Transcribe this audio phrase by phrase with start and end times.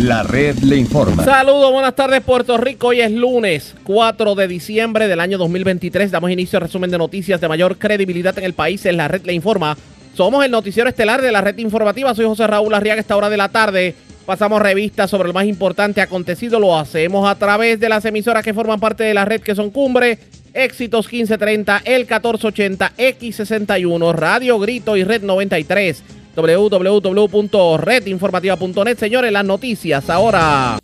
[0.00, 1.24] La red le informa.
[1.24, 2.88] Saludos, buenas tardes Puerto Rico.
[2.88, 6.10] Hoy es lunes 4 de diciembre del año 2023.
[6.10, 8.84] Damos inicio al resumen de noticias de mayor credibilidad en el país.
[8.86, 9.76] En la red le informa.
[10.14, 12.12] Somos el noticiero estelar de la red informativa.
[12.12, 13.00] Soy José Raúl Arriaga.
[13.00, 13.94] Esta hora de la tarde
[14.26, 16.58] pasamos revistas sobre lo más importante acontecido.
[16.58, 19.70] Lo hacemos a través de las emisoras que forman parte de la red que son
[19.70, 20.18] Cumbre,
[20.54, 26.02] Éxitos 1530, El 1480, X61, Radio Grito y Red 93
[26.34, 28.98] www.redinformativa.net.
[28.98, 30.78] Señores, las noticias ahora.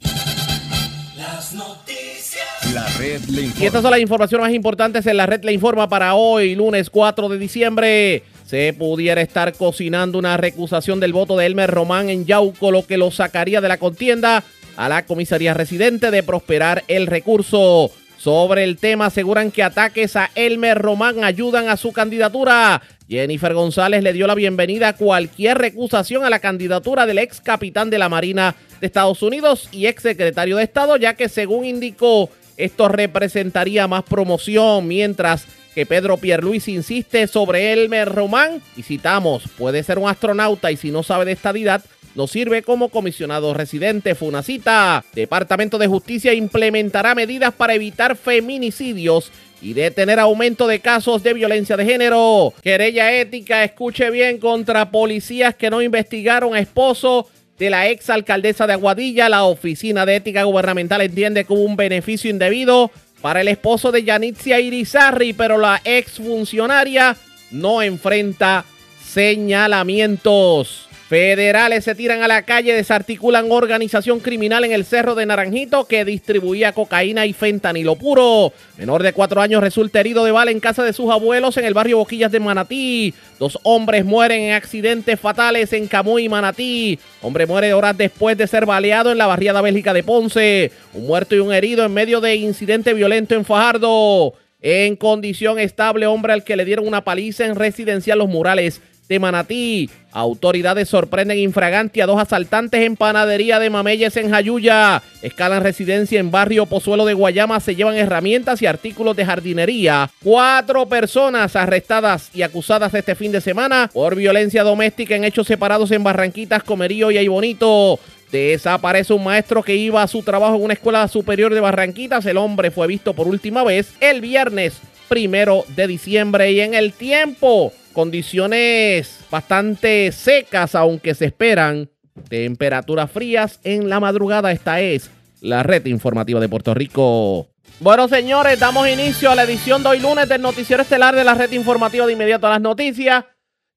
[1.17, 2.47] Las noticias.
[2.73, 3.63] La red le informa.
[3.63, 6.91] Y estas son las informaciones más importantes en la red le informa para hoy, lunes
[6.91, 8.23] 4 de diciembre.
[8.47, 12.97] Se pudiera estar cocinando una recusación del voto de Elmer Román en Yauco, lo que
[12.97, 14.43] lo sacaría de la contienda
[14.77, 17.91] a la comisaría residente de prosperar el recurso.
[18.19, 22.83] Sobre el tema aseguran que ataques a Elmer Román ayudan a su candidatura.
[23.11, 27.91] Jennifer González le dio la bienvenida a cualquier recusación a la candidatura del ex capitán
[27.91, 32.31] de la Marina de Estados Unidos y ex secretario de Estado, ya que según indicó,
[32.57, 39.83] esto representaría más promoción, mientras que Pedro Pierluis insiste sobre Elmer Román, y citamos, puede
[39.83, 41.83] ser un astronauta y si no sabe de estadidad,
[42.15, 44.15] no sirve como comisionado residente.
[44.15, 45.05] Fue una cita.
[45.15, 49.31] Departamento de Justicia implementará medidas para evitar feminicidios
[49.63, 52.53] y detener aumento de casos de violencia de género.
[52.63, 58.67] Querella ética, escuche bien, contra policías que no investigaron a esposo de la ex alcaldesa
[58.67, 59.29] de Aguadilla.
[59.29, 64.03] La Oficina de Ética Gubernamental entiende que hubo un beneficio indebido para el esposo de
[64.03, 67.17] Yanitzia Irizarri, pero la ex funcionaria
[67.51, 68.65] no enfrenta
[69.05, 70.90] señalamientos.
[71.11, 76.05] Federales se tiran a la calle, desarticulan organización criminal en el Cerro de Naranjito que
[76.05, 78.53] distribuía cocaína y fentanilo puro.
[78.79, 81.75] Menor de cuatro años resulta herido de bala en casa de sus abuelos en el
[81.75, 83.13] barrio Boquillas de Manatí.
[83.41, 87.01] Dos hombres mueren en accidentes fatales en Camuy, Manatí.
[87.23, 90.71] Hombre muere horas después de ser baleado en la barriada Bélgica de Ponce.
[90.95, 94.35] Un muerto y un herido en medio de incidente violento en Fajardo.
[94.63, 99.19] En condición estable, hombre al que le dieron una paliza en residencial Los Murales de
[99.19, 99.91] Manatí.
[100.13, 105.03] Autoridades sorprenden infraganti a dos asaltantes en panadería de Mameyes en Jayuya.
[105.21, 107.59] Escalan residencia en barrio Pozuelo de Guayama.
[107.59, 110.09] Se llevan herramientas y artículos de jardinería.
[110.23, 115.91] Cuatro personas arrestadas y acusadas este fin de semana por violencia doméstica en hechos separados
[115.91, 117.99] en Barranquitas, Comerío y Aybonito.
[118.31, 122.25] Desaparece un maestro que iba a su trabajo en una escuela superior de Barranquitas.
[122.27, 124.75] El hombre fue visto por última vez el viernes
[125.09, 127.73] primero de diciembre y en el tiempo.
[127.93, 131.91] Condiciones bastante secas, aunque se esperan
[132.29, 134.53] temperaturas frías en la madrugada.
[134.53, 137.49] Esta es la red informativa de Puerto Rico.
[137.81, 141.35] Bueno, señores, damos inicio a la edición de hoy lunes del Noticiero Estelar de la
[141.35, 143.25] red informativa de inmediato a las noticias.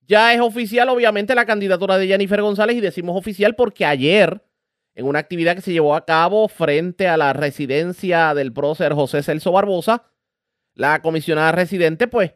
[0.07, 4.43] Ya es oficial, obviamente, la candidatura de Jennifer González y decimos oficial porque ayer,
[4.93, 9.23] en una actividad que se llevó a cabo frente a la residencia del prócer José
[9.23, 10.03] Celso Barbosa,
[10.75, 12.33] la comisionada residente, pues,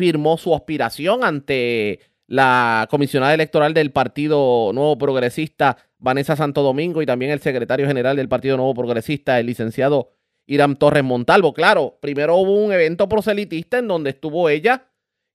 [0.00, 7.06] firmó su aspiración ante la comisionada electoral del Partido Nuevo Progresista, Vanessa Santo Domingo, y
[7.06, 10.08] también el secretario general del Partido Nuevo Progresista, el licenciado
[10.46, 11.52] Irán Torres Montalvo.
[11.52, 14.86] Claro, primero hubo un evento proselitista en donde estuvo ella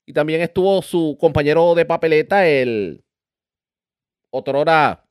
[0.04, 3.04] y también estuvo su compañero de papeleta, el
[4.32, 5.06] otrora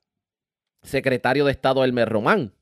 [0.83, 2.53] secretario de Estado Elmer Román.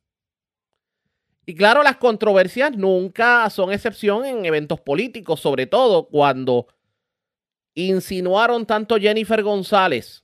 [1.48, 6.68] Y claro, las controversias nunca son excepción en eventos políticos, sobre todo cuando
[7.76, 10.24] insinuaron tanto Jennifer González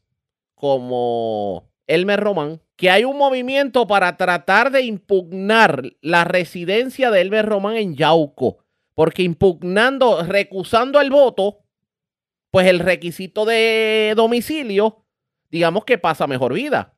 [0.56, 7.46] como Elmer Román que hay un movimiento para tratar de impugnar la residencia de Elmer
[7.46, 8.60] Román en Yauco,
[8.94, 11.60] porque impugnando, recusando el voto,
[12.52, 15.04] pues el requisito de domicilio,
[15.50, 16.96] digamos que pasa mejor vida.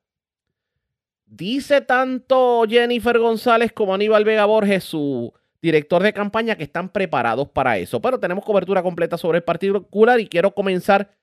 [1.26, 7.50] Dice tanto Jennifer González como Aníbal Vega Borges, su director de campaña, que están preparados
[7.50, 8.02] para eso.
[8.02, 11.16] Pero tenemos cobertura completa sobre el particular y quiero comenzar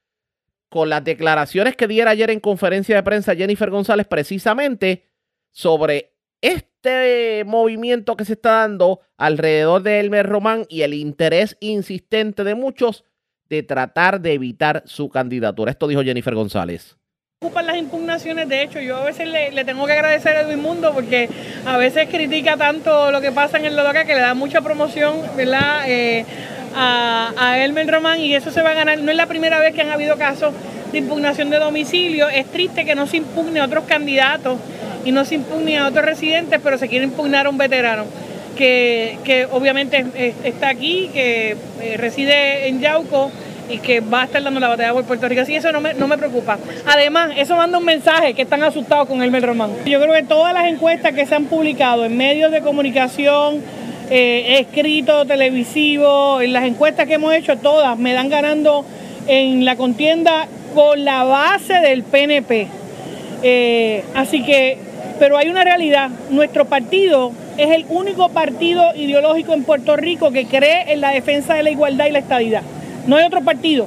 [0.69, 5.09] con las declaraciones que diera ayer en conferencia de prensa Jennifer González precisamente
[5.51, 12.45] sobre este movimiento que se está dando alrededor de Elmer Román y el interés insistente
[12.45, 13.05] de muchos
[13.49, 15.71] de tratar de evitar su candidatura.
[15.71, 16.98] Esto dijo Jennifer González
[17.41, 18.49] ocupan las impugnaciones.
[18.49, 21.31] De hecho, yo a veces le, tengo que agradecer a Edwin Mundo porque
[21.65, 25.15] a veces critica tanto lo que pasa en el Lodoca que le da mucha promoción.
[25.39, 26.25] Eh,
[26.75, 28.99] a, a, Elmer Román y eso se va a ganar.
[28.99, 30.53] No es la primera vez que han habido casos
[30.91, 32.29] de impugnación de domicilio.
[32.29, 34.59] Es triste que no se impugne a otros candidatos
[35.05, 38.05] y no se impugne a otros residentes, pero se quiere impugnar a un veterano.
[38.57, 40.05] Que, que obviamente
[40.43, 43.31] está aquí, que eh, reside en Yauco
[43.69, 45.43] y que va a estar dando la batalla por Puerto Rico.
[45.43, 46.59] Así eso no me, no me preocupa.
[46.87, 49.71] Además, eso manda un mensaje que están asustados con Elmer Román.
[49.87, 53.63] Yo creo que todas las encuestas que se han publicado en medios de comunicación,
[54.11, 58.85] eh, escrito, televisivo, en las encuestas que hemos hecho, todas me dan ganando
[59.27, 62.69] en la contienda con la base del PNP.
[63.43, 64.79] Eh, así que,
[65.19, 70.47] pero hay una realidad, nuestro partido es el único partido ideológico en Puerto Rico que
[70.47, 72.63] cree en la defensa de la igualdad y la estadidad.
[73.09, 73.87] No hay otro partido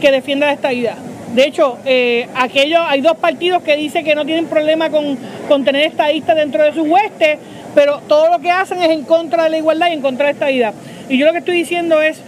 [0.00, 0.96] que defienda la estadidad.
[1.34, 5.16] De hecho, eh, hay dos partidos que dicen que no tienen problema con,
[5.48, 7.38] con tener estadistas dentro de sus huestes,
[7.76, 10.32] pero todo lo que hacen es en contra de la igualdad y en contra de
[10.32, 10.74] la estadidad.
[11.08, 12.18] Y yo lo que estoy diciendo es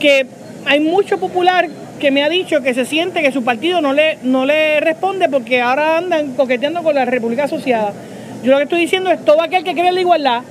[0.00, 0.26] que
[0.66, 1.68] hay mucho popular
[2.00, 5.28] que me ha dicho que se siente que su partido no le, no le responde
[5.28, 7.92] porque ahora andan coqueteando con la República Asociada.
[8.42, 10.42] Yo lo que estoy diciendo es todo aquel que cree en la igualdad,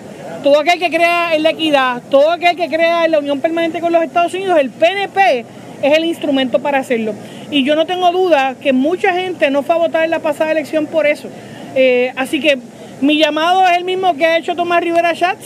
[0.43, 3.79] todo aquel que crea en la equidad, todo aquel que crea en la unión permanente
[3.79, 5.45] con los Estados Unidos, el PNP
[5.81, 7.13] es el instrumento para hacerlo.
[7.51, 10.51] Y yo no tengo duda que mucha gente no fue a votar en la pasada
[10.51, 11.29] elección por eso.
[11.75, 12.57] Eh, así que
[13.01, 15.45] mi llamado es el mismo que ha hecho Tomás Rivera Schatz,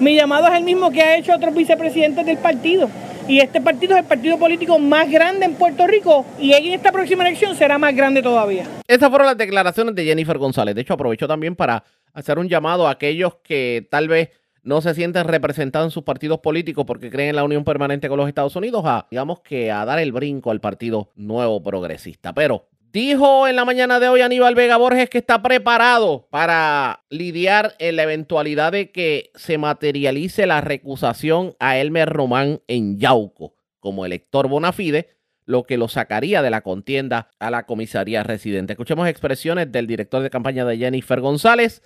[0.00, 2.88] mi llamado es el mismo que ha hecho otros vicepresidentes del partido.
[3.28, 6.90] Y este partido es el partido político más grande en Puerto Rico y en esta
[6.90, 8.64] próxima elección será más grande todavía.
[8.86, 10.74] Estas fueron las declaraciones de Jennifer González.
[10.74, 11.84] De hecho, aprovecho también para
[12.14, 14.30] hacer un llamado a aquellos que tal vez
[14.62, 18.16] no se sienten representados en sus partidos políticos porque creen en la unión permanente con
[18.16, 22.32] los Estados Unidos a, digamos que a dar el brinco al partido nuevo progresista.
[22.32, 27.72] Pero Dijo en la mañana de hoy Aníbal Vega Borges que está preparado para lidiar
[27.78, 34.06] en la eventualidad de que se materialice la recusación a Elmer Román en Yauco como
[34.06, 35.08] elector bona fide,
[35.44, 38.72] lo que lo sacaría de la contienda a la comisaría residente.
[38.72, 41.82] Escuchemos expresiones del director de campaña de Jennifer González,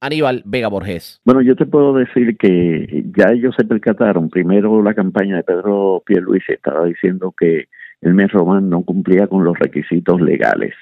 [0.00, 1.20] Aníbal Vega Borges.
[1.24, 4.28] Bueno, yo te puedo decir que ya ellos se percataron.
[4.28, 7.66] Primero la campaña de Pedro Pierluisi estaba diciendo que
[8.02, 10.74] el mes Román no cumplía con los requisitos legales.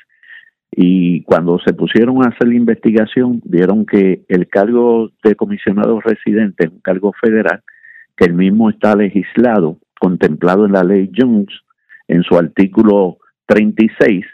[0.72, 6.64] Y cuando se pusieron a hacer la investigación, vieron que el cargo de comisionado residente
[6.64, 7.62] es un cargo federal,
[8.16, 11.48] que el mismo está legislado, contemplado en la ley Jones,
[12.08, 14.24] en su artículo 36,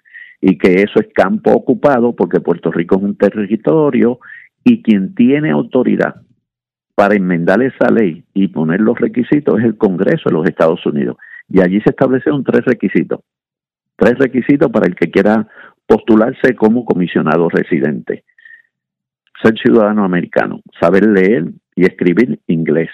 [0.41, 4.21] y que eso es campo ocupado porque Puerto Rico es un territorio
[4.63, 6.17] y quien tiene autoridad
[6.95, 11.17] para enmendar esa ley y poner los requisitos es el Congreso de los Estados Unidos.
[11.49, 13.21] Y allí se establecieron tres requisitos.
[13.97, 15.47] Tres requisitos para el que quiera
[15.87, 18.25] postularse como comisionado residente.
[19.43, 22.91] Ser ciudadano americano, saber leer y escribir inglés.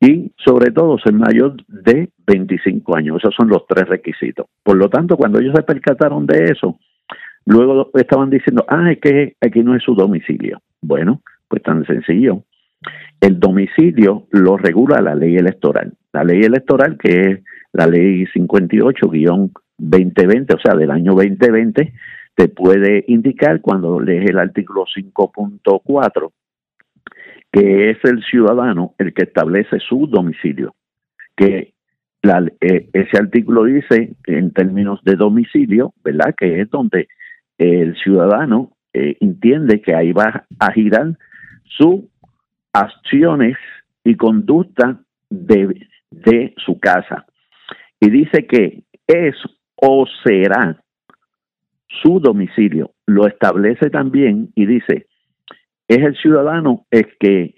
[0.00, 3.18] Y sobre todo ser mayor de 25 años.
[3.18, 4.46] Esos son los tres requisitos.
[4.62, 6.78] Por lo tanto, cuando ellos se percataron de eso,
[7.44, 10.60] luego estaban diciendo, ah, es que aquí no es su domicilio.
[10.80, 12.44] Bueno, pues tan sencillo.
[13.20, 15.92] El domicilio lo regula la ley electoral.
[16.12, 17.40] La ley electoral que es
[17.72, 21.92] la ley 58-2020, o sea, del año 2020,
[22.34, 26.32] te puede indicar cuando lees el artículo 5.4
[27.52, 30.74] que es el ciudadano el que establece su domicilio,
[31.36, 31.74] que
[32.22, 36.34] la, eh, ese artículo dice en términos de domicilio, ¿verdad?
[36.36, 37.08] Que es donde
[37.58, 41.16] el ciudadano eh, entiende que ahí va a girar
[41.64, 42.02] sus
[42.72, 43.56] acciones
[44.04, 45.00] y conducta
[45.30, 47.26] de, de su casa
[48.00, 49.34] y dice que es
[49.76, 50.80] o será
[52.02, 52.92] su domicilio.
[53.06, 55.06] Lo establece también y dice,
[55.88, 57.54] es el ciudadano el que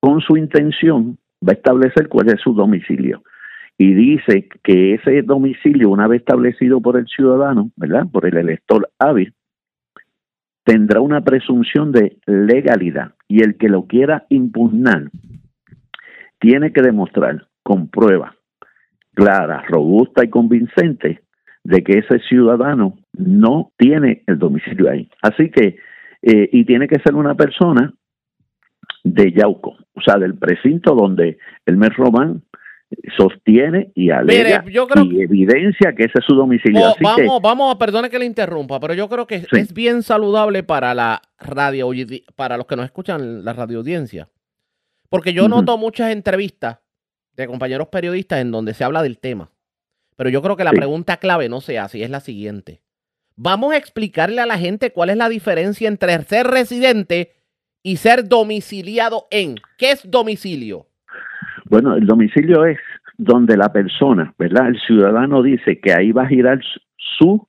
[0.00, 3.22] con su intención va a establecer cuál es su domicilio.
[3.78, 8.06] Y dice que ese domicilio, una vez establecido por el ciudadano, ¿verdad?
[8.10, 9.34] Por el elector hábil,
[10.64, 15.10] tendrá una presunción de legalidad y el que lo quiera impugnar
[16.38, 18.35] tiene que demostrar con prueba
[19.16, 21.22] clara, robusta y convincente
[21.64, 25.08] de que ese ciudadano no tiene el domicilio ahí.
[25.22, 25.78] Así que,
[26.22, 27.92] eh, y tiene que ser una persona
[29.02, 32.42] de Yauco, o sea, del precinto donde el mes Román
[33.16, 36.90] sostiene y alega y evidencia que ese es su domicilio.
[36.90, 40.62] Oh, vamos, vamos a perdone que le interrumpa, pero yo creo que es bien saludable
[40.62, 41.90] para la radio,
[42.36, 44.28] para los que nos escuchan la radio audiencia.
[45.08, 46.78] Porque yo noto muchas entrevistas
[47.36, 49.50] de compañeros periodistas en donde se habla del tema.
[50.16, 52.80] Pero yo creo que la pregunta clave no se hace y es la siguiente.
[53.36, 57.32] Vamos a explicarle a la gente cuál es la diferencia entre ser residente
[57.82, 59.56] y ser domiciliado en.
[59.76, 60.86] ¿Qué es domicilio?
[61.66, 62.78] Bueno, el domicilio es
[63.18, 64.68] donde la persona, ¿verdad?
[64.68, 66.60] El ciudadano dice que ahí va a girar
[67.18, 67.46] su,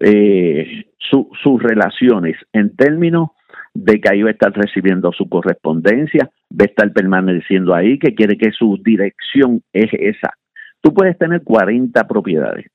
[0.00, 3.30] eh, sus relaciones en términos
[3.74, 8.14] de que ahí va a estar recibiendo su correspondencia, va a estar permaneciendo ahí, que
[8.14, 10.34] quiere que su dirección es esa.
[10.80, 12.66] Tú puedes tener 40 propiedades,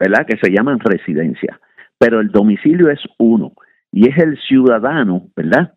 [0.00, 0.26] ¿verdad?
[0.26, 1.60] Que se llaman residencia,
[1.98, 3.52] pero el domicilio es uno
[3.92, 5.74] y es el ciudadano, ¿verdad?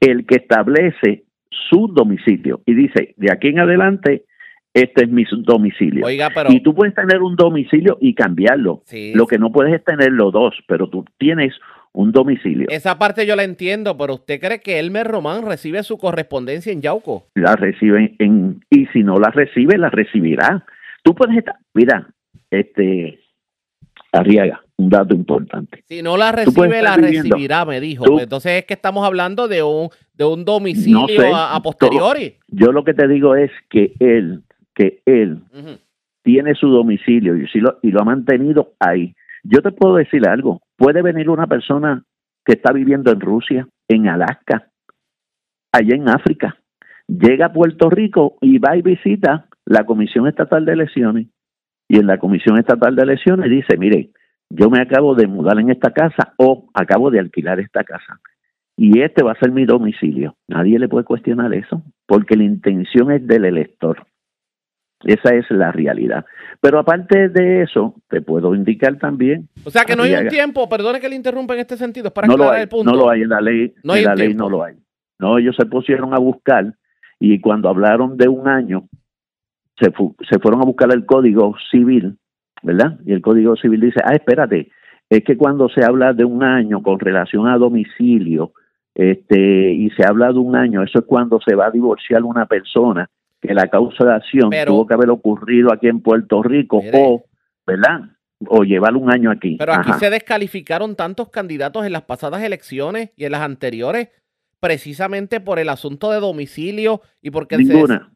[0.00, 1.24] El que establece
[1.70, 4.24] su domicilio y dice, de aquí en adelante,
[4.74, 6.04] este es mi domicilio.
[6.04, 8.82] Oiga, pero Y tú puedes tener un domicilio y cambiarlo.
[8.84, 11.54] Sí, Lo que no puedes es tener los dos, pero tú tienes
[11.98, 12.66] un domicilio.
[12.70, 16.80] esa parte yo la entiendo, pero ¿usted cree que Elmer Román recibe su correspondencia en
[16.80, 17.26] Yauco?
[17.34, 20.64] La recibe en, y si no la recibe, la recibirá.
[21.02, 22.06] Tú puedes estar, mira,
[22.50, 23.18] este,
[24.12, 25.82] Arriaga, un dato importante.
[25.88, 28.04] Si no la recibe, la viviendo- recibirá, me dijo.
[28.04, 31.54] tú- Pues entonces es que estamos hablando de un, de un domicilio No sé, a,
[31.56, 32.36] a posteriori.
[32.46, 34.42] Yo lo que te digo es que él,
[34.74, 35.40] que él
[36.22, 39.14] tiene su domicilio y, sí lo, y lo ha mantenido ahí.
[39.42, 42.02] Yo te puedo decir algo, puede venir una persona
[42.44, 44.68] que está viviendo en Rusia, en Alaska,
[45.72, 46.56] allá en África,
[47.06, 51.26] llega a Puerto Rico y va y visita la Comisión Estatal de Elecciones
[51.88, 54.10] y en la Comisión Estatal de Elecciones dice, mire,
[54.50, 58.20] yo me acabo de mudar en esta casa o acabo de alquilar esta casa
[58.76, 60.36] y este va a ser mi domicilio.
[60.46, 64.06] Nadie le puede cuestionar eso porque la intención es del elector.
[65.04, 66.24] Esa es la realidad.
[66.60, 70.68] Pero aparte de eso, te puedo indicar también, O sea que no hay un tiempo,
[70.68, 72.90] perdone que le interrumpa en este sentido, es para no aclarar hay, el punto.
[72.90, 74.44] no lo hay en la ley, No hay en la ley tiempo.
[74.44, 74.74] no lo hay.
[75.20, 76.74] No, ellos se pusieron a buscar
[77.20, 78.88] y cuando hablaron de un año,
[79.80, 82.16] se, fu- se fueron a buscar el código civil,
[82.62, 82.98] ¿verdad?
[83.06, 84.70] Y el código civil dice, ah, espérate,
[85.08, 88.52] es que cuando se habla de un año con relación a domicilio,
[88.94, 92.46] este, y se habla de un año, eso es cuando se va a divorciar una
[92.46, 93.08] persona
[93.40, 96.92] que la causa de acción Pero- tuvo que haber ocurrido aquí en Puerto Rico Mire.
[97.00, 97.24] o,
[97.66, 98.00] ¿verdad?
[98.46, 99.56] O llevar un año aquí.
[99.58, 99.98] Pero aquí Ajá.
[99.98, 104.08] se descalificaron tantos candidatos en las pasadas elecciones y en las anteriores,
[104.60, 108.12] precisamente por el asunto de domicilio y porque se- Ninguna.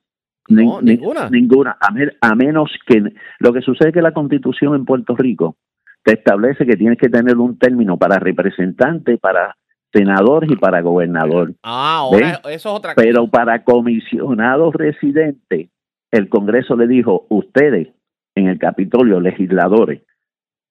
[0.49, 1.31] No, Nin- ni- ninguna.
[1.31, 1.77] Ninguna.
[1.81, 1.95] A,
[2.29, 3.01] a menos que.
[3.39, 5.57] Lo que sucede es que la constitución en Puerto Rico
[6.03, 9.55] te establece que tienes que tener un término para representante, para
[9.93, 11.55] senador y para gobernador.
[11.63, 13.05] Ah, ahora eso es otra cosa.
[13.05, 15.69] Pero para comisionados residentes,
[16.11, 17.89] el Congreso le dijo: ustedes
[18.35, 20.03] en el Capitolio, legisladores,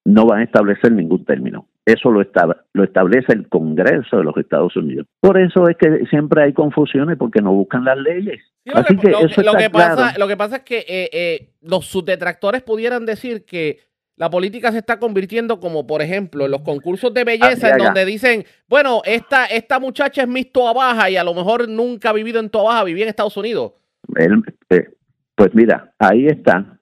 [0.05, 1.67] no van a establecer ningún término.
[1.85, 5.07] Eso lo, estab- lo establece el Congreso de los Estados Unidos.
[5.19, 8.39] Por eso es que siempre hay confusiones porque no buscan las leyes.
[8.63, 10.19] Sí, lo Así que, que lo, eso lo está que pasa, claro.
[10.19, 13.79] lo que pasa es que eh, eh, los sus detractores pudieran decir que
[14.21, 17.85] la política se está convirtiendo como, por ejemplo, en los concursos de belleza, en Arriaga.
[17.85, 22.11] donde dicen, bueno, esta, esta muchacha es Miss Toa Baja y a lo mejor nunca
[22.11, 23.71] ha vivido en Toa Baja, vivía en Estados Unidos.
[24.15, 24.89] El- eh,
[25.33, 26.77] pues mira, ahí está.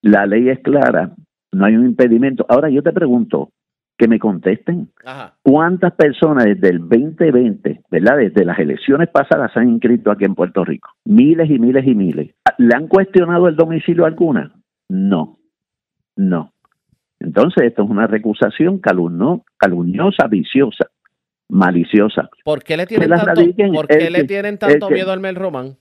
[0.00, 1.14] La ley es clara,
[1.52, 2.46] no hay un impedimento.
[2.48, 3.50] Ahora yo te pregunto,
[3.98, 5.34] que me contesten, Ajá.
[5.42, 8.16] ¿cuántas personas desde el 2020, ¿verdad?
[8.16, 10.88] Desde las elecciones pasadas se han inscrito aquí en Puerto Rico?
[11.04, 12.34] Miles y miles y miles.
[12.56, 14.54] ¿Le han cuestionado el domicilio alguna?
[14.88, 15.38] No,
[16.16, 16.54] no.
[17.20, 20.86] Entonces esto es una recusación calumno- calumniosa, viciosa,
[21.48, 22.28] maliciosa.
[22.44, 25.20] ¿Por qué le tienen la tanto, ¿por qué le que- tienen tanto que- miedo al
[25.20, 25.76] Mel Román?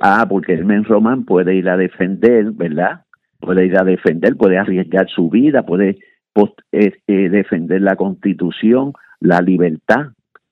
[0.00, 3.04] Ah, porque el men Román puede ir a defender, ¿verdad?
[3.40, 5.98] Puede ir a defender, puede arriesgar su vida, puede
[6.32, 10.08] post- eh, eh, defender la constitución, la libertad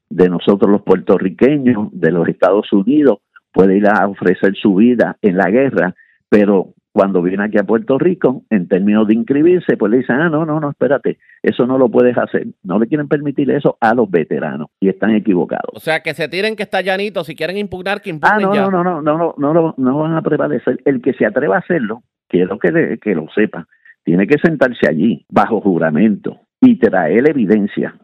[0.08, 3.18] de nosotros los puertorriqueños, de los Estados Unidos,
[3.52, 5.94] puede ir a ofrecer su vida en la guerra,
[6.28, 10.28] pero cuando viene aquí a Puerto Rico, en términos de inscribirse, pues le dicen, ah,
[10.28, 12.46] no, no, no, espérate, eso no lo puedes hacer.
[12.62, 15.72] No le quieren permitir eso a los veteranos y están equivocados.
[15.74, 18.54] O sea, que se tiren que está llanito, si quieren impugnar, que Ah, impugnen no,
[18.54, 18.62] ya.
[18.62, 20.80] no, no, no, no, no, no, no, no van a prevalecer.
[20.84, 23.66] El que se atreva a hacerlo, quiero que, le- que lo sepa,
[24.04, 27.96] tiene que sentarse allí, bajo juramento, y traer evidencia.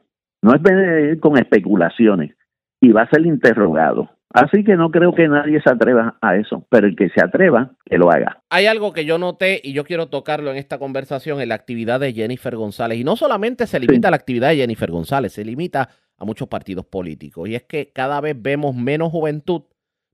[0.43, 2.35] No es venir con especulaciones,
[2.81, 4.11] y va a ser interrogado.
[4.33, 7.73] Así que no creo que nadie se atreva a eso, pero el que se atreva,
[7.85, 8.43] que lo haga.
[8.49, 11.99] Hay algo que yo noté y yo quiero tocarlo en esta conversación en la actividad
[11.99, 12.99] de Jennifer González.
[12.99, 14.09] Y no solamente se limita Sí.
[14.09, 17.49] a la actividad de Jennifer González, se limita a muchos partidos políticos.
[17.49, 19.63] Y es que cada vez vemos menos juventud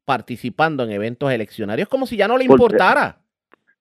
[0.07, 3.19] participando en eventos eleccionarios, como si ya no le Porque- importara.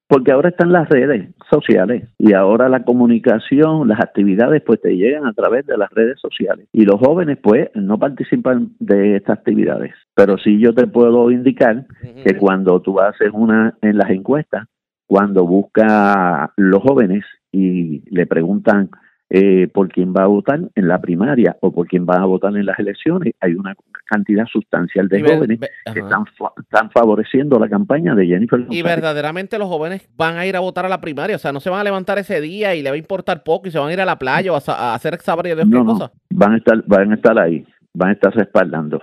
[0.07, 5.25] Porque ahora están las redes sociales y ahora la comunicación, las actividades pues te llegan
[5.25, 6.67] a través de las redes sociales.
[6.71, 9.93] Y los jóvenes pues no participan de estas actividades.
[10.13, 11.85] Pero sí yo te puedo indicar
[12.24, 14.67] que cuando tú haces una en las encuestas,
[15.07, 18.89] cuando busca los jóvenes y le preguntan
[19.29, 22.55] eh, por quién va a votar en la primaria o por quién va a votar
[22.55, 23.74] en las elecciones, hay una
[24.05, 28.65] cantidad sustancial de ver- jóvenes ve- que están, fa- están favoreciendo la campaña de Jennifer
[28.69, 31.59] Y verdaderamente los jóvenes van a ir a votar a la primaria, o sea, no
[31.59, 33.89] se van a levantar ese día y le va a importar poco y se van
[33.89, 36.12] a ir a la playa o a, hacer saber Dios No, qué no, cosa.
[36.29, 39.01] van a estar, van a estar ahí, van a estar respaldando.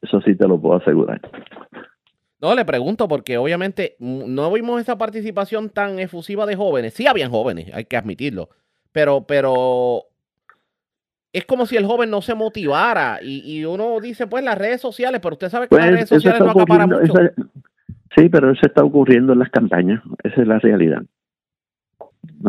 [0.00, 1.20] Eso sí te lo puedo asegurar.
[2.40, 6.94] No, le pregunto porque obviamente no vimos esa participación tan efusiva de jóvenes.
[6.94, 8.48] Sí habían jóvenes, hay que admitirlo.
[8.90, 10.02] Pero, pero
[11.32, 14.80] es como si el joven no se motivara y, y uno dice, pues las redes
[14.80, 17.02] sociales, pero usted sabe que Pues, las redes eso sociales no acaparan mucho.
[17.02, 17.32] esa-
[18.16, 20.02] sí, pero eso está ocurriendo en las campañas.
[20.22, 21.02] Esa es la realidad.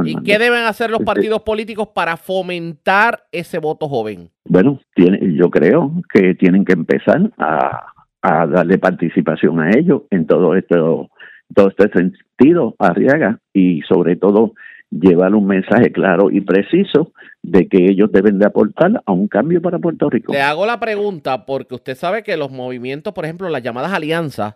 [0.04, 4.30] ¿Y qué deben hacer los Este- partidos políticos para fomentar ese voto joven?
[4.46, 7.86] Bueno, tiene, yo creo que tienen que empezar a,
[8.22, 11.10] a darle participación a ellos en todo esto,
[11.56, 14.54] todo este sentido, Arriaga, y sobre todo
[15.00, 19.62] llevar un mensaje claro y preciso de que ellos deben de aportar a un cambio
[19.62, 20.34] para Puerto Rico.
[20.34, 24.56] Le hago la pregunta porque usted sabe que los movimientos, por ejemplo, las llamadas alianzas,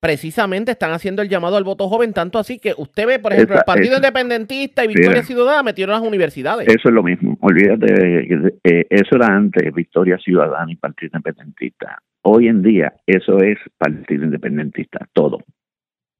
[0.00, 3.56] precisamente están haciendo el llamado al voto joven, tanto así que usted ve, por ejemplo,
[3.56, 5.22] Esa- el Partido esa- Independentista y Victoria.
[5.24, 6.68] Ciudadana metieron las universidades.
[6.68, 7.36] Eso es lo mismo.
[7.40, 8.28] Olvídate,
[8.64, 11.98] eh, eso era antes Victoria Ciudadana y Partido Independentista.
[12.22, 15.38] Hoy en día eso es Partido Independentista, todo.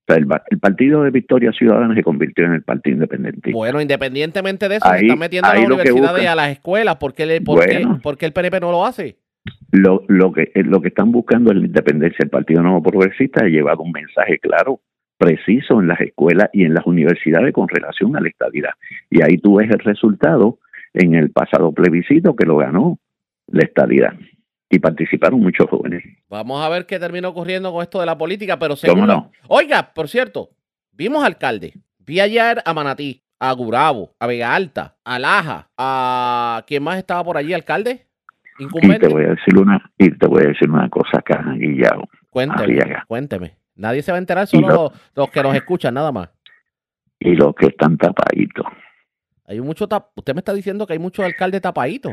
[0.08, 3.50] Sea, el, el Partido de Victoria Ciudadana se convirtió en el Partido Independentista.
[3.56, 6.96] Bueno, independientemente de eso, se Ahí- están metiendo a las universidades y a las escuelas.
[6.96, 8.00] ¿Por qué, le- por, qué- Bueno.
[8.02, 9.16] por qué el PNP no lo hace?
[9.70, 12.22] Lo, lo que eh, lo que están buscando es la independencia.
[12.24, 14.80] El Partido Nuevo Progresista ha llevado un mensaje claro,
[15.18, 18.70] preciso en las escuelas y en las universidades con relación a la estabilidad.
[19.10, 20.58] Y ahí tú ves el resultado
[20.94, 22.98] en el pasado plebiscito que lo ganó
[23.46, 24.14] la estabilidad.
[24.70, 26.02] Y participaron muchos jóvenes.
[26.28, 29.06] Vamos a ver qué termina ocurriendo con esto de la política, pero ¿Cómo según...
[29.06, 29.32] no?
[29.48, 30.50] Oiga, por cierto,
[30.92, 31.72] vimos alcalde.
[31.98, 36.64] Vi ayer a Manatí, a Gurabo, a Vega Alta, a Laja, a...
[36.66, 38.06] ¿Quién más estaba por allí, alcalde?
[38.58, 38.66] Y
[38.98, 42.08] te voy a decir una, y te voy a decir una cosa acá, Guillao.
[42.30, 43.56] Cuénteme, cuénteme.
[43.76, 46.28] Nadie se va a enterar, solo lo- los, los que nos escuchan, nada más.
[47.20, 48.66] Y los que están tapaditos.
[49.46, 52.12] Hay mucho tap- Usted me está diciendo que hay muchos alcaldes tapaditos.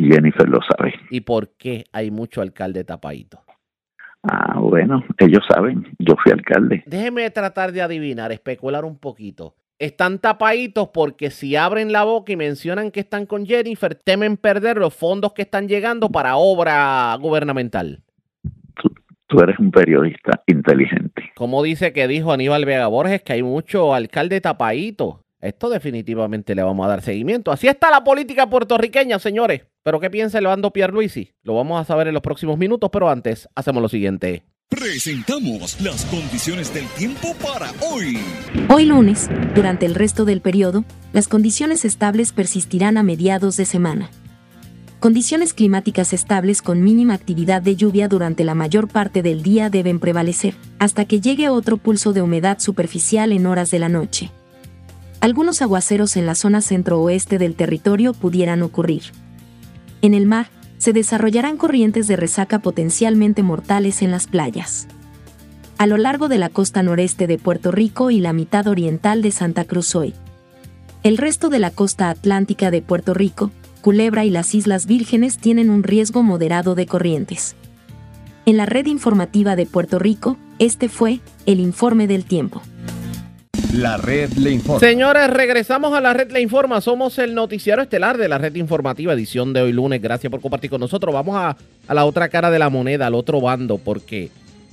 [0.00, 0.94] Y Jennifer lo sabe.
[1.10, 3.42] ¿Y por qué hay mucho alcalde tapadito?
[4.22, 5.86] Ah, bueno, ellos saben.
[5.98, 6.82] Yo fui alcalde.
[6.86, 9.56] Déjeme tratar de adivinar, especular un poquito.
[9.78, 14.78] Están tapaditos porque si abren la boca y mencionan que están con Jennifer, temen perder
[14.78, 18.00] los fondos que están llegando para obra gubernamental.
[19.26, 21.30] Tú eres un periodista inteligente.
[21.36, 25.24] Como dice que dijo Aníbal Vega Borges, que hay mucho alcalde tapadito.
[25.40, 27.50] Esto definitivamente le vamos a dar seguimiento.
[27.50, 29.62] Así está la política puertorriqueña, señores.
[29.82, 31.32] Pero ¿qué piensa el bando Pierluisi?
[31.42, 34.44] Lo vamos a saber en los próximos minutos, pero antes hacemos lo siguiente.
[34.68, 38.18] Presentamos las condiciones del tiempo para hoy.
[38.68, 44.10] Hoy lunes, durante el resto del periodo, las condiciones estables persistirán a mediados de semana.
[45.00, 49.98] Condiciones climáticas estables con mínima actividad de lluvia durante la mayor parte del día deben
[49.98, 54.30] prevalecer, hasta que llegue otro pulso de humedad superficial en horas de la noche.
[55.20, 59.02] Algunos aguaceros en la zona centro-oeste del territorio pudieran ocurrir.
[60.02, 64.88] En el mar, se desarrollarán corrientes de resaca potencialmente mortales en las playas
[65.80, 69.30] a lo largo de la costa noreste de Puerto Rico y la mitad oriental de
[69.30, 70.12] Santa Cruz hoy.
[71.02, 75.70] El resto de la costa atlántica de Puerto Rico, Culebra y las Islas Vírgenes tienen
[75.70, 77.56] un riesgo moderado de corrientes.
[78.44, 82.60] En la red informativa de Puerto Rico, este fue el informe del tiempo.
[83.72, 84.80] La red le informa.
[84.80, 86.80] Señores, regresamos a la red Le Informa.
[86.80, 90.02] Somos el noticiero estelar de la red informativa, edición de hoy lunes.
[90.02, 91.14] Gracias por compartir con nosotros.
[91.14, 94.30] Vamos a, a la otra cara de la moneda, al otro bando, porque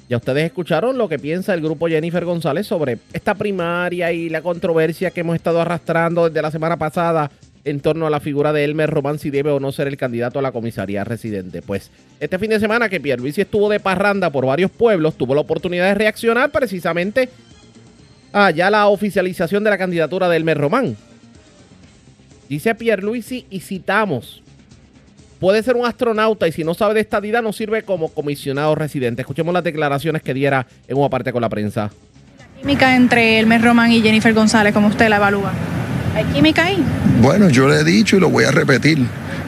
[0.10, 4.42] ya ustedes escucharon lo que piensa el grupo Jennifer González sobre esta primaria y la
[4.42, 7.30] controversia que hemos estado arrastrando desde la semana pasada
[7.66, 10.40] en torno a la figura de Elmer Román si debe o no ser el candidato
[10.40, 11.62] a la comisaría residente.
[11.62, 15.42] Pues este fin de semana que Pierluisi estuvo de parranda por varios pueblos, tuvo la
[15.42, 17.30] oportunidad de reaccionar precisamente
[18.38, 20.96] a ya la oficialización de la candidatura de Elmer Román.
[22.48, 24.42] Dice Pierluisi y citamos,
[25.40, 29.24] puede ser un astronauta y si no sabe de estadidad no sirve como comisionado residente.
[29.24, 31.92] Escuchemos las declaraciones que diera en una parte con la prensa.
[32.62, 35.52] química entre Elmer Román y Jennifer González, como usted la evalúa?
[36.18, 36.84] ¿Hay química ahí?
[37.22, 39.06] Bueno, yo le he dicho y lo voy a repetir.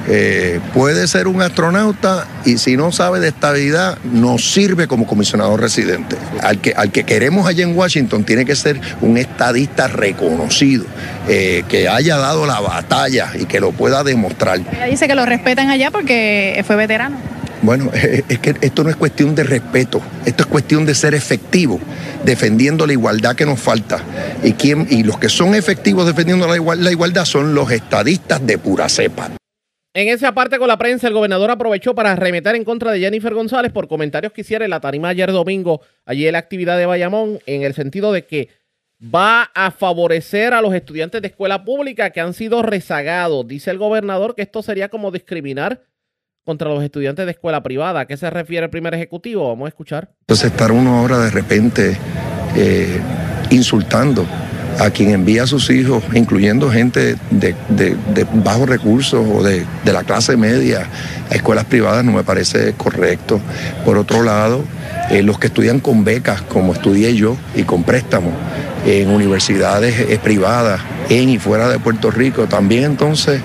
[0.07, 5.57] Eh, puede ser un astronauta y si no sabe de estabilidad, no sirve como comisionado
[5.57, 6.15] residente.
[6.43, 10.85] Al que, al que queremos allá en Washington tiene que ser un estadista reconocido,
[11.27, 14.59] eh, que haya dado la batalla y que lo pueda demostrar.
[14.59, 17.17] Ella dice que lo respetan allá porque fue veterano.
[17.61, 21.79] Bueno, es que esto no es cuestión de respeto, esto es cuestión de ser efectivo,
[22.23, 24.03] defendiendo la igualdad que nos falta.
[24.43, 28.89] Y, quién, y los que son efectivos defendiendo la igualdad son los estadistas de pura
[28.89, 29.31] cepa.
[29.95, 33.33] En esa parte con la prensa, el gobernador aprovechó para arremeter en contra de Jennifer
[33.33, 36.85] González por comentarios que hiciera en la tarima ayer domingo, allí en la actividad de
[36.85, 38.49] Bayamón, en el sentido de que
[39.03, 43.47] va a favorecer a los estudiantes de escuela pública que han sido rezagados.
[43.47, 45.81] Dice el gobernador que esto sería como discriminar
[46.45, 48.01] contra los estudiantes de escuela privada.
[48.01, 49.47] ¿A qué se refiere el primer ejecutivo?
[49.49, 50.09] Vamos a escuchar.
[50.21, 51.97] Entonces estar uno ahora de repente
[52.55, 52.99] eh,
[53.51, 54.25] insultando
[54.79, 57.97] a quien envía a sus hijos, incluyendo gente de, de-
[58.35, 60.87] bajos recursos o de, de la clase media,
[61.29, 63.41] a escuelas privadas, no me parece correcto.
[63.83, 64.63] Por otro lado,
[65.09, 68.31] eh, los que estudian con becas, como estudié yo, y con préstamos
[68.85, 73.41] en universidades eh, privadas en y fuera de Puerto Rico, también entonces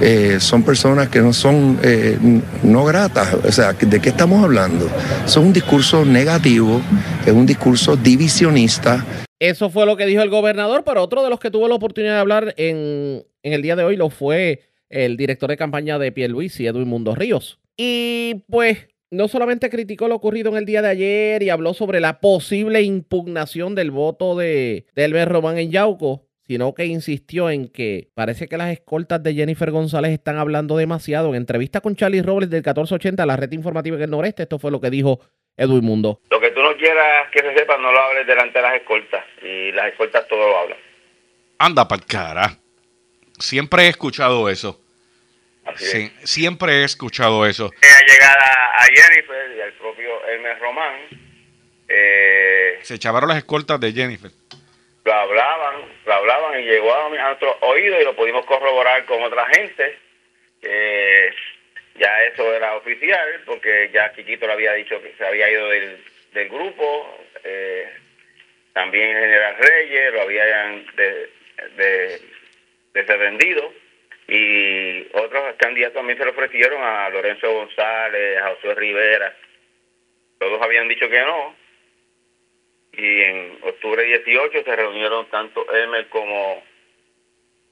[0.00, 2.16] eh, son personas que no son eh,
[2.62, 3.34] no gratas.
[3.34, 4.86] O sea, ¿de qué estamos hablando?
[5.24, 6.80] Eso es un discurso negativo,
[7.26, 9.04] es un discurso divisionista.
[9.40, 12.14] Eso fue lo que dijo el gobernador, pero otro de los que tuvo la oportunidad
[12.14, 16.12] de hablar en, en el día de hoy lo fue el director de campaña de
[16.12, 17.58] Pierluisi, Edwin Mundo Ríos.
[17.76, 22.00] Y pues no solamente criticó lo ocurrido en el día de ayer y habló sobre
[22.00, 27.68] la posible impugnación del voto de, de Elmer Román en Yauco, sino que insistió en
[27.68, 31.28] que parece que las escoltas de Jennifer González están hablando demasiado.
[31.28, 34.80] En entrevista con Charlie Robles del 1480, la red informativa del noreste, esto fue lo
[34.80, 35.20] que dijo
[35.58, 36.20] Edwin Mundo.
[36.30, 39.24] Lo que tú no quieras que se sepa, no lo hables delante de las escoltas.
[39.42, 40.78] Y las escoltas todo lo hablan.
[41.58, 42.56] Anda pa'l cara.
[43.38, 44.80] Siempre he escuchado eso.
[45.66, 47.70] Así Sí, siempre he escuchado eso.
[47.82, 47.90] es.
[47.90, 50.94] La llegada a Jennifer y al propio Hermes Román,
[51.88, 54.30] eh, Se echaron las escoltas de Jennifer.
[55.04, 55.74] lo hablaban,
[56.08, 59.46] lo hablaban y llegó a, mi- a nuestro oído y lo pudimos corroborar con otra
[59.54, 59.96] gente.
[60.60, 61.32] que
[61.96, 66.04] ya eso era oficial porque ya Chiquito le había dicho que se había ido del,
[66.32, 67.18] del grupo.
[67.44, 67.88] eh,
[68.72, 71.30] también General Reyes lo habían de,
[71.76, 72.20] de.
[74.28, 79.34] Y otros candidatos también se le ofrecieron a Lorenzo González, a José Rivera.
[80.38, 81.56] Todos habían dicho que no.
[82.98, 86.62] Y en octubre 18 se reunieron tanto Elmer como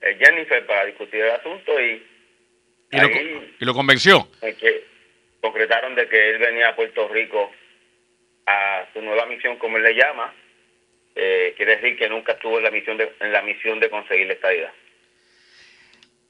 [0.00, 2.06] eh, Jennifer para discutir el asunto y
[2.92, 3.08] Y lo,
[3.58, 4.28] y lo convenció.
[4.40, 4.84] en que
[5.40, 7.50] concretaron de que él venía a Puerto Rico
[8.46, 10.32] a su nueva misión, como él le llama.
[11.16, 14.28] Eh, quiere decir que nunca estuvo en la misión de, en la misión de conseguir
[14.28, 14.72] la estadidad.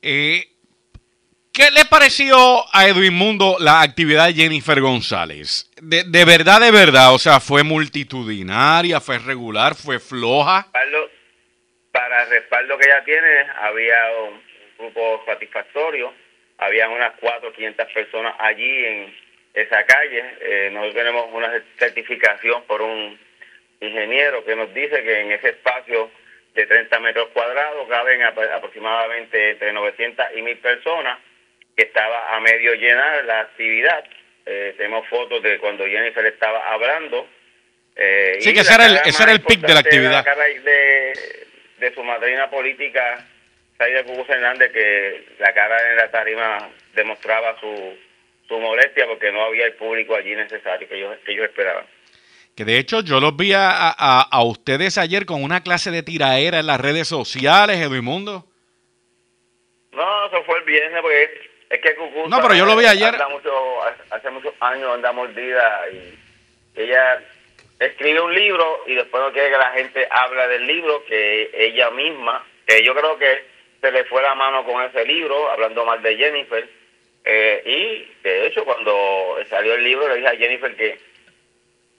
[0.00, 0.46] Eh,
[1.56, 2.36] ¿Qué le pareció
[2.70, 5.70] a Edwin Mundo la actividad de Jennifer González?
[5.80, 10.66] De, de verdad, de verdad, o sea, fue multitudinaria, fue regular, fue floja.
[11.92, 13.96] Para el respaldo que ella tiene, había
[14.28, 14.42] un
[14.78, 16.12] grupo satisfactorio,
[16.58, 19.16] había unas 400 500 personas allí en
[19.54, 20.24] esa calle.
[20.42, 23.18] Eh, nosotros tenemos una certificación por un
[23.80, 26.10] ingeniero que nos dice que en ese espacio
[26.54, 31.18] de 30 metros cuadrados caben apro- aproximadamente entre 900 y 1000 personas,
[31.76, 34.04] que estaba a medio llenar la actividad.
[34.46, 37.28] Eh, tenemos fotos de cuando Jennifer estaba hablando.
[37.94, 40.24] Eh, Sí, que ese era el- ese era el pic de la actividad.
[40.64, 41.12] de,
[41.78, 43.26] de su madrina política,
[43.76, 47.96] Saida Cucuz Hernández, que la cara en la tarima demostraba su,
[48.48, 51.84] su molestia porque no había el público allí necesario que ellos, que ellos esperaban.
[52.56, 56.02] Que de hecho yo los vi a, a- a ustedes ayer con una clase de
[56.02, 58.46] tiraera en las redes sociales, Edwin Mundo.
[59.92, 63.08] No, eso fue el viernes porque es que Cucuz No, pero yo lo vi ayer.
[63.14, 63.52] anda mucho,
[64.10, 66.18] hace muchos años anda mordida y
[66.80, 67.22] ella
[67.78, 71.90] escribe un libro y después no quiere que la gente hable del libro que ella
[71.90, 73.44] misma, que yo creo que
[73.80, 76.68] se le fue la mano con ese libro, hablando mal de Jennifer.
[77.24, 80.98] eh, y de hecho, cuando salió el libro, le dije a Jennifer que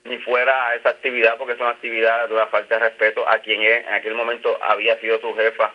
[0.05, 3.39] ni fuera a esa actividad, porque es una actividad de una falta de respeto a
[3.39, 5.73] quien en aquel momento había sido su jefa,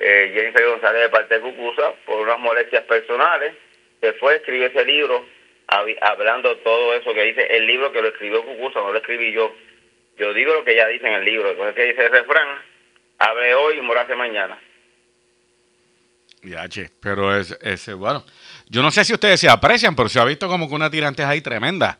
[0.00, 3.54] eh, Jennifer González de parte de Cucusa, por unas molestias personales.
[4.00, 5.26] Se fue, escribió ese libro,
[5.66, 9.54] hablando todo eso que dice el libro que lo escribió Cucusa, no lo escribí yo.
[10.16, 12.62] Yo digo lo que ella dice en el libro, entonces que dice el refrán,
[13.18, 14.58] hable hoy y morase mañana.
[16.42, 18.24] Ya, che, pero es, ese, bueno,
[18.68, 21.26] yo no sé si ustedes se aprecian, pero se ha visto como que una tirantez
[21.26, 21.98] ahí tremenda.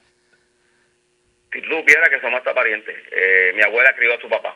[1.52, 4.54] Si tú supieras que somos hasta parientes, eh, mi abuela crió a su papá.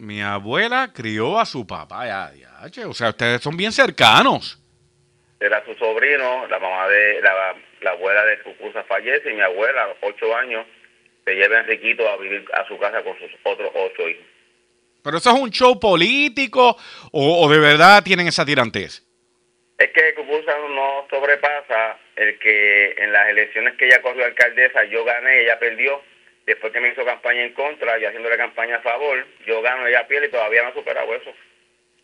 [0.00, 2.32] Mi abuela crió a su papá, ya,
[2.70, 4.58] ya, o sea, ustedes son bien cercanos.
[5.38, 9.82] Era su sobrino, la mamá de la, la abuela de Cucusa fallece y mi abuela,
[9.82, 10.64] a los ocho años,
[11.26, 14.24] se lleva a Enriquito a vivir a su casa con sus otros ocho hijos.
[15.04, 16.78] Pero eso es un show político
[17.12, 19.06] o, o de verdad tienen esa tirantez.
[19.76, 25.04] Es que Cucusa no sobrepasa el que en las elecciones que ella corrió alcaldesa, yo
[25.04, 26.02] gané, ella perdió.
[26.50, 30.08] Después que me hizo campaña en contra, yo haciéndole campaña a favor, yo gano, ella
[30.08, 31.32] pierde y todavía no ha superado eso.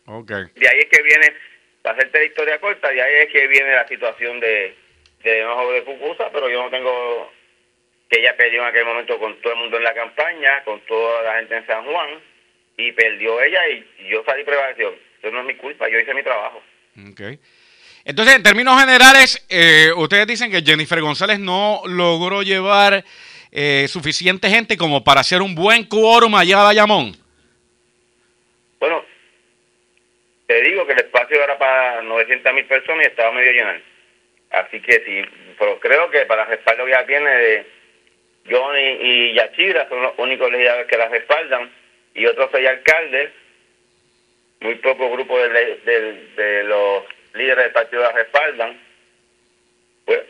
[0.05, 0.29] Ok.
[0.29, 1.33] De ahí es que viene,
[1.81, 4.73] para hacerte la historia corta, de ahí es que viene la situación de,
[5.21, 7.29] de enojo de Cucusa, pero yo no tengo
[8.09, 11.23] que ella perdió en aquel momento con todo el mundo en la campaña, con toda
[11.23, 12.09] la gente en San Juan,
[12.77, 14.95] y perdió ella y yo salí prevalecido.
[15.21, 16.63] Eso no es mi culpa, yo hice mi trabajo.
[17.11, 17.21] Ok.
[18.05, 23.03] Entonces, en términos generales, eh, ustedes dicen que Jennifer González no logró llevar
[23.59, 27.13] eh, suficiente gente como para hacer un buen quórum allá a Bayamón.
[28.79, 29.03] Bueno,
[30.45, 33.71] te digo que el espacio era para 900 mil personas y estaba medio lleno.
[34.51, 35.23] Así que sí,
[35.57, 37.65] pero creo que para respaldo ya tiene de
[38.47, 41.71] Johnny y Yachira, son los únicos legisladores que la respaldan,
[42.13, 43.31] y otros seis alcaldes,
[44.59, 48.79] muy poco grupo de, de, de los líderes del partido la respaldan.
[50.05, 50.21] Pues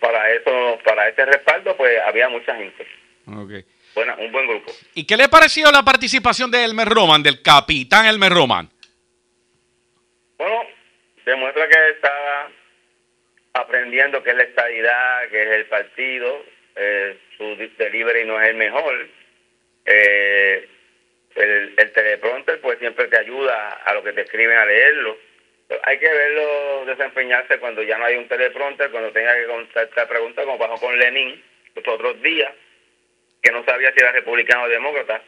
[0.00, 2.86] para eso, para ese respaldo, pues había mucha gente.
[3.26, 3.64] Okay.
[3.94, 4.72] Bueno, un buen grupo.
[4.94, 8.68] ¿Y qué le pareció la participación de Elmer Roman, del capitán Elmer Roman?
[10.36, 10.62] Bueno,
[11.24, 12.48] demuestra que está
[13.54, 16.44] aprendiendo qué es la estadidad, qué es el partido,
[16.76, 19.08] eh, su delivery no es el mejor.
[19.84, 20.68] Eh,
[21.34, 25.18] el, el, teleprompter pues siempre te ayuda a lo que te escriben a leerlo.
[25.82, 30.44] Hay que verlo desempeñarse cuando ya no hay un teleprompter, cuando tenga que contestar preguntas,
[30.44, 31.42] como pasó con Lenin
[31.74, 32.52] los otros días,
[33.42, 35.22] que no sabía si era republicano o demócrata.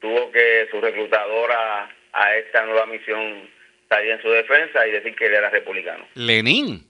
[0.00, 3.50] Tuvo que su reclutadora a esta nueva misión
[3.88, 6.06] salir en su defensa y decir que él era republicano.
[6.14, 6.80] Lenin.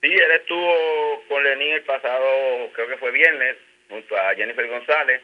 [0.00, 3.56] Sí, él estuvo con Lenin el pasado, creo que fue viernes,
[3.88, 5.20] junto a Jennifer González,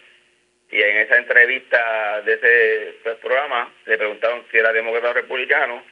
[0.70, 5.84] y en esa entrevista de ese programa le preguntaron si era demócrata o republicano,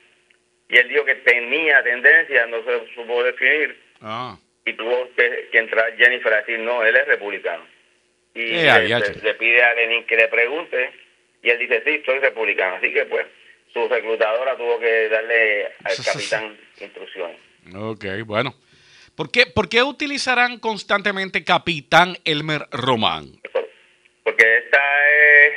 [0.72, 4.38] y él dijo que tenía tendencia, no se supo definir, ah.
[4.64, 7.62] y tuvo que, que, entrar Jennifer a decir, no, él es republicano.
[8.34, 10.90] Y le, le, le, pide a Lenin que le pregunte,
[11.42, 12.76] y él dice, sí, soy republicano.
[12.76, 13.26] Así que pues
[13.70, 17.36] su reclutadora tuvo que darle al capitán instrucciones.
[17.74, 18.54] Ok, bueno.
[19.14, 23.26] ¿Por qué, ¿Por qué utilizarán constantemente Capitán Elmer Román?
[24.24, 25.52] Porque esta es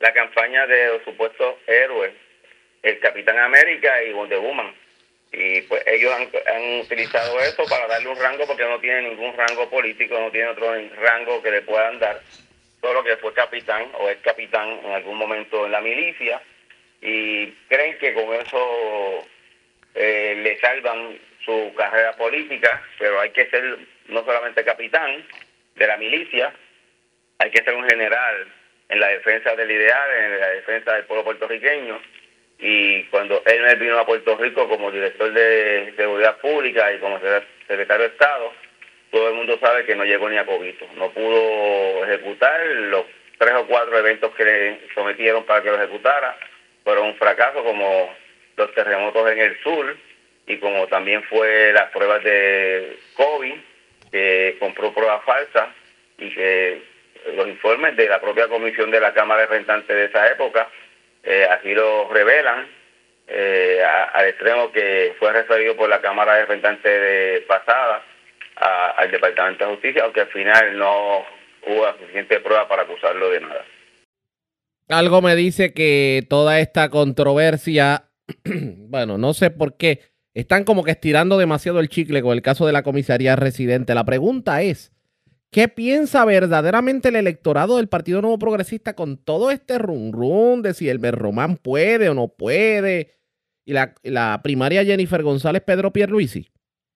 [0.00, 2.12] la campaña de los supuestos héroes,
[2.82, 4.74] el Capitán América y Wonder Woman.
[5.32, 9.68] Y pues ellos han, utilizado eso para darle un rango porque no tiene ningún rango
[9.70, 12.20] político, no tiene otro rango que le puedan dar.
[12.80, 16.42] Solo que fue capitán o es capitán en algún momento en la milicia
[17.00, 19.26] y creen que con eso
[19.94, 25.24] eh, le salvan su carrera política, pero hay que ser no solamente capitán
[25.76, 26.52] de la milicia,
[27.38, 28.52] hay que ser un general
[28.88, 32.00] en la defensa del ideal, en la defensa del pueblo puertorriqueño.
[32.64, 37.18] Y cuando él vino a Puerto Rico como director de seguridad pública y como
[37.66, 38.52] secretario de Estado,
[39.10, 40.86] todo el mundo sabe que no llegó ni a Cobito.
[40.96, 43.04] No pudo ejecutar los
[43.36, 46.38] tres o cuatro eventos que le sometieron para que lo ejecutara.
[46.84, 48.14] Fueron un fracaso como
[48.56, 49.96] los terremotos en el sur,
[50.46, 53.54] y como también fue las pruebas de COVID,
[54.12, 55.68] que compró pruebas falsas
[56.18, 56.80] y que
[57.34, 60.68] los informes de la propia comisión de la Cámara de Rentantes de esa época
[61.22, 62.66] eh, así lo revelan,
[63.26, 63.82] eh,
[64.14, 68.04] al extremo que fue referido por la Cámara de Rentantes de pasada
[68.96, 71.24] al Departamento de Justicia, aunque al final no
[71.66, 73.64] hubo suficiente prueba para acusarlo de nada.
[74.88, 78.04] Algo me dice que toda esta controversia,
[78.44, 80.00] bueno, no sé por qué,
[80.34, 83.94] están como que estirando demasiado el chicle con el caso de la comisaría residente.
[83.94, 84.91] La pregunta es,
[85.52, 90.88] ¿qué piensa verdaderamente el electorado del Partido Nuevo Progresista con todo este rum de si
[90.88, 93.12] el Román puede o no puede?
[93.64, 96.48] Y la, la primaria Jennifer González Pedro Pierluisi.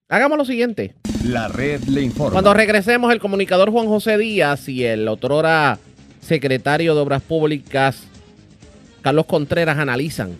[0.09, 0.95] Hagamos lo siguiente.
[1.23, 2.33] La red le informa.
[2.33, 5.79] Cuando regresemos, el comunicador Juan José Díaz y el otrora
[6.19, 8.03] secretario de Obras Públicas
[9.01, 10.35] Carlos Contreras analizan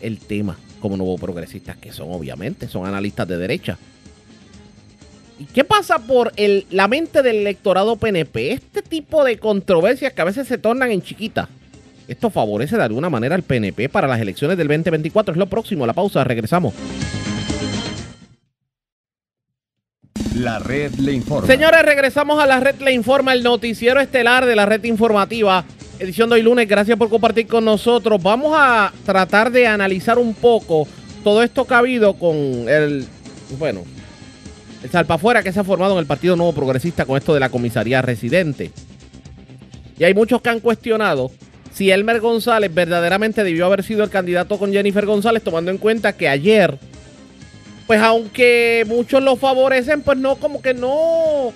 [0.00, 3.78] el tema como nuevos progresistas que son, obviamente, son analistas de derecha.
[5.38, 8.52] ¿Y qué pasa por el, la mente del electorado PNP?
[8.52, 11.48] Este tipo de controversias que a veces se tornan en chiquitas.
[12.08, 15.32] Esto favorece de alguna manera al PNP para las elecciones del 2024.
[15.32, 15.86] Es lo próximo.
[15.86, 16.24] La pausa.
[16.24, 16.74] Regresamos.
[20.34, 21.46] La red le informa.
[21.46, 25.64] Señores, regresamos a la red le informa, el noticiero estelar de la red informativa
[25.98, 26.68] edición de hoy lunes.
[26.68, 28.22] Gracias por compartir con nosotros.
[28.22, 30.86] Vamos a tratar de analizar un poco
[31.24, 32.36] todo esto que ha habido con
[32.68, 33.06] el,
[33.58, 33.82] bueno,
[34.82, 37.48] el salpafuera que se ha formado en el Partido Nuevo Progresista con esto de la
[37.48, 38.70] comisaría residente.
[39.98, 41.30] Y hay muchos que han cuestionado
[41.72, 46.12] si Elmer González verdaderamente debió haber sido el candidato con Jennifer González, tomando en cuenta
[46.12, 46.78] que ayer,
[47.86, 51.52] pues aunque muchos lo favorecen, pues no, como que no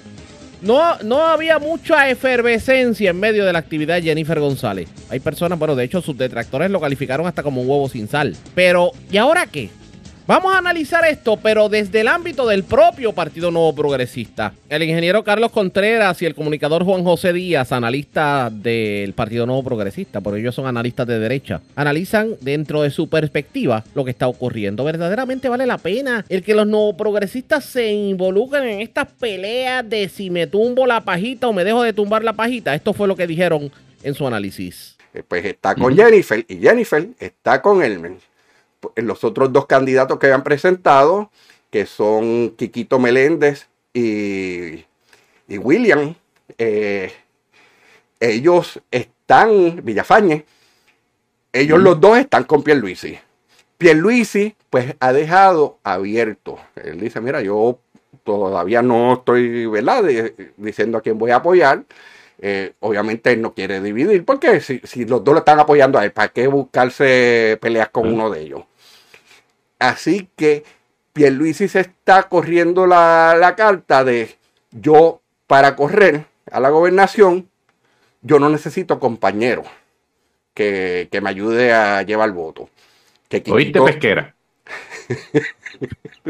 [0.63, 4.89] no, no había mucha efervescencia en medio de la actividad de Jennifer González.
[5.11, 8.37] Hay personas, bueno, de hecho sus detractores lo calificaron hasta como un huevo sin sal.
[8.55, 9.71] Pero, ¿y ahora qué?
[10.33, 14.55] Vamos a analizar esto, pero desde el ámbito del propio Partido Nuevo Progresista.
[14.71, 20.23] El ingeniero Carlos Contreras y el comunicador Juan José Díaz, analista del Partido Nuevo Progresista,
[20.23, 24.85] porque ellos son analistas de derecha, analizan dentro de su perspectiva lo que está ocurriendo.
[24.85, 30.09] ¿Verdaderamente vale la pena el que los nuevos progresistas se involucren en estas peleas de
[30.09, 32.75] si me tumbo la pajita o me dejo de tumbar la pajita?
[32.75, 33.71] Esto fue lo que dijeron
[34.03, 34.97] en su análisis.
[35.13, 38.32] Eh, Pues está con Jennifer y Jennifer está con Elmer.
[38.97, 41.31] Los otros dos candidatos que han presentado,
[41.71, 44.85] que son Quiquito Meléndez y,
[45.49, 46.15] y William,
[46.59, 47.13] eh,
[48.21, 50.45] ellos están, Villafañe,
[51.53, 53.19] ellos los dos están con Pierluisi.
[53.79, 56.59] Pierluisi, pues, ha dejado abierto.
[56.77, 57.79] Él dice, mira, yo
[58.25, 61.85] todavía no estoy, ¿verdad?, de- diciendo a quién voy a apoyar.
[62.45, 66.05] Eh, obviamente él no quiere dividir, porque si, si los dos lo están apoyando a
[66.05, 68.63] él, ¿para qué buscarse peleas con uno de ellos?
[69.83, 70.63] Así que
[71.13, 74.37] Pierluisi se está corriendo la, la carta de
[74.71, 77.49] yo para correr a la gobernación,
[78.23, 79.65] yo no necesito compañero
[80.55, 82.71] que, que me ayude a llevar voto.
[83.29, 84.35] Que ¿Oíste, pesquera?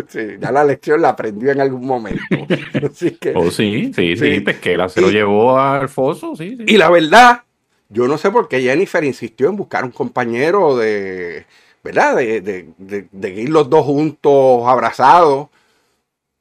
[0.09, 2.23] Sí, ya la lección la aprendió en algún momento.
[2.91, 4.41] Así que, Oh, sí, sí, sí, Sí.
[4.41, 6.65] pesquera se lo llevó al foso, sí, sí.
[6.67, 7.43] Y la verdad,
[7.91, 11.45] yo no sé por qué Jennifer insistió en buscar un compañero de,
[11.83, 12.17] ¿verdad?
[12.17, 15.49] De, de- de- ir los dos juntos abrazados,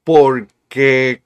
[0.04, 1.22] porque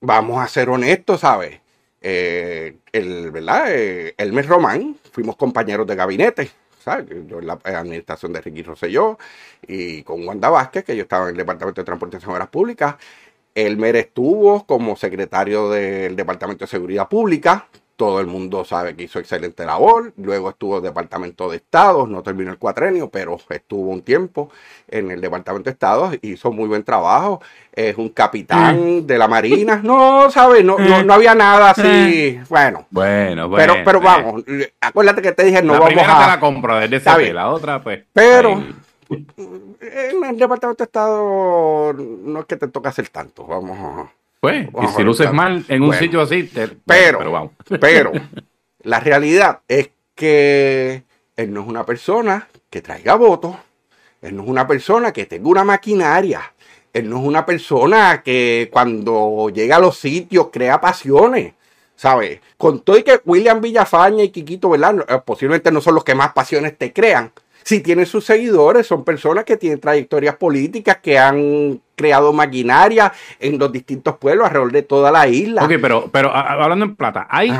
[0.00, 1.60] vamos a ser honestos, ¿sabes?
[2.00, 3.66] Eh, el, ¿verdad?
[3.70, 4.14] Eh,
[4.46, 6.50] Román, fuimos compañeros de gabinete,
[6.82, 7.06] ¿sabes?
[7.28, 9.18] Yo en la administración de Ricky Rosselló
[9.66, 12.96] y con Wanda Vázquez, que yo estaba en el Departamento de Transportación y Obras Públicas.
[13.54, 17.68] Elmer estuvo como secretario del Departamento de Seguridad Pública.
[18.00, 20.14] Todo el mundo sabe que hizo excelente labor.
[20.16, 22.06] Luego estuvo en el Departamento de Estado.
[22.06, 24.50] No terminó el cuatrenio, pero estuvo un tiempo
[24.88, 26.10] en el Departamento de Estado.
[26.22, 27.42] Hizo muy buen trabajo.
[27.70, 29.82] Es un capitán de la Marina.
[29.84, 30.64] No, ¿sabes?
[30.64, 32.40] No, no, no había nada así.
[32.48, 32.86] Bueno.
[32.88, 33.74] Bueno, bueno.
[33.74, 34.02] Pero, pero eh.
[34.02, 34.44] vamos,
[34.80, 36.24] acuérdate que te dije, no la vamos primera a...
[36.24, 38.02] te la compro desde la otra, pues.
[38.14, 39.26] Pero ahí.
[39.78, 43.44] en el Departamento de Estado no es que te toca hacer tanto.
[43.44, 44.08] Vamos.
[44.40, 46.02] Pues, y si luces ver, mal en un bueno.
[46.02, 47.52] sitio así, te- Pero, pero vamos.
[47.80, 48.12] pero,
[48.82, 51.02] la realidad es que
[51.36, 53.54] él no es una persona que traiga votos,
[54.22, 56.40] él no es una persona que tenga una maquinaria,
[56.92, 61.52] él no es una persona que cuando llega a los sitios crea pasiones,
[61.94, 62.40] ¿sabes?
[62.56, 65.04] Con todo y que William Villafaña y Quiquito, ¿verdad?
[65.08, 67.30] Eh, Posiblemente no son los que más pasiones te crean.
[67.62, 73.58] Si tienen sus seguidores, son personas que tienen trayectorias políticas, que han creado maquinaria en
[73.58, 75.64] los distintos pueblos alrededor de toda la isla.
[75.64, 77.52] Ok, pero, pero hablando en plata, hay,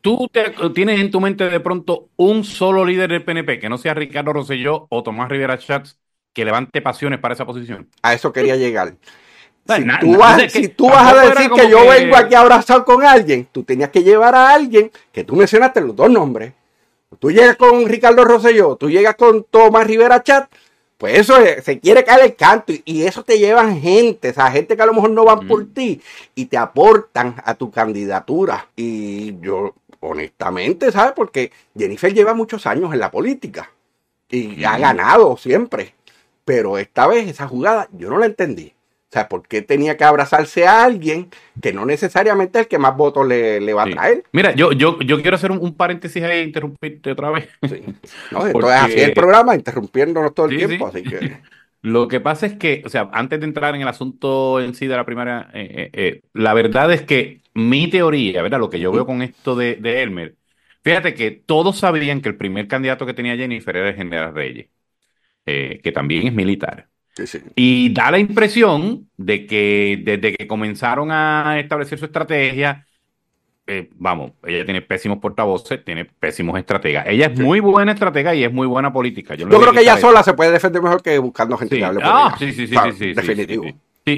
[0.00, 3.78] ¿tú te- tienes en tu mente de pronto un solo líder del PNP que no
[3.78, 5.98] sea Ricardo Rosselló o Tomás Rivera Schatz
[6.32, 7.88] que levante pasiones para esa posición?
[8.02, 8.94] A eso quería llegar.
[9.66, 13.46] Si tú vas, si tú a decir que yo que- vengo aquí abrazado con alguien,
[13.52, 16.52] tú tenías que llevar a alguien que tú mencionaste los dos nombres.
[17.18, 20.50] Tú llegas con Ricardo Rosselló, tú llegas con Tomás Rivera Chat,
[20.96, 24.34] pues eso es- se quiere caer el canto y, y eso te llevan gente, o
[24.34, 26.00] sea, gente que a lo mejor no van por ti
[26.34, 28.68] y te aportan a tu candidatura.
[28.76, 31.12] Y yo, honestamente, ¿sabes?
[31.14, 33.70] Porque Jennifer lleva muchos años en la política
[34.36, 35.94] y ha ganado siempre.
[36.44, 38.72] Pero esta vez esa jugada yo no la entendí.
[39.10, 42.78] O sea, ¿por qué tenía que abrazarse a alguien que no necesariamente es el que
[42.78, 44.22] más votos le, le va a traer?
[44.32, 47.48] Mira, yo, yo, yo quiero hacer un, un paréntesis ahí e interrumpirte otra vez.
[47.60, 47.68] ¿no?
[47.68, 50.92] Entonces, Porque- así es el programa, interrumpiéndonos todo el Sí, tiempo.
[50.92, 50.98] sí.
[50.98, 51.36] Así que,
[51.82, 54.86] Lo que pasa es que, o sea, antes de entrar en el asunto en sí
[54.86, 58.60] de la primera, eh, eh, eh, la verdad es que mi teoría, ¿verdad?
[58.60, 60.36] Lo que yo veo con esto de, de Elmer,
[60.84, 64.68] fíjate que todos sabían que el primer candidato que tenía Jennifer era el general Reyes,
[65.44, 66.88] que también es militar.
[67.26, 67.46] Sí, sí.
[67.56, 72.86] Y da la impresión de que desde que comenzaron a establecer su estrategia,
[73.66, 77.06] eh, vamos, ella tiene pésimos portavoces, tiene pésimos estrategas.
[77.06, 79.36] Ella es muy buena estratega y es muy buena política.
[79.36, 82.08] Yo, creo que ella sola se puede defender mejor que buscando gente que hable por
[82.12, 82.38] Ah, ella.
[82.38, 83.64] sí, sí, sí, Claro, sí, sí, sí, Definitivo.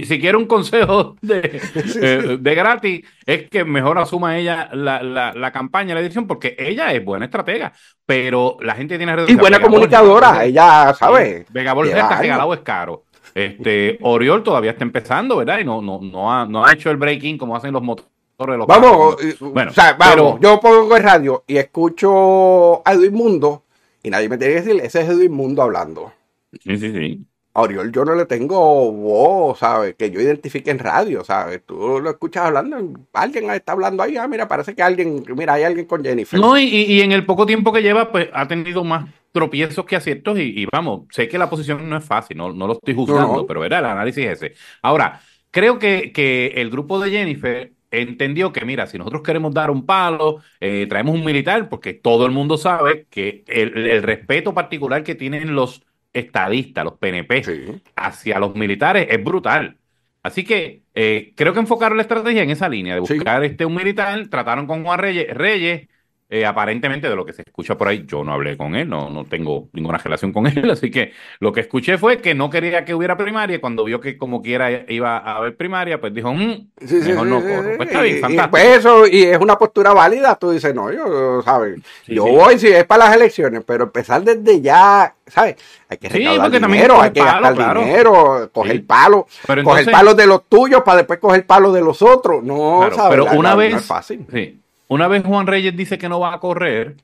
[0.00, 1.60] Si, si quiere un consejo de,
[2.02, 6.54] eh, de gratis, es que mejor asuma ella la, la, la campaña, la dirección, porque
[6.58, 7.72] ella es buena estratega,
[8.06, 11.46] pero la gente tiene Y buena comunicadora, ella sabe.
[11.50, 13.04] Vega Borges lleva está regalado es caro.
[13.34, 15.58] Este, Oriol todavía está empezando, ¿verdad?
[15.60, 18.06] Y no, no, no, ha, no ha hecho el breaking como hacen los motores
[18.38, 19.24] de los Vamos, carros.
[19.24, 23.64] eh, Bueno, o sea, vamos, pero- yo pongo el radio y escucho a Edwin Mundo
[24.02, 26.12] y nadie me tiene que decir, ese es Edwin Mundo hablando.
[26.60, 27.26] Sí, sí, sí.
[27.54, 29.94] A Oriol yo no le tengo voz, ¿sabes?
[29.96, 31.62] Que yo identifique en radio, ¿sabes?
[31.66, 32.76] Tú lo escuchas hablando,
[33.12, 36.40] alguien está hablando ahí, ah, mira, parece que alguien, mira, hay alguien con Jennifer.
[36.40, 39.96] No, y, y- en el poco tiempo que lleva, pues ha tenido más tropiezos que
[39.96, 42.94] aciertos y, y vamos, sé que la posición no es fácil, no, no lo estoy
[42.94, 43.80] juzgando, No, pero ¿verdad?
[43.80, 44.54] el análisis es ese.
[44.82, 49.70] Ahora, creo que, que el grupo de Jennifer entendió que, mira, si nosotros queremos dar
[49.70, 54.54] un palo, eh, traemos un militar, porque todo el mundo sabe que el, el respeto
[54.54, 55.82] particular que tienen los
[56.12, 59.78] estadistas, los PNP, hacia los militares es brutal.
[60.22, 63.74] Así que eh, creo que enfocaron la estrategia en esa línea, de buscar este un
[63.74, 65.88] militar, trataron con Juan Reyes, Reyes
[66.32, 69.10] eh, aparentemente de lo que se escucha por ahí, yo no hablé con él, no,
[69.10, 72.84] no tengo ninguna relación con él, así que lo que escuché fue que no quería
[72.86, 76.68] que hubiera primaria, cuando vio que como quiera iba a haber primaria, pues dijo, "Mm,
[76.80, 77.76] Sí, sí, mejor sí, no corro.
[77.76, 78.50] Pues está bien, Y- y, fantástico.
[78.50, 81.78] pues eso, y es una postura válida, tú dices, no, yo, ¿sabes?
[82.06, 85.56] yo voy si es para las elecciones, pero empezar desde ya, ¿sabes?
[85.88, 87.80] Hay que Sí, recaudar dinero, hay que palo, gastar claro.
[87.82, 91.82] dinero, coger palo, Pero coger entonces- palos de los tuyos para después coger palos de
[91.82, 92.42] los otros.
[92.42, 93.10] No, Claro, ¿sabes?
[93.10, 94.24] pero una vez, no es fácil.
[94.32, 94.58] sí,
[94.92, 96.96] una vez Juan Reyes dice que no va a correr,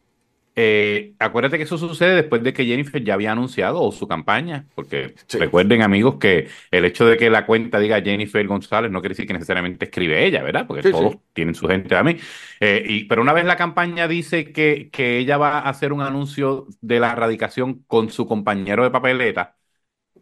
[0.61, 5.15] eh, acuérdate que eso sucede después de que Jennifer ya había anunciado su campaña, porque
[5.39, 9.27] recuerden amigos que el hecho de que la cuenta diga Jennifer González no quiere decir
[9.29, 10.67] que necesariamente escribe ella, ¿verdad?
[10.67, 11.19] Porque Sí, todos sí.
[11.33, 12.19] tienen su gente también.
[12.59, 16.01] Eh, y, pero una vez la campaña dice que, que ella va a hacer un
[16.01, 19.55] anuncio de la erradicación con su compañero de papeleta,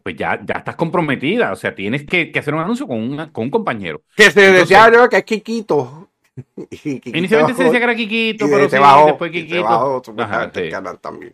[0.03, 3.31] pues ya, ya estás comprometida, o sea, tienes que, que hacer un anuncio con, una-
[3.33, 4.03] con un compañero.
[4.15, 6.06] Que se Entonces- decía yo que es Kikito.
[6.83, 9.63] Y Inicialmente se decía que era Kikito, y pero se sí, bajó, después y Kikito.
[9.63, 10.69] bajó, Ajá, sí.
[10.69, 11.33] canal también.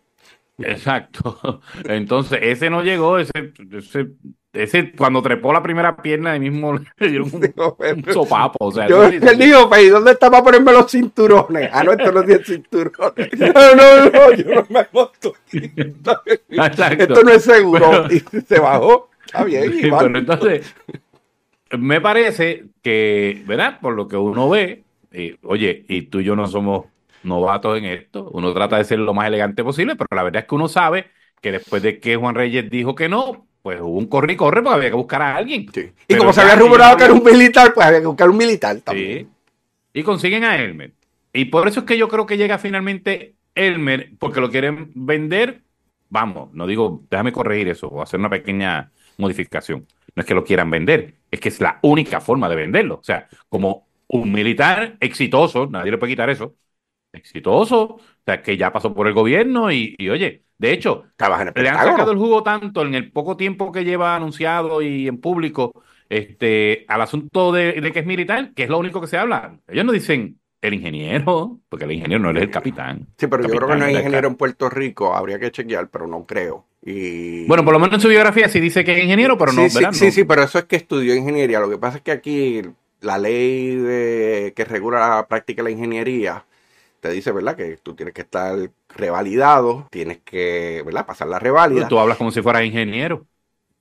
[0.60, 1.62] Exacto.
[1.86, 3.32] Entonces, ese no llegó, ese,
[3.72, 4.08] ese,
[4.54, 7.54] ese cuando trepó la primera pierna, ahí mismo le dieron un,
[8.06, 8.58] un sopapo.
[8.68, 11.70] O sea, Yo, sí- él dijo, "Pey, ¿dónde está para ponerme los cinturones?
[11.74, 13.30] Ah, no, esto no tiene cinturones.
[13.39, 15.34] No, no, no, yo no me monto.
[15.51, 17.04] Exacto.
[17.04, 17.89] Esto no es seguro.
[18.08, 19.10] Pero- y se bajó.
[19.26, 20.76] Está bien, Sí, pero entonces,
[21.78, 23.80] me parece que, ¿verdad?
[23.82, 24.84] Por lo que uno ve,
[25.43, 26.86] oye, y tú y yo no somos
[27.24, 30.47] novatos en esto, uno trata de ser lo más elegante posible, pero la verdad es
[30.47, 31.07] que uno sabe
[31.41, 34.61] que después de que Juan Reyes dijo que no, pues hubo un corre y corre
[34.61, 35.66] porque había que buscar a alguien.
[36.07, 38.78] Y como se había rumorado que era un militar, pues había que buscar un militar
[38.82, 39.20] también.
[39.20, 39.99] Sí.
[39.99, 40.91] Y consiguen a Elmer.
[41.32, 45.61] Y por eso es que yo creo que llega finalmente Elmer, porque lo quieren vender.
[46.09, 49.88] Vamos, no digo, déjame corregir eso o hacer una pequeña modificación.
[50.16, 52.95] No es que lo quieran vender, es que es la única forma de venderlo.
[52.95, 53.88] O sea, como
[54.22, 56.55] un militar exitoso, nadie le puede quitar eso,
[57.14, 61.05] exitoso, o sea, que ya pasó por el gobierno y, y, oye, de hecho,
[61.55, 65.20] le han sacado el jugo tanto en el poco tiempo que lleva anunciado y en
[65.20, 69.18] público este, al asunto de, de que es militar, que es lo único que se
[69.18, 69.59] habla.
[69.68, 73.07] Ellos no dicen el ingeniero, porque el ingeniero no es el capitán.
[73.18, 75.14] Sí, pero yo creo que no hay ingeniero en Puerto Rico.
[75.14, 76.68] Habría que chequear, pero no creo.
[76.82, 77.45] Y...
[77.47, 79.70] Bueno, por lo menos en su biografía sí dice que es ingeniero, pero no, sí,
[79.70, 79.91] sí, ¿verdad?
[79.91, 80.11] sí, No.
[80.11, 81.59] sí, pero eso es que estudió ingeniería.
[81.59, 82.61] Lo que pasa es que aquí
[83.04, 86.45] la ley de, que regula la práctica de la ingeniería
[87.01, 87.56] te dice, ¿verdad?
[87.58, 88.58] Que tú tienes que estar
[88.89, 91.06] revalidado, tienes que, ¿verdad?
[91.06, 91.88] Pasar la reválida.
[91.89, 93.26] Tú hablas como si fueras ingeniero.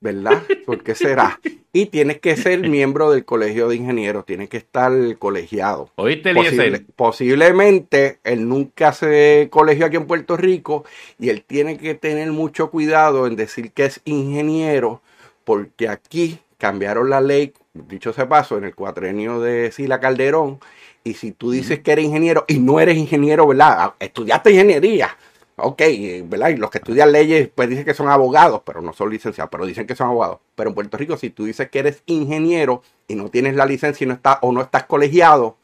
[0.01, 0.43] ¿verdad?
[0.66, 1.41] ¿Por qué será?
[1.75, 5.89] Y tienes que ser miembro del colegio de ingenieros, tienes que estar colegiado.
[5.97, 10.85] ¿Oíste, Posible- posiblemente él nunca se colegió aquí en Puerto Rico
[11.18, 15.01] y él tiene que tener mucho cuidado en decir que es ingeniero
[15.45, 20.61] porque aquí cambiaron la ley, dicho sea paso, en el cuatrenio de Sila Calderón
[21.05, 23.77] y si tú dices que eres ingeniero y no eres ingeniero, ¿verdad?
[23.79, 25.16] Ah, Estudiaste ingeniería.
[25.57, 25.83] Ok,
[26.25, 26.49] ¿verdad?
[26.49, 29.66] Y los que estudian leyes, pues dicen que son abogados, pero no son licenciados, pero
[29.66, 30.39] dicen que son abogados.
[30.55, 34.07] Pero en Puerto Rico, si tú dices que eres ingeniero y no tienes la licencia
[34.07, 35.57] no está, o no estás colegiado,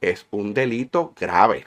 [0.00, 1.66] es un delito grave.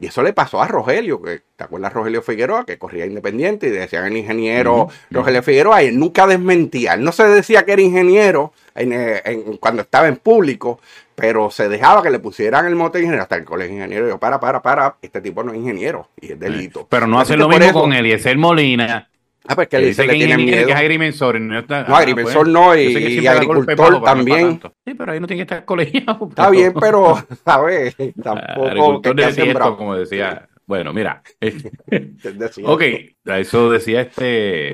[0.00, 3.70] Y eso le pasó a Rogelio, que te acuerdas Rogelio Figueroa, que corría independiente y
[3.70, 6.94] decían el ingeniero Rogelio Figueroa, y él nunca desmentía.
[6.94, 10.78] Él no se decía que era ingeniero en, eh, en- cuando estaba en público,
[11.16, 14.06] pero se dejaba que le pusieran el mote de ingeniero hasta el colegio ingeniero.
[14.06, 16.86] Y yo, para, para, para, este tipo no es ingeniero y es delito.
[16.88, 19.08] Pero no hacen que lo mismo con Eliezer Molina.
[19.46, 20.66] Ah, pues que dice le que, tiene ingeniero, miedo.
[20.66, 21.40] que es agrimensor.
[21.40, 22.80] No, está, No, agrimensor no, y-
[23.20, 24.60] y agricultor bajo, no también.
[24.84, 26.26] Sí, pero ahí no tiene que estar colegiado.
[26.28, 27.96] Está bien, pero, ¿sabes?
[28.22, 30.48] Tampoco que de desierto, como decía.
[30.66, 31.22] Bueno, mira.
[32.64, 32.82] ok,
[33.24, 34.70] eso decía este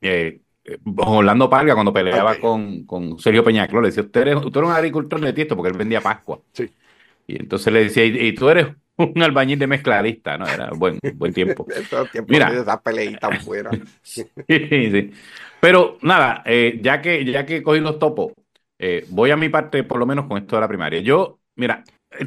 [0.00, 3.80] eh, eh, Orlando Parga cuando peleaba con, con Sergio Peñaclo.
[3.80, 6.40] Le decía, usted, eres, usted era un agricultor de tiesto porque él vendía Pascua.
[6.52, 6.70] Sí.
[7.26, 10.46] Y entonces le decía, y, y tú eres un albañil de mezcladista, ¿no?
[10.46, 11.66] Era buen, buen tiempo.
[12.28, 12.50] Mira.
[12.50, 13.70] de esa peleita fuera.
[14.02, 15.10] Sí, sí.
[15.60, 18.32] Pero nada, eh, ya que ya que cogí los topos,
[18.78, 21.00] eh, voy a mi parte por lo menos con esto de la primaria.
[21.00, 21.84] Yo, mira,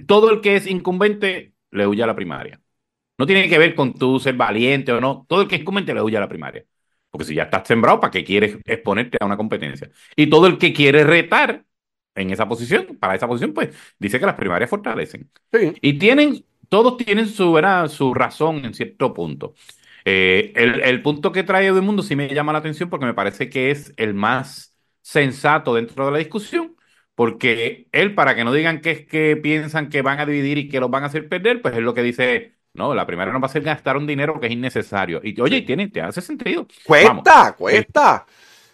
[0.08, 2.62] todo el que es incumbente le huye a la primaria.
[3.18, 5.26] No tiene que ver con tú ser valiente o no.
[5.28, 6.66] Todo el que es incumbente le huye a la primaria.
[7.10, 9.90] Porque si ya estás sembrado, ¿para qué quieres exponerte a una competencia?
[10.16, 11.64] Y todo el que quiere retar
[12.16, 15.30] en esa posición, para esa posición, pues dice que las primarias fortalecen.
[15.82, 17.88] Y tienen, todos tienen su, ¿verdad?
[17.90, 19.54] su razón en cierto punto.
[20.06, 23.14] Eh, el, el punto que trae Edwin Mundo sí me llama la atención porque me
[23.14, 26.76] parece que es el más sensato dentro de la discusión,
[27.16, 30.68] porque él, para que no digan que es que piensan que van a dividir y
[30.70, 33.40] que los van a hacer perder, pues es lo que dice, no, la primera no
[33.40, 35.22] va a ser gastar un dinero que es innecesario.
[35.24, 36.68] Y oye, tiene, te hace sentido.
[36.84, 37.56] Cuesta, Vamos.
[37.58, 38.26] cuesta.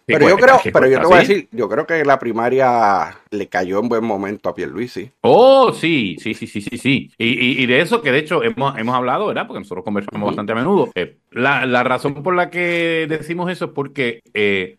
[0.06, 3.47] Pero yo creo, pero yo te voy a decir, yo creo que la primaria le
[3.47, 5.12] cayó en buen momento a Pierluisi.
[5.22, 7.12] Oh, sí, sí, sí, sí, sí, sí.
[7.18, 9.47] Y, y- y de eso que de hecho hemos, hemos hablado, ¿verdad?
[9.47, 10.91] Porque nosotros conversamos bastante a menudo.
[10.95, 14.78] Eh, la, la razón por la que decimos eso es porque eh,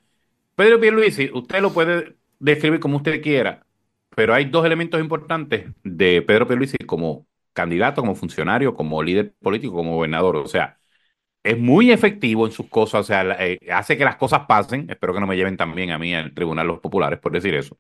[0.57, 3.67] Pedro Pierluisi, usted lo puede describir como usted quiera,
[4.15, 9.75] pero hay dos elementos importantes de Pedro Pierluisi como candidato, como funcionario, como líder político,
[9.75, 10.37] como gobernador.
[10.37, 10.79] O sea,
[11.43, 14.87] es muy efectivo en sus cosas, o sea, eh, hace que las cosas pasen.
[14.91, 17.79] Espero que no me lleven también a mí al Tribunal los Populares por decir eso.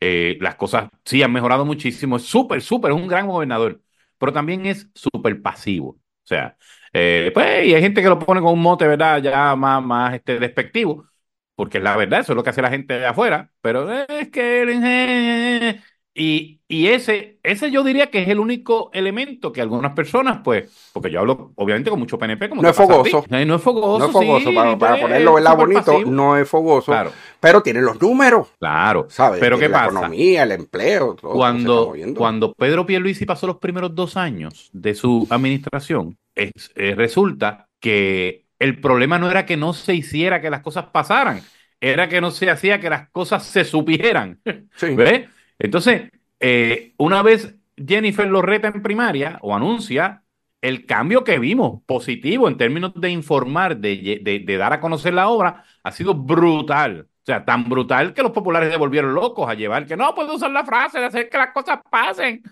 [0.00, 2.16] Eh, las cosas sí han mejorado muchísimo.
[2.16, 3.82] Es súper, súper, es un gran gobernador,
[4.18, 5.90] pero también es súper pasivo.
[5.90, 6.56] O sea,
[6.92, 9.22] eh, pues, y hay gente que lo pone con un mote, ¿verdad?
[9.22, 11.08] Ya más, más este, despectivo,
[11.54, 14.62] porque la verdad, eso es lo que hace la gente de afuera, pero es que
[14.68, 15.80] eh,
[16.18, 20.90] y, y ese, ese yo diría que es el único elemento que algunas personas, pues,
[20.92, 23.24] porque yo hablo obviamente con mucho PNP, como No es fogoso.
[23.30, 25.56] No es fogoso, No es fogoso, sí, para, para ponerlo ¿verdad?
[25.56, 26.10] bonito, pasivo.
[26.10, 27.12] no es fogoso, Claro.
[27.40, 29.06] pero tiene los números, Claro.
[29.08, 29.38] ¿sabes?
[29.40, 29.90] Pero ¿qué la pasa?
[29.92, 35.26] economía, el empleo, todo Cuando, cuando Pedro Pierluisi pasó los primeros dos años de su
[35.30, 40.62] administración, es- eh, resulta que el problema no era que no se hiciera que las
[40.62, 41.42] cosas pasaran,
[41.80, 44.40] era que no se hacía que las cosas se supieran.
[44.74, 44.88] Sí.
[44.96, 45.28] ¿Ves?
[45.58, 50.22] Entonces, eh, una vez Jennifer lo reta en primaria o anuncia,
[50.60, 55.14] el cambio que vimos positivo en términos de informar, de, de- de dar a conocer
[55.14, 57.08] la obra, ha sido brutal.
[57.22, 60.34] O sea, tan brutal que los populares se volvieron locos a llevar que no puedo
[60.34, 62.42] usar la frase de hacer que las cosas pasen.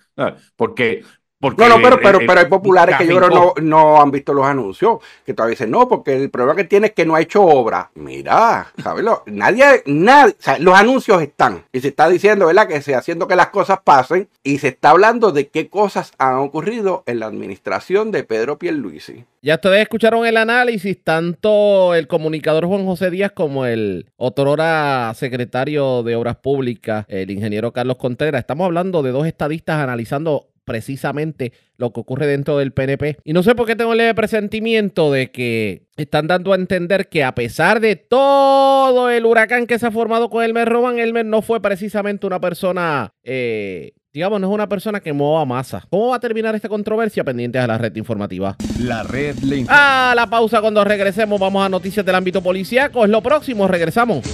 [0.54, 1.02] Porque,
[1.48, 4.10] porque No, no, pero, pero, eh, pero hay populares que yo creo no, no han
[4.10, 7.14] visto los anuncios, que todavía dicen, no, porque el problema que tiene es que no
[7.14, 7.90] ha hecho obra.
[7.94, 9.04] Mira, ¿sabes?
[9.04, 11.64] Lo- Nadie, nadie, o sea, los anuncios están.
[11.72, 12.68] Y se está diciendo, ¿verdad?
[12.68, 14.28] Que se haciendo que las cosas pasen.
[14.42, 19.24] Y se está hablando de qué cosas han ocurrido en la administración de Pedro Pierluisi.
[19.42, 26.02] Ya ustedes escucharon el análisis, tanto el comunicador Juan José Díaz como el otrora secretario
[26.02, 28.40] de Obras Públicas, el ingeniero Carlos Contreras.
[28.40, 33.16] Estamos hablando de dos estadistas analizando precisamente lo que ocurre dentro del PNP.
[33.24, 37.24] Y no sé por qué tengo el presentimiento de que están dando a entender que
[37.24, 41.40] a pesar de todo el huracán que se ha formado con Elmer Roman, Elmer no
[41.40, 43.14] fue precisamente una persona...
[43.24, 45.84] eh, Digamos, no es una persona que mueva masa.
[45.90, 47.22] ¿Cómo va a terminar esta controversia?
[47.22, 48.56] Pendientes a la red informativa.
[48.80, 50.10] La red le informa.
[50.10, 53.04] A la pausa cuando regresemos vamos a noticias del ámbito policíaco.
[53.04, 54.24] Es lo próximo, regresamos.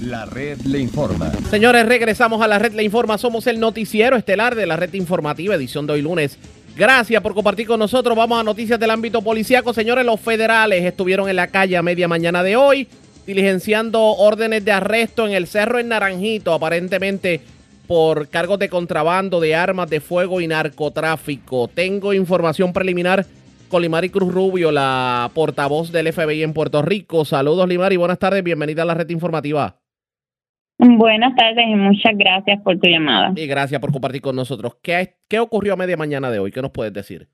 [0.00, 1.30] La red le informa.
[1.50, 3.18] Señores, regresamos a la red Le Informa.
[3.18, 6.38] Somos el noticiero estelar de la red informativa, edición de hoy lunes.
[6.76, 8.16] Gracias por compartir con nosotros.
[8.16, 9.72] Vamos a noticias del ámbito policíaco.
[9.72, 12.88] Señores, los federales estuvieron en la calle a media mañana de hoy,
[13.26, 17.40] diligenciando órdenes de arresto en el cerro en Naranjito, aparentemente
[17.86, 21.68] por cargos de contrabando de armas de fuego y narcotráfico.
[21.68, 23.26] Tengo información preliminar
[23.72, 27.24] con Limari Cruz Rubio, la portavoz del FBI en Puerto Rico.
[27.24, 27.96] Saludos, Limari.
[27.96, 28.44] Buenas tardes.
[28.44, 29.76] Bienvenida a la red informativa.
[30.78, 33.32] Buenas tardes y muchas gracias por tu llamada.
[33.34, 34.76] Y gracias por compartir con nosotros.
[34.82, 36.50] ¿Qué, qué ocurrió a media mañana de hoy?
[36.50, 37.28] ¿Qué nos puedes decir?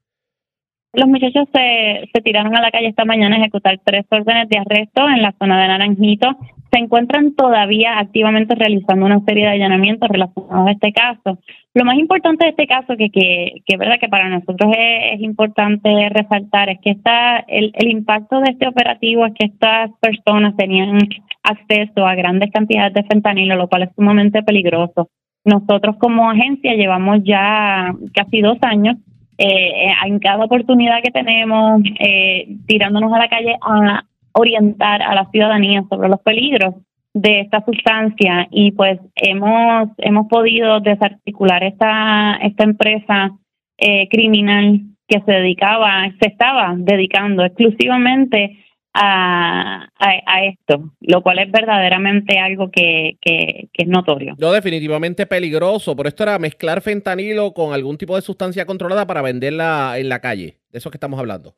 [0.93, 4.59] Los muchachos se, se tiraron a la calle esta mañana a ejecutar tres órdenes de
[4.59, 6.37] arresto en la zona de Naranjito.
[6.71, 11.39] Se encuentran todavía activamente realizando una serie de allanamientos relacionados a este caso.
[11.75, 15.21] Lo más importante de este caso, que, que, que es verdad que para nosotros es,
[15.21, 20.57] importante resaltar, es que está el, el impacto de este operativo es que estas personas
[20.57, 20.99] tenían
[21.43, 25.09] acceso a grandes cantidades de fentanilo, lo cual es sumamente peligroso.
[25.45, 28.97] Nosotros como agencia llevamos ya casi dos años
[29.39, 34.05] eh, en cada oportunidad que tenemos, eh, tirándonos a la calle a
[34.39, 36.75] orientar a la ciudadanía sobre los peligros
[37.15, 43.31] de esta sustancia y pues hemos hemos podido desarticular esta esta empresa
[43.79, 48.65] eh, criminal que se dedicaba se estaba dedicando exclusivamente
[48.95, 54.35] a, a, esto, lo cual es verdaderamente algo que, que, que es notorio.
[54.39, 59.23] No, definitivamente peligroso, pero esto era mezclar fentanilo con algún tipo de sustancia controlada para
[59.23, 60.59] venderla en la calle.
[60.73, 61.55] De eso que estamos hablando.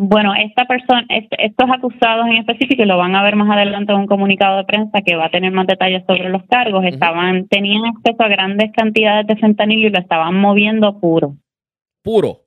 [0.00, 3.92] Bueno, esta persona, est- estos acusados en específico, y lo van a ver más adelante
[3.92, 7.48] en un comunicado de prensa que va a tener más detalles sobre los cargos, estaban,
[7.48, 11.34] tenían acceso a grandes cantidades de fentanilo y lo estaban moviendo puro.
[12.04, 12.42] Puro.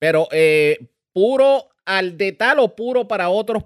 [0.00, 0.78] Pero, eh,
[1.12, 3.64] ¿puro al de tal o puro para otros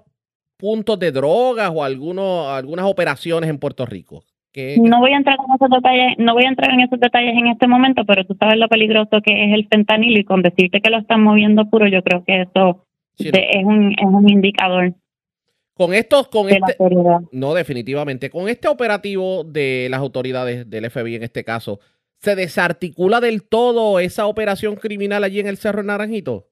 [0.57, 4.25] puntos de drogas o algunos, algunas operaciones en Puerto Rico?
[4.53, 7.33] ¿Qué- No voy a entrar en esos detalles, no voy a entrar en esos detalles
[7.35, 10.79] en este momento, pero tú sabes lo peligroso que es el fentanilo y con decirte
[10.79, 12.85] que lo están moviendo puro, yo creo que eso
[13.15, 14.93] Sí, es un es un indicador
[15.75, 16.77] Con estos, con de este,
[17.31, 21.79] no definitivamente, con este operativo de las autoridades del FBI en este caso,
[22.19, 26.47] ¿se desarticula del todo esa operación criminal allí en el Cerro Naranjito?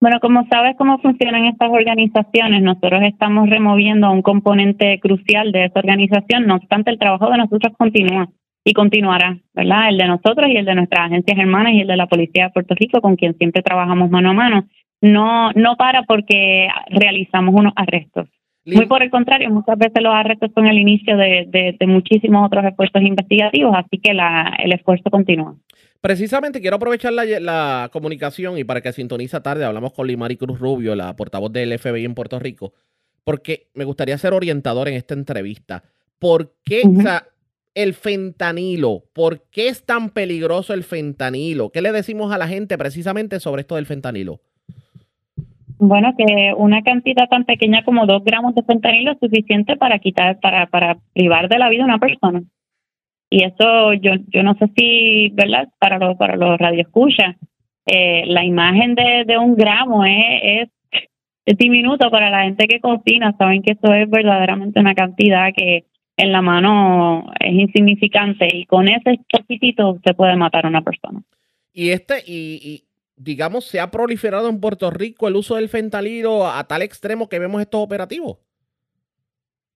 [0.00, 5.78] Bueno, como sabes cómo funcionan estas organizaciones, nosotros estamos removiendo un componente crucial de esa
[5.78, 8.28] organización, no obstante el trabajo de nosotros continúa
[8.62, 9.88] y continuará, ¿verdad?
[9.88, 12.50] El de nosotros y el de nuestras agencias hermanas y el de la Policía de
[12.50, 14.66] Puerto Rico, con quien siempre trabajamos mano a mano.
[15.00, 18.28] No, no para porque realizamos unos arrestos.
[18.66, 22.44] Muy por el contrario, muchas veces los arrestos son el inicio de, de, de muchísimos
[22.44, 25.54] otros esfuerzos investigativos, así que la, el esfuerzo continúa.
[26.00, 30.58] Precisamente quiero aprovechar la, la comunicación y para que sintoniza tarde hablamos con Limari Cruz
[30.58, 32.74] Rubio, la portavoz del FBI en Puerto Rico,
[33.24, 35.82] porque me gustaría ser orientador en esta entrevista.
[36.18, 37.24] ¿Por qué, o sea,
[37.74, 41.70] el fentanilo, por qué es tan peligroso el fentanilo?
[41.70, 44.40] ¿Qué le decimos a la gente precisamente sobre esto del fentanilo?
[45.78, 50.40] Bueno, que una cantidad tan pequeña como dos gramos de fentanilo es suficiente para quitar,
[50.40, 52.42] para, para privar de la vida a una persona.
[53.28, 55.68] Y eso yo, yo no sé si, ¿verdad?
[55.78, 57.36] Para los, para los radioescuchas,
[57.86, 60.68] eh, la imagen de, de un gramo es,
[61.44, 63.34] es, diminuto para la gente que cocina.
[63.38, 65.84] Saben que eso es verdaderamente una cantidad que
[66.16, 71.22] en la mano es insignificante y con ese poquitito se puede matar a una persona.
[71.72, 72.84] Y este, y, y
[73.16, 77.38] digamos, se ha proliferado en Puerto Rico el uso del fentanilo a tal extremo que
[77.38, 78.38] vemos estos operativos.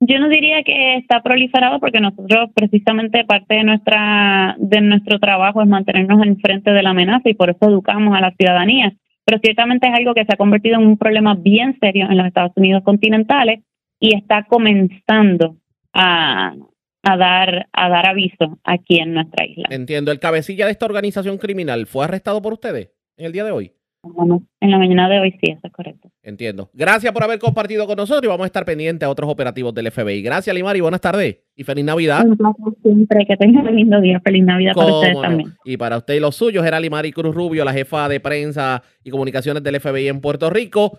[0.01, 5.61] Yo no diría que está proliferado porque nosotros precisamente parte de nuestra de nuestro trabajo
[5.61, 8.95] es mantenernos en frente de la amenaza y por eso educamos a la ciudadanía.
[9.27, 12.27] Pero ciertamente es algo que se ha convertido en un problema bien serio en los
[12.27, 13.61] Estados Unidos continentales
[14.01, 15.57] y está comenzando
[15.93, 16.55] a,
[17.03, 19.69] a dar a dar aviso aquí en nuestra isla.
[19.71, 20.13] Entiendo.
[20.13, 23.73] El cabecilla de esta organización criminal fue arrestado por ustedes en el día de hoy.
[24.03, 26.11] En la mañana de hoy sí, eso es correcto.
[26.23, 26.71] Entiendo.
[26.73, 29.91] Gracias por haber compartido con nosotros y vamos a estar pendientes a otros operativos del
[29.91, 30.23] FBI.
[30.23, 30.81] Gracias, Limari.
[30.81, 32.25] Buenas tardes y feliz Navidad.
[32.25, 34.21] Un placer siempre que tengan un lindo día.
[34.21, 35.21] Feliz Navidad para ustedes no.
[35.23, 35.55] también.
[35.65, 39.11] Y para usted y los suyos, era Limari Cruz Rubio, la jefa de prensa y
[39.11, 40.99] comunicaciones del FBI en Puerto Rico.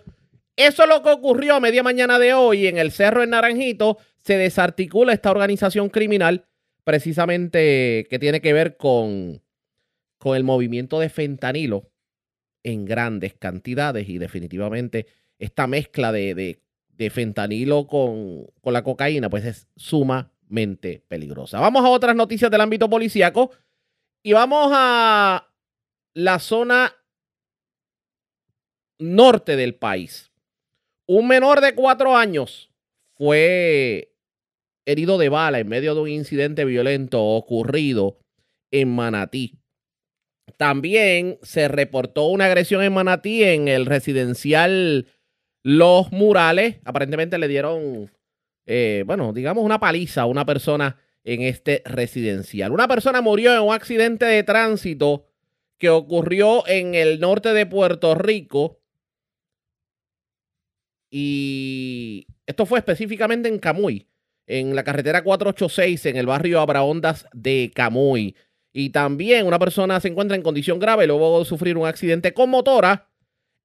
[0.54, 3.98] Eso es lo que ocurrió a media mañana de hoy en el Cerro en Naranjito.
[4.18, 6.44] Se desarticula esta organización criminal
[6.84, 9.40] precisamente que tiene que ver con,
[10.18, 11.91] con el movimiento de fentanilo
[12.64, 15.06] en grandes cantidades y definitivamente
[15.38, 16.62] esta mezcla de, de-
[16.96, 21.58] de fentanilo con, con la cocaína pues es sumamente peligrosa.
[21.58, 23.50] Vamos a otras noticias del ámbito policíaco
[24.22, 25.48] y vamos a
[26.14, 26.92] la zona
[28.98, 30.30] norte del país.
[31.06, 32.70] Un menor de cuatro años
[33.14, 34.14] fue
[34.84, 38.18] herido de bala en medio de un incidente violento ocurrido
[38.70, 39.58] en Manatí.
[40.56, 45.06] También se reportó una agresión en Manatí en el residencial
[45.62, 46.76] Los Murales.
[46.84, 48.10] Aparentemente le dieron,
[48.66, 52.72] eh, bueno, digamos una paliza a una persona en este residencial.
[52.72, 55.26] Una persona murió en un accidente de tránsito
[55.78, 58.80] que ocurrió en el norte de Puerto Rico.
[61.10, 64.08] Y esto fue específicamente en Camuy,
[64.46, 68.34] en la carretera 486, en el barrio Abraondas de Camuy.
[68.72, 72.50] Y también una persona se encuentra en condición grave luego de sufrir un accidente con
[72.50, 73.10] motora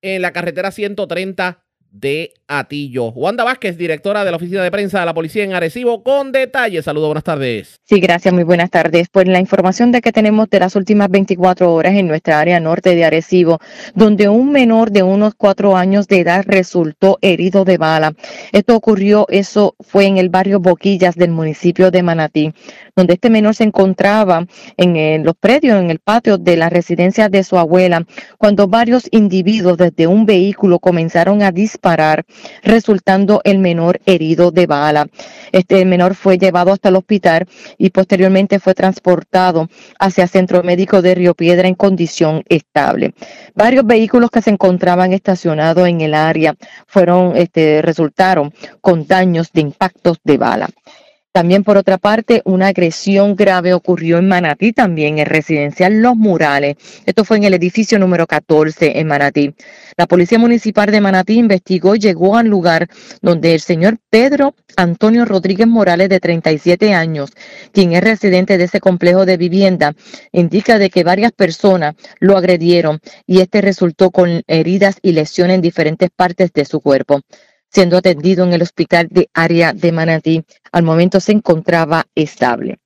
[0.01, 3.09] en la carretera 130 de Atillo.
[3.09, 6.85] Wanda Vázquez, directora de la oficina de prensa de la policía en Arecibo, con detalles.
[6.85, 7.79] Saludos, buenas tardes.
[7.83, 9.07] Sí, gracias, muy buenas tardes.
[9.11, 12.95] Pues la información de que tenemos de las últimas 24 horas en nuestra área norte
[12.95, 13.59] de Arecibo,
[13.95, 18.13] donde un menor de unos cuatro años de edad resultó herido de bala.
[18.51, 22.53] Esto ocurrió, eso fue en el barrio Boquillas del municipio de Manatí,
[22.95, 24.45] donde este menor se encontraba
[24.77, 28.05] en los predios, en el patio de la residencia de su abuela,
[28.37, 31.76] cuando varios individuos desde un vehículo comenzaron a disparar,
[32.63, 35.07] resultando el menor herido de bala.
[35.51, 37.47] Este menor fue llevado hasta el hospital
[37.77, 39.69] y posteriormente fue transportado
[39.99, 43.13] hacia Centro Médico de Río Piedra en condición estable.
[43.55, 46.55] Varios vehículos que se encontraban estacionados en el área
[46.87, 50.69] fueron, este, resultaron con daños de impactos de bala.
[51.37, 56.77] También, por otra parte, una agresión grave ocurrió en Manatí, también en residencial Los Murales.
[57.05, 59.53] Esto fue en el edificio número 14 en Manatí.
[59.99, 62.87] La Policía Municipal de Manatí investigó y llegó al lugar
[63.23, 67.31] donde el señor Pedro Antonio Rodríguez Morales, de 37 años,
[67.71, 69.95] quien es residente de ese complejo de vivienda,
[70.31, 75.61] indica de que varias personas lo agredieron y este resultó con heridas y lesiones en
[75.61, 77.21] diferentes partes de su cuerpo.
[77.69, 80.43] siendo atendido en el hospital de área de Manatí.
[80.71, 82.79] Al momento se encontraba estable.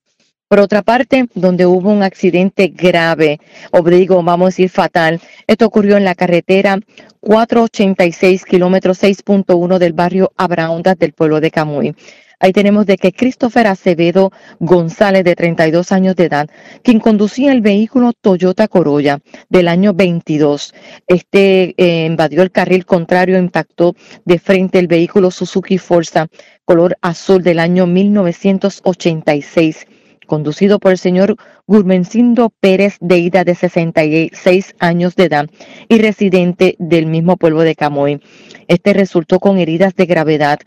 [0.52, 3.40] Por otra parte, donde hubo un accidente grave,
[3.72, 6.78] o digo, vamos a decir fatal, esto ocurrió en la carretera
[7.22, 11.96] 486, kilómetro 6.1 del barrio Abraondas del pueblo de Camuy.
[12.42, 16.50] Ahí tenemos de que Christopher Acevedo González, de 32 años de edad,
[16.84, 20.74] quien conducía el vehículo Toyota Corolla del año 22.
[21.08, 23.96] Este eh, invadió el carril contrario, impactó
[24.26, 26.28] de frente el vehículo Suzuki Forza
[26.66, 29.88] color azul del año 1986
[30.32, 31.36] conducido por el señor
[31.68, 35.50] Gurmencindo Pérez de Ida, de 66 años de edad
[35.90, 38.22] y residente del mismo pueblo de Camoy.
[38.70, 40.60] Este resultó con heridas de gravedad.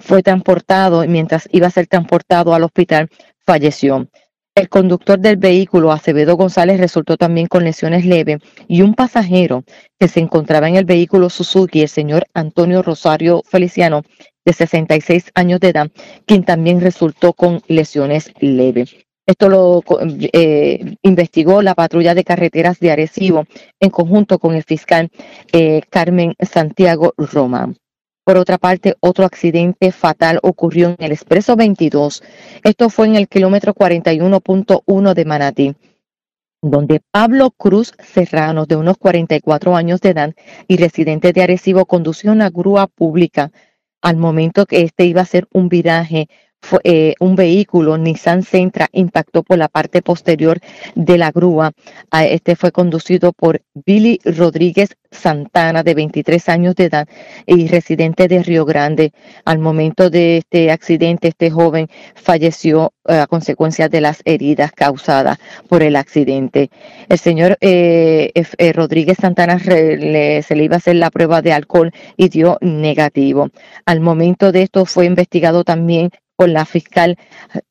[0.00, 4.08] Fue transportado y mientras iba a ser transportado al hospital, falleció.
[4.56, 9.62] El conductor del vehículo, Acevedo González, resultó también con lesiones leves y un pasajero
[10.00, 14.02] que se encontraba en el vehículo Suzuki, el señor Antonio Rosario Feliciano,
[14.44, 15.92] de 66 años de edad,
[16.26, 18.96] quien también resultó con lesiones leves.
[19.24, 19.82] Esto lo
[20.32, 23.44] eh, investigó la patrulla de carreteras de Arecibo
[23.78, 25.10] en conjunto con el fiscal
[25.52, 27.76] eh, Carmen Santiago Román.
[28.24, 32.22] Por otra parte, otro accidente fatal ocurrió en el Expreso 22.
[32.62, 35.74] Esto fue en el kilómetro 41.1 de Manatí,
[36.60, 40.34] donde Pablo Cruz Serrano, de unos 44 años de edad
[40.68, 43.50] y residente de Arecibo, condució una grúa pública
[44.02, 46.28] al momento que este iba a hacer un viraje
[46.84, 50.58] eh, un vehículo Nissan Sentra impactó por la parte posterior
[50.94, 51.72] de la grúa.
[52.12, 57.08] Este fue conducido por Billy Rodríguez Santana, de 23 años de edad
[57.46, 59.12] y residente de Río Grande.
[59.44, 65.38] Al momento de este accidente, este joven falleció eh, a consecuencia de las heridas causadas
[65.68, 66.70] por el accidente.
[67.08, 68.32] El señor eh,
[68.74, 73.50] Rodríguez Santana se le iba a hacer la prueba de alcohol y dio negativo.
[73.84, 77.18] Al momento de esto fue investigado también por la fiscal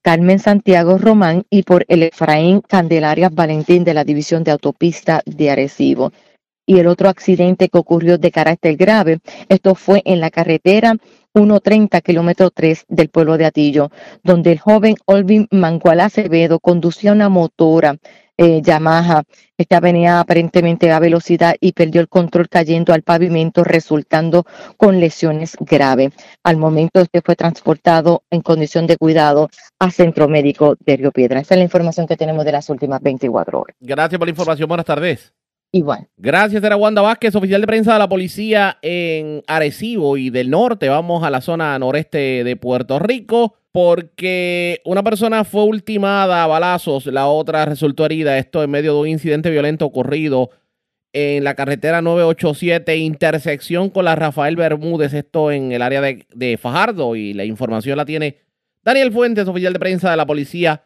[0.01, 5.49] Carmen Santiago Román y por el Efraín Candelaria Valentín de la División de Autopista de
[5.49, 6.11] Arecibo.
[6.65, 10.95] Y el otro accidente que ocurrió de carácter grave, esto fue en la carretera
[11.35, 13.89] 130 kilómetro 3 del pueblo de Atillo,
[14.23, 17.97] donde el joven Olvin Mangual Acevedo conducía una motora
[18.41, 19.23] eh, Yamaha.
[19.55, 24.45] Esta venía aparentemente a velocidad y perdió el control cayendo al pavimento, resultando
[24.77, 26.13] con lesiones graves.
[26.43, 31.39] Al momento, este fue transportado en condición de cuidado a Centro Médico de Río Piedra.
[31.39, 33.75] Esta es la información que tenemos de las últimas 24 horas.
[33.79, 34.67] Gracias por la información.
[34.67, 35.31] Buenas tardes.
[35.73, 36.09] Igual.
[36.17, 40.89] Gracias, era Wanda Vázquez, oficial de prensa de la policía en Arecibo y del norte.
[40.89, 47.05] Vamos a la zona noreste de Puerto Rico porque una persona fue ultimada a balazos,
[47.05, 48.37] la otra resultó herida.
[48.37, 50.49] Esto en medio de un incidente violento ocurrido
[51.13, 56.57] en la carretera 987, intersección con la Rafael Bermúdez, esto en el área de, de
[56.57, 57.15] Fajardo.
[57.15, 58.39] Y la información la tiene
[58.83, 60.83] Daniel Fuentes, oficial de prensa de la policía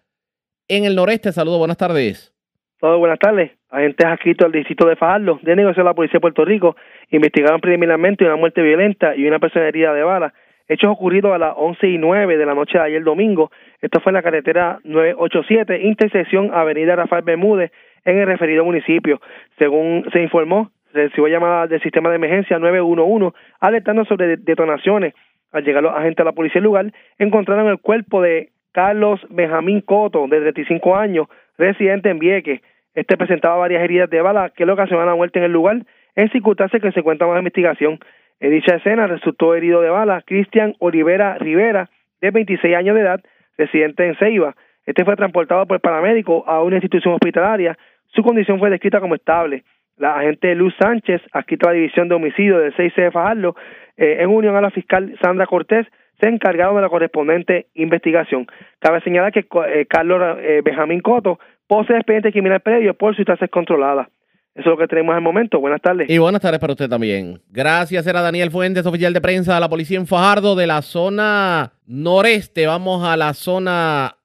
[0.68, 1.32] en el noreste.
[1.32, 2.36] Saludos, buenas tardes.
[2.80, 3.52] Todos buenas tardes.
[3.76, 6.78] Agentes adscritos al distrito de Fajardo de negocio de la Policía de Puerto Rico
[7.10, 10.34] investigaron preliminarmente una muerte violenta y una persona herida de bala.
[10.70, 13.52] Hechos ocurridos a las 11 y 9 de la noche de ayer domingo.
[13.82, 17.74] Esto fue en la carretera 987, intersección Avenida Rafael Bermúdez,
[18.06, 19.20] en el referido municipio.
[19.60, 25.14] Según se informó, recibió llamada del sistema de emergencia 911 alertando sobre detonaciones.
[25.52, 29.82] Al llegar los agentes de la policía del lugar, encontraron el cuerpo de Carlos Benjamín
[29.82, 32.62] Coto, de 35 años, residente en Vieques.
[32.96, 35.86] Este presentaba varias heridas de bala que le ocasionaron la muerte en el lugar,
[36.16, 38.00] en circunstancias que se cuenta más investigación.
[38.40, 41.90] En dicha escena resultó herido de bala Cristian Olivera Rivera,
[42.22, 43.22] de 26 años de edad,
[43.58, 44.56] residente en Ceiba.
[44.86, 47.78] Este fue transportado por paramédico a una institución hospitalaria.
[48.08, 49.64] Su condición fue descrita como estable.
[49.98, 53.56] La agente Luz Sánchez, adscrita a la División de Homicidio del 6C de Fajardo,
[53.98, 55.88] eh, en unión a la fiscal Sandra Cortés,
[56.20, 58.48] se encargaron de la correspondiente investigación.
[58.80, 64.08] Cabe señalar que eh, Carlos eh, Benjamín Coto posee expediente criminal previo por sustancias controladas.
[64.56, 65.60] Eso es lo que tenemos al momento.
[65.60, 66.10] Buenas tardes.
[66.10, 67.42] Y buenas tardes para usted también.
[67.50, 71.74] Gracias, era Daniel Fuentes, oficial de prensa de la policía en Fajardo, de la zona
[71.86, 72.66] noreste.
[72.66, 74.16] Vamos a la zona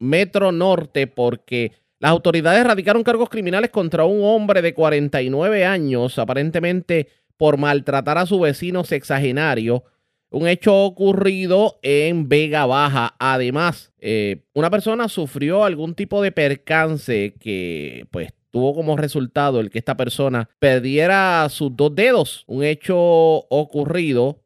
[0.00, 7.06] metro norte porque las autoridades radicaron cargos criminales contra un hombre de 49 años, aparentemente
[7.36, 9.84] por maltratar a su vecino sexagenario
[10.30, 13.14] un hecho ocurrido en Vega Baja.
[13.18, 19.70] Además, eh, una persona sufrió algún tipo de percance que pues tuvo como resultado el
[19.70, 22.44] que esta persona perdiera sus dos dedos.
[22.46, 24.42] Un hecho ocurrido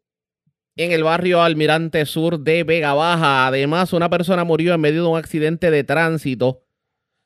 [0.77, 3.47] en el barrio Almirante Sur de Vega Baja.
[3.47, 6.63] Además, una persona murió en medio de un accidente de tránsito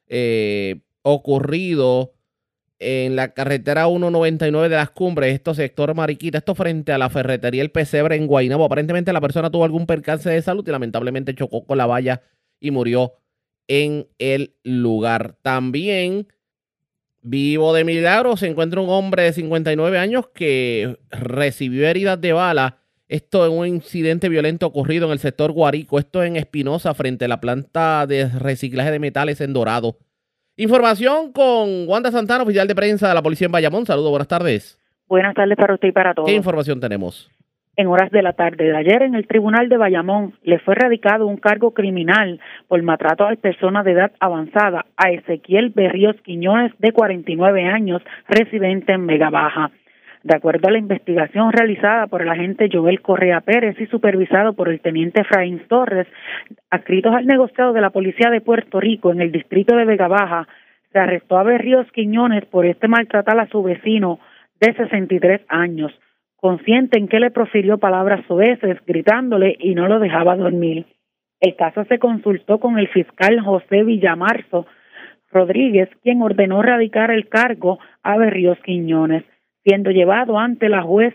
[0.08, 2.14] eh, ocurrido
[2.78, 7.62] en la carretera 199 de las cumbres, esto sector Mariquita, esto frente a la ferretería
[7.62, 8.64] El Pesebre en Guaynabo.
[8.64, 12.22] Aparentemente la persona tuvo algún percance de salud y lamentablemente chocó con la valla
[12.60, 13.14] y murió
[13.68, 15.36] en el lugar.
[15.42, 16.28] También,
[17.22, 22.78] vivo de milagro, se encuentra un hombre de 59 años que recibió heridas de bala.
[23.08, 27.28] Esto es un incidente violento ocurrido en el sector Guarico, esto en Espinosa, frente a
[27.28, 29.98] la planta de reciclaje de metales en Dorado.
[30.56, 33.86] Información con Wanda Santana, oficial de prensa de la policía en Bayamón.
[33.86, 34.78] Saludos, buenas tardes.
[35.08, 36.28] Buenas tardes para usted y para todos.
[36.28, 37.28] ¿Qué información tenemos?
[37.76, 41.26] En horas de la tarde de ayer, en el Tribunal de Bayamón, le fue radicado
[41.26, 42.38] un cargo criminal
[42.68, 48.92] por maltrato a personas de edad avanzada a Ezequiel Berríos Quiñones, de 49 años, residente
[48.92, 49.72] en Vega Baja.
[50.24, 54.70] De acuerdo a la investigación realizada por el agente Joel Correa Pérez y supervisado por
[54.70, 56.08] el teniente Efraín Torres,
[56.70, 60.48] adscritos al negociado de la Policía de Puerto Rico en el distrito de Vega Baja,
[60.90, 64.18] se arrestó a Berríos Quiñones por este maltratar a su vecino
[64.60, 65.92] de 63 años
[66.44, 70.84] consciente en que le profirió palabras soeces, gritándole y no lo dejaba dormir.
[71.40, 74.66] El caso se consultó con el fiscal José Villamarzo
[75.32, 79.24] Rodríguez, quien ordenó radicar el cargo a Berríos Quiñones,
[79.64, 81.14] siendo llevado ante la juez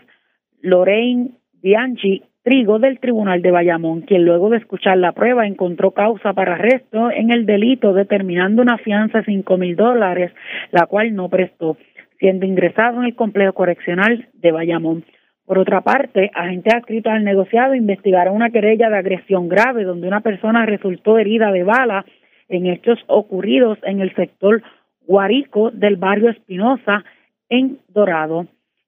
[0.60, 1.30] Lorraine
[1.62, 6.54] Bianchi Trigo del Tribunal de Bayamón, quien luego de escuchar la prueba encontró causa para
[6.54, 10.32] arresto en el delito, determinando una fianza de cinco mil dólares,
[10.70, 11.76] la cual no prestó,
[12.18, 15.04] siendo ingresado en el complejo correccional de Bayamón.
[15.44, 20.20] Por otra parte, agentes adscritos al negociado investigaron una querella de agresión grave donde una
[20.20, 22.06] persona resultó herida de bala
[22.48, 24.62] en hechos ocurridos en el sector
[25.06, 27.04] Guarico del barrio Espinosa
[27.50, 28.46] en Dorado.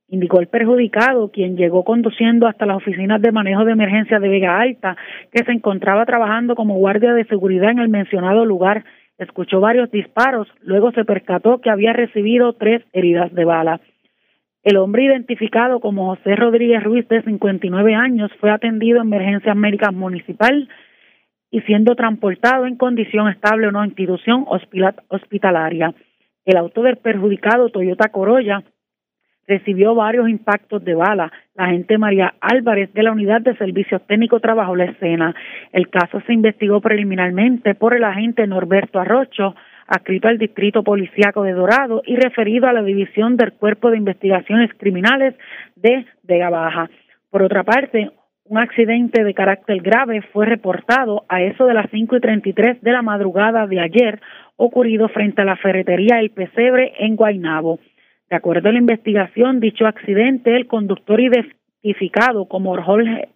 [0.09, 4.61] Indicó el perjudicado, quien llegó conduciendo hasta las oficinas de manejo de emergencia de Vega
[4.61, 4.97] Alta,
[5.31, 8.85] que se encontraba trabajando como guardia de seguridad en el mencionado lugar.
[9.19, 13.81] Escuchó varios disparos, luego se percató que había recibido tres heridas de bala.
[14.63, 19.91] El hombre identificado como José Rodríguez Ruiz, de 59 años, fue atendido en emergencia médica
[19.91, 20.69] municipal
[21.51, 24.47] y siendo transportado en condición estable a una institución
[25.09, 25.95] hospitalaria.
[26.45, 28.63] El auto del perjudicado, Toyota Corolla,
[29.47, 31.31] recibió varios impactos de bala.
[31.55, 35.35] La agente María Álvarez de la Unidad de Servicios Técnicos trabajó la escena.
[35.73, 39.55] El caso se investigó preliminarmente por el agente Norberto Arrocho,
[39.87, 44.71] adscrito al Distrito Policiaco de Dorado y referido a la División del Cuerpo de Investigaciones
[44.79, 45.35] Criminales
[45.77, 46.89] de Vega Baja.
[47.31, 48.11] Por otra parte,
[48.45, 52.53] un accidente de carácter grave fue reportado a eso de las cinco y treinta y
[52.53, 54.21] tres de la madrugada de ayer,
[54.57, 57.79] ocurrido frente a la ferretería El Pesebre en Guaynabo.
[58.29, 63.29] De acuerdo a la investigación, dicho accidente, el conductor identificado como Jorge,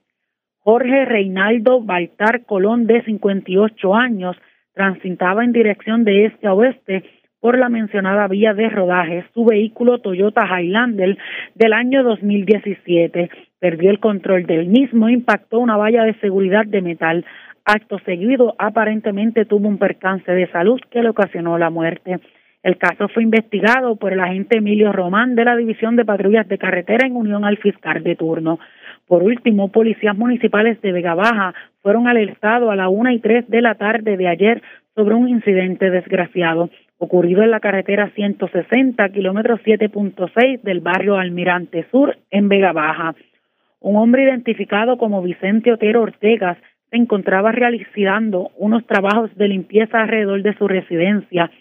[0.59, 4.37] Jorge Reinaldo Baltar Colón, de 58 años,
[4.75, 7.05] transitaba en dirección de este a oeste
[7.41, 9.25] por la mencionada vía de rodaje.
[9.33, 11.17] Su vehículo Toyota Highlander
[11.55, 13.31] del año 2017
[13.67, 17.25] perdió el control del mismo, impactó una valla de seguridad de metal.
[17.65, 22.21] Acto seguido, aparentemente tuvo un percance de salud que le ocasionó la muerte.
[22.63, 26.59] El caso fue investigado por el agente Emilio Román de la División de Patrullas de
[26.59, 28.61] Carretera en unión al fiscal de turno.
[29.09, 31.53] Por último, policías municipales de Vega Baja
[31.83, 34.63] fueron alertados a la una y tres de la tarde de ayer
[34.95, 42.17] sobre un incidente desgraciado ocurrido en la carretera 160, kilómetro 7.6 del barrio Almirante Sur,
[42.31, 43.15] en Vega Baja.
[43.87, 46.59] Un hombre identificado como Vicente Otero Ortegas
[46.91, 51.53] se encontraba realizando unos trabajos de limpieza alrededor de su residencia,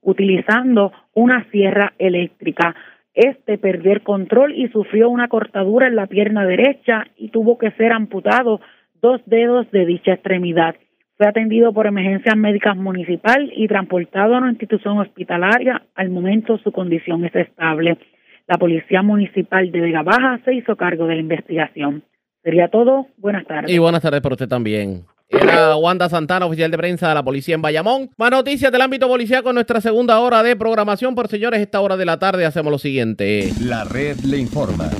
[0.00, 2.74] utilizando una sierra eléctrica.
[3.12, 7.70] Este perdió el control y sufrió una cortadura en la pierna derecha y tuvo que
[7.72, 8.62] ser amputado
[9.02, 10.76] dos dedos de dicha extremidad.
[11.18, 15.82] Fue atendido por emergencias médicas municipal y transportado a una institución hospitalaria.
[15.94, 17.98] Al momento su condición es estable.
[18.46, 22.04] La Policía Municipal de Vega Baja se hizo cargo de la investigación.
[22.42, 23.06] Sería todo.
[23.16, 23.70] Buenas tardes.
[23.70, 25.04] Y buenas tardes para usted también.
[25.30, 28.10] Era Wanda Santana, oficial de prensa de la policía en Bayamón.
[28.18, 31.14] Más noticias del ámbito policial con nuestra segunda hora de programación.
[31.14, 33.48] Por señores, esta hora de la tarde hacemos lo siguiente.
[33.62, 34.90] La red le informa.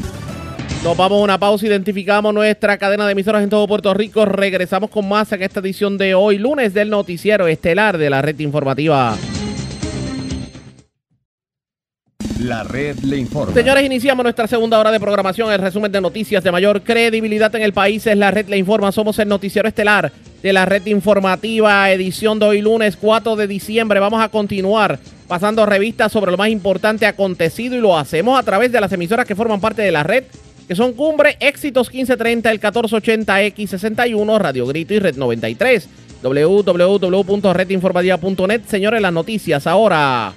[0.83, 4.25] Nos vamos a una pausa, identificamos nuestra cadena de emisoras en todo Puerto Rico.
[4.25, 8.39] Regresamos con más en esta edición de hoy, lunes del noticiero estelar de la red
[8.41, 9.15] informativa.
[12.45, 13.55] La red le informa.
[13.55, 15.51] Señores, iniciamos nuestra segunda hora de programación.
[15.51, 18.93] El resumen de noticias de mayor credibilidad en el país es la red le informa.
[18.93, 23.99] Somos el noticiero estelar de la red informativa, edición de hoy lunes 4 de diciembre.
[23.99, 28.71] Vamos a continuar pasando revistas sobre lo más importante acontecido y lo hacemos a través
[28.71, 30.25] de las emisoras que forman parte de la red,
[30.69, 35.89] que son Cumbre, Éxitos 1530, el 1480X61, Radio Grito y Red 93.
[36.23, 38.61] www.redinformativa.net.
[38.67, 40.35] Señores, las noticias ahora.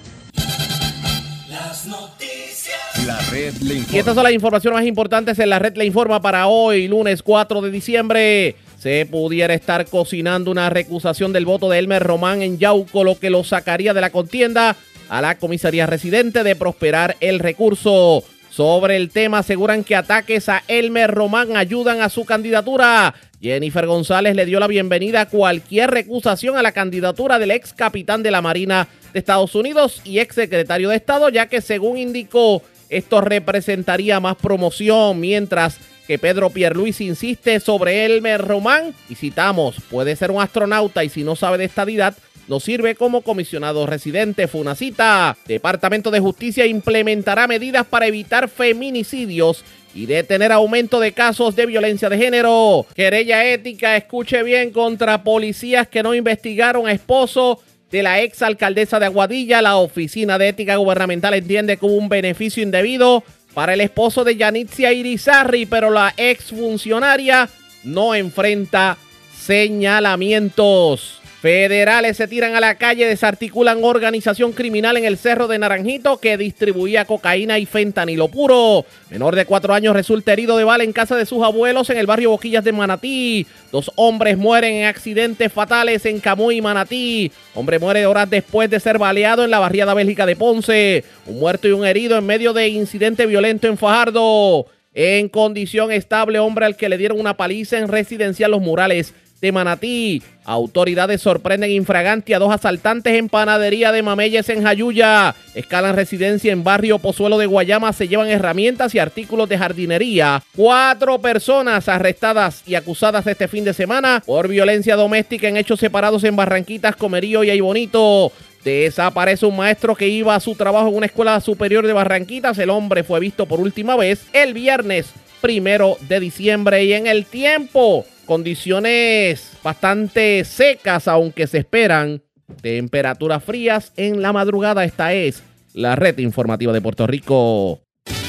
[1.60, 3.06] Las noticias.
[3.06, 6.22] La red le Y estas son las informaciones más importantes en la red Le Informa
[6.22, 8.56] para hoy, lunes 4 de diciembre.
[8.78, 13.32] Se pudiera estar cocinando una recusación del voto de Elmer Román en Yauco, lo que
[13.32, 14.76] lo sacaría de la contienda
[15.10, 18.24] a la comisaría residente de prosperar el recurso.
[18.52, 23.14] Sobre el tema aseguran que ataques a Elmer Román ayudan a su candidatura.
[23.42, 28.24] Jennifer González le dio la bienvenida a cualquier recusación a la candidatura del ex capitán
[28.24, 32.64] de la Marina de Estados Unidos y ex secretario de Estado, ya que según indicó,
[32.90, 35.78] esto representaría más promoción, mientras
[36.08, 41.24] que Pedro Pierluis insiste sobre Elmer Román y citamos, puede ser un astronauta y si
[41.24, 42.16] no sabe de estadidad,
[42.48, 44.48] no sirve como comisionado residente.
[44.48, 45.38] Fue una cita.
[45.48, 49.66] Departamento de Justicia implementará medidas para evitar feminicidios
[49.98, 52.86] y detener aumento de casos de violencia de género.
[52.94, 59.00] Querella ética, escuche bien, contra policías que no investigaron a esposo de la ex alcaldesa
[59.00, 59.60] de Aguadilla.
[59.64, 63.24] La Oficina de Ética Gubernamental entiende que un beneficio indebido
[63.56, 67.50] para el esposo de Yanitzia Irizarri, pero la ex funcionaria
[67.84, 69.00] no enfrenta
[69.36, 71.17] señalamientos.
[71.42, 76.36] Federales se tiran a la calle, desarticulan organización criminal en el Cerro de Naranjito que
[76.36, 78.86] distribuía cocaína y fentanilo puro.
[79.12, 82.08] Menor de cuatro años resulta herido de bala en casa de sus abuelos en el
[82.08, 83.46] barrio Boquillas de Manatí.
[83.72, 87.32] Dos hombres mueren en accidentes fatales en Camuy y Manatí.
[87.54, 91.04] Hombre muere horas después de ser baleado en la barriada Bélgica de Ponce.
[91.28, 94.66] Un muerto y un herido en medio de incidente violento en Fajardo.
[94.96, 99.52] En condición estable, hombre al que le dieron una paliza en residencial Los Murales de
[99.52, 100.22] Manatí.
[100.46, 105.36] Autoridades sorprenden infragante a dos asaltantes en panadería de Mameyes en Jayuya.
[105.54, 107.92] Escalan residencia en barrio Pozuelo de Guayama.
[107.92, 110.42] Se llevan herramientas y artículos de jardinería.
[110.56, 116.24] Cuatro personas arrestadas y acusadas este fin de semana por violencia doméstica en hechos separados
[116.24, 118.32] en Barranquitas, Comerío y Aybonito.
[118.64, 122.58] Desaparece un maestro que iba a su trabajo en una escuela superior de Barranquitas.
[122.58, 125.08] El hombre fue visto por última vez el viernes
[125.42, 128.06] primero de diciembre y en el tiempo.
[128.28, 132.22] Condiciones bastante secas, aunque se esperan
[132.62, 134.84] temperaturas frías en la madrugada.
[134.84, 135.42] Esta es
[135.74, 137.80] la red informativa de Puerto Rico.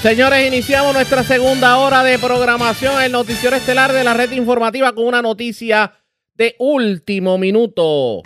[0.00, 5.04] Señores, iniciamos nuestra segunda hora de programación, el noticiero estelar de la red informativa con
[5.04, 5.92] una noticia
[6.36, 8.22] de último minuto.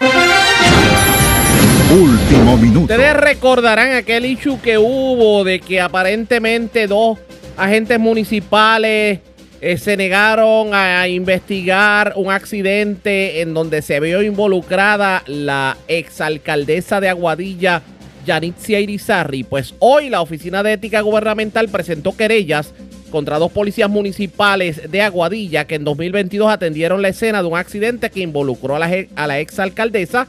[1.90, 2.80] Último minuto.
[2.92, 7.18] Ustedes recordarán aquel issue que hubo de que aparentemente dos
[7.56, 9.20] agentes municipales
[9.64, 17.08] eh, se negaron a, investigar un accidente en donde se vio involucrada la exalcaldesa de
[17.08, 17.80] Aguadilla,
[18.26, 19.44] Yanitzia Irizarri.
[19.44, 22.74] Pues hoy la Oficina de Ética Gubernamental presentó querellas
[23.12, 28.10] contra dos policías municipales de Aguadilla que en 2022 atendieron la escena de un accidente
[28.10, 30.26] que involucró a la, a la exalcaldesa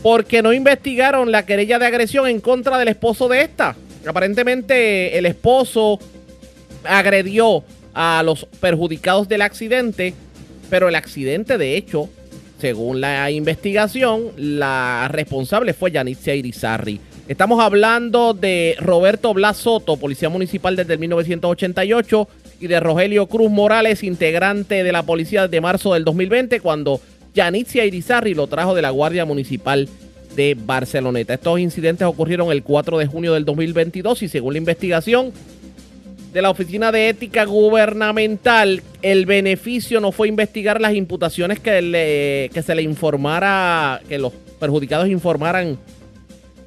[0.00, 3.74] porque no investigaron la querella de agresión en contra del esposo de esta.
[4.06, 5.98] Aparentemente el esposo
[6.84, 7.64] agredió
[7.94, 10.14] a los perjudicados del accidente,
[10.70, 12.08] pero el accidente de hecho,
[12.60, 17.00] según la investigación, la responsable fue Yanitzia Irizarri.
[17.28, 22.28] Estamos hablando de Roberto Blas Soto, policía municipal desde el 1988,
[22.60, 27.00] y de Rogelio Cruz Morales, integrante de la policía desde marzo del 2020, cuando
[27.34, 29.88] Yanitzia Irizarri lo trajo de la Guardia Municipal
[30.34, 31.34] de Barceloneta.
[31.34, 35.32] Estos incidentes ocurrieron el 4 de junio del 2022 y según la investigación
[36.32, 42.50] de la Oficina de Ética Gubernamental, el beneficio no fue investigar las imputaciones que, le-
[42.52, 45.78] que se le informara, que los perjudicados informaran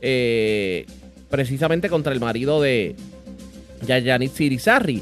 [0.02, 0.86] eh,
[1.30, 2.96] precisamente contra el marido de
[3.86, 5.02] Yayanit Sirizarri.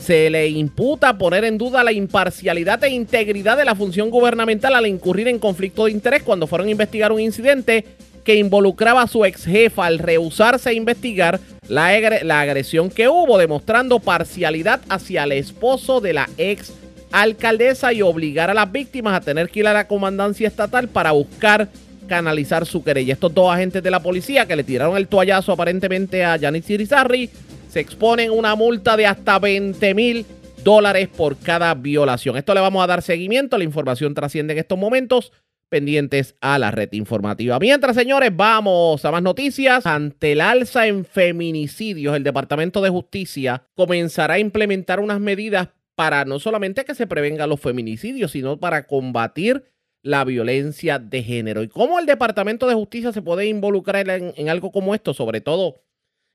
[0.00, 4.86] Se le imputa poner en duda la imparcialidad e integridad de la función gubernamental al
[4.86, 7.84] incurrir en conflicto de interés cuando fueron a investigar un incidente
[8.22, 13.08] que involucraba a su ex jefa al rehusarse a investigar la, agre- la agresión que
[13.08, 16.72] hubo, demostrando parcialidad hacia el esposo de la ex
[17.12, 21.12] alcaldesa y obligar a las víctimas a tener que ir a la comandancia estatal para
[21.12, 21.68] buscar
[22.08, 23.14] canalizar su querella.
[23.14, 27.30] Estos dos agentes de la policía que le tiraron el toallazo aparentemente a Yanis Sirizarri
[27.68, 30.24] se exponen una multa de hasta 20 mil
[30.62, 32.36] dólares por cada violación.
[32.36, 33.58] Esto le vamos a dar seguimiento.
[33.58, 35.32] La información trasciende en estos momentos
[35.68, 37.58] pendientes a la red informativa.
[37.58, 39.86] Mientras, señores, vamos a más noticias.
[39.86, 46.24] Ante el alza en feminicidios, el Departamento de Justicia comenzará a implementar unas medidas para
[46.24, 49.64] no solamente que se prevengan los feminicidios, sino para combatir
[50.02, 51.62] la violencia de género.
[51.62, 55.14] ¿Y cómo el Departamento de Justicia se puede involucrar en, algo como esto?
[55.14, 55.82] Sobre todo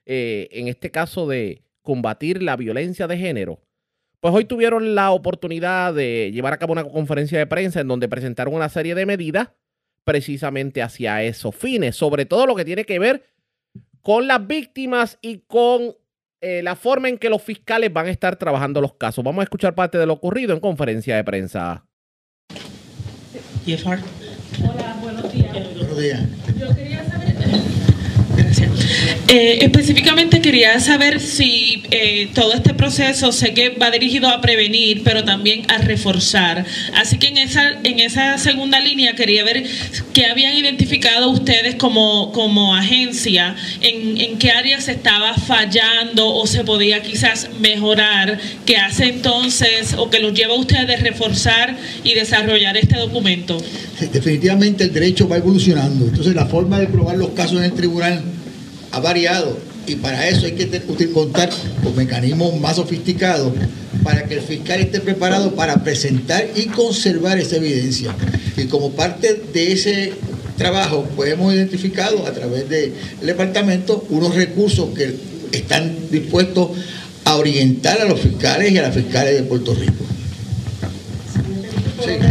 [0.06, 3.60] eh, en este caso de combatir la violencia de género.
[4.22, 8.08] Pues hoy tuvieron la oportunidad de llevar a cabo una conferencia de prensa en donde
[8.08, 9.50] presentaron una serie de medidas
[10.04, 13.26] precisamente hacia esos fines, sobre todo lo que tiene que ver
[14.04, 15.96] con las víctimas y con
[16.40, 19.24] eh, la forma en que los fiscales van a estar trabajando los casos.
[19.24, 21.88] Vamos a escuchar parte de lo ocurrido en conferencia de prensa.
[24.60, 25.52] Hola, buenos días.
[25.52, 26.22] Buenos días.
[26.60, 27.11] Yo quería.
[29.34, 35.04] Eh, específicamente quería saber si eh, todo este proceso sé que va dirigido a prevenir,
[35.06, 36.66] pero también a reforzar.
[36.98, 39.64] Así que en esa en esa segunda línea quería ver
[40.14, 46.66] qué habían identificado ustedes como, como agencia, en, qué áreas se estaba fallando o se
[46.66, 52.16] podía quizás mejorar, que hace entonces o que los lleva a ustedes a reforzar y
[52.16, 53.64] desarrollar este documento.
[54.12, 58.22] Definitivamente el derecho va evolucionando, entonces la forma de probar los casos en el tribunal
[58.92, 61.50] ha variado y para eso hay que contar
[61.84, 63.54] con mecanismos más sofisticados
[64.04, 68.16] para que el fiscal esté preparado para presentar y conservar esa evidencia.
[68.58, 70.14] Y como parte de ese
[70.58, 75.16] trabajo, pues hemos identificado a través del departamento unos recursos que
[75.52, 76.70] están dispuestos
[77.26, 80.06] a orientar a los fiscales y a las fiscales de Puerto Rico.
[82.02, 82.31] poquito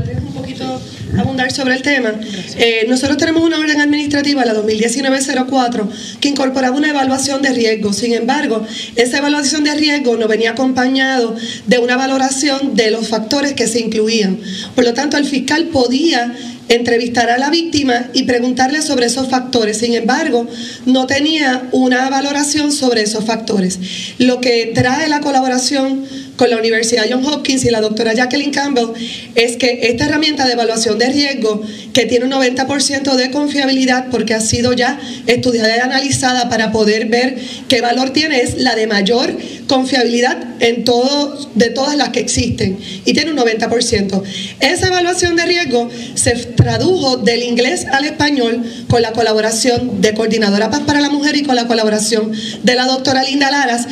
[1.19, 2.15] abundar sobre el tema.
[2.57, 5.89] Eh, nosotros tenemos una orden administrativa, la 2019-04,
[6.21, 7.93] que incorporaba una evaluación de riesgo.
[7.93, 11.35] Sin embargo, esa evaluación de riesgo no venía acompañado
[11.67, 14.39] de una valoración de los factores que se incluían.
[14.75, 16.35] Por lo tanto, el fiscal podía
[16.71, 19.79] entrevistar a la víctima y preguntarle sobre esos factores.
[19.79, 20.47] Sin embargo,
[20.87, 23.79] no tenía una valoración sobre esos factores.
[24.19, 26.05] Lo que trae la colaboración
[26.41, 28.95] con la Universidad John Hopkins y la doctora Jacqueline Campbell
[29.35, 31.61] es que esta herramienta de evaluación de riesgo,
[31.93, 37.09] que tiene un 90% de confiabilidad porque ha sido ya estudiada y analizada para poder
[37.09, 37.37] ver
[37.69, 39.37] qué valor tiene, es la de mayor
[39.67, 44.23] confiabilidad en todo, de todas las que existen y tiene un 90%.
[44.61, 50.71] Esa evaluación de riesgo se tradujo del inglés al español con la colaboración de Coordinadora
[50.71, 52.33] Paz para la Mujer y con la colaboración
[52.63, 53.87] de la doctora Linda Laras.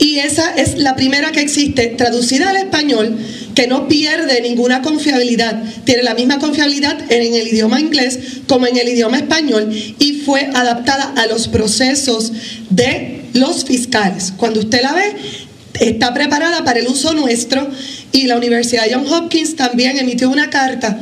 [0.00, 3.18] Y esa es la primera que existe traducida al español
[3.54, 8.78] que no pierde ninguna confiabilidad, tiene la misma confiabilidad en el idioma inglés como en
[8.78, 12.32] el idioma español y fue adaptada a los procesos
[12.70, 14.32] de los fiscales.
[14.38, 15.16] Cuando usted la ve,
[15.80, 17.68] está preparada para el uso nuestro
[18.10, 20.98] y la Universidad John Hopkins también emitió una carta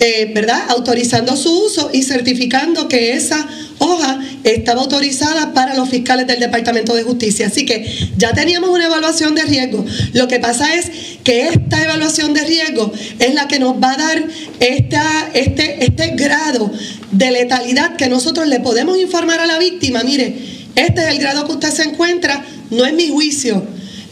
[0.00, 0.60] eh, ¿verdad?
[0.68, 3.46] Autorizando su uso y certificando que esa
[3.78, 7.46] hoja estaba autorizada para los fiscales del Departamento de Justicia.
[7.46, 9.84] Así que ya teníamos una evaluación de riesgo.
[10.12, 10.90] Lo que pasa es
[11.22, 14.24] que esta evaluación de riesgo es la que nos va a dar
[14.60, 16.70] esta, este, este grado
[17.12, 20.02] de letalidad que nosotros le podemos informar a la víctima.
[20.02, 20.34] Mire,
[20.74, 23.64] este es el grado que usted se encuentra, no es mi juicio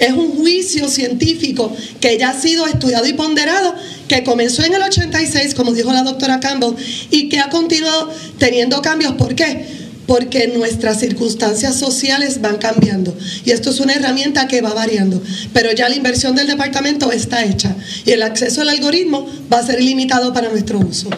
[0.02, 3.74] es un juicio científico que ya ha sido estudiado y ponderado,
[4.08, 6.74] que comenzó en el 86, como dijo la doctora Campbell,
[7.10, 9.12] y que ha continuado teniendo cambios.
[9.12, 9.64] ¿Por qué?
[10.08, 13.16] Porque nuestras circunstancias sociales van cambiando.
[13.44, 15.22] Y esto es una herramienta que va variando.
[15.52, 17.76] Pero ya la inversión del departamento está hecha.
[18.04, 21.10] Y el acceso al algoritmo va a ser ilimitado para nuestro uso.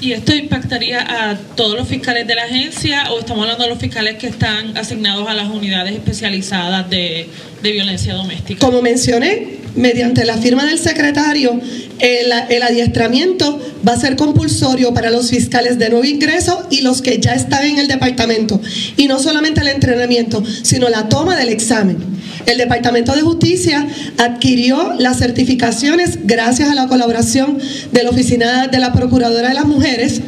[0.00, 3.78] ¿Y esto impactaría a todos los fiscales de la agencia o estamos hablando de los
[3.78, 7.28] fiscales que están asignados a las unidades especializadas de,
[7.62, 8.64] violencia doméstica?
[8.64, 11.60] Como mencioné, mediante la firma del secretario,
[11.98, 17.02] el, el, adiestramiento va a ser compulsorio para los fiscales de nuevo ingreso y los
[17.02, 18.60] que ya están en el departamento.
[18.96, 21.98] Y no solamente el entrenamiento, sino la toma del examen.
[22.46, 23.86] El Departamento de Justicia
[24.18, 27.58] adquirió las certificaciones gracias a la colaboración
[27.92, 30.20] de la Oficina de la Procuradora de las Mujeres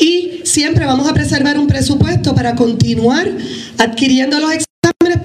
[0.00, 3.28] y siempre vamos a preservar un presupuesto para continuar
[3.78, 4.67] adquiriendo los exámenes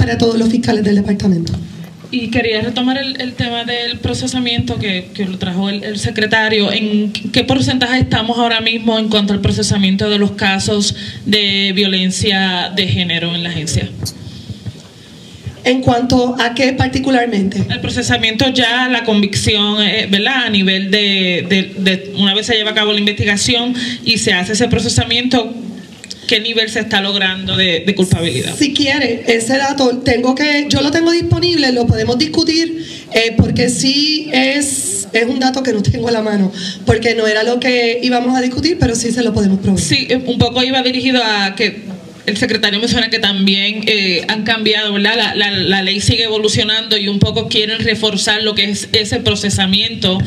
[0.04, 1.54] para todos los fiscales del departamento.
[2.12, 6.74] Y quería retomar el, tema del procesamiento que, lo trajo el, el, secretario.
[6.74, 10.94] ¿En qué porcentaje estamos ahora mismo en cuanto al procesamiento de los casos
[11.26, 13.90] de violencia de género en la agencia?
[15.64, 17.64] ¿En cuanto a qué particularmente?
[17.70, 20.48] El procesamiento ya, la convicción, eh, ¿verdad?
[20.48, 23.74] A nivel de, una vez se lleva a cabo la investigación
[24.04, 25.54] y se hace ese procesamiento,
[26.28, 28.56] ¿qué nivel se está logrando de, culpabilidad?
[28.58, 33.70] Si quiere, ese dato tengo que, yo lo tengo disponible, lo podemos discutir, eh, porque
[33.70, 36.52] sí es, es un dato que no tengo a la mano,
[36.86, 39.80] porque no era lo que íbamos a discutir, pero sí se lo podemos probar.
[39.80, 41.94] Sí, un poco iba dirigido a que
[42.26, 45.34] el secretario menciona que también eh, han cambiado, ¿verdad?
[45.36, 50.18] La, la, ley sigue evolucionando y un poco quieren reforzar lo que es ese procesamiento,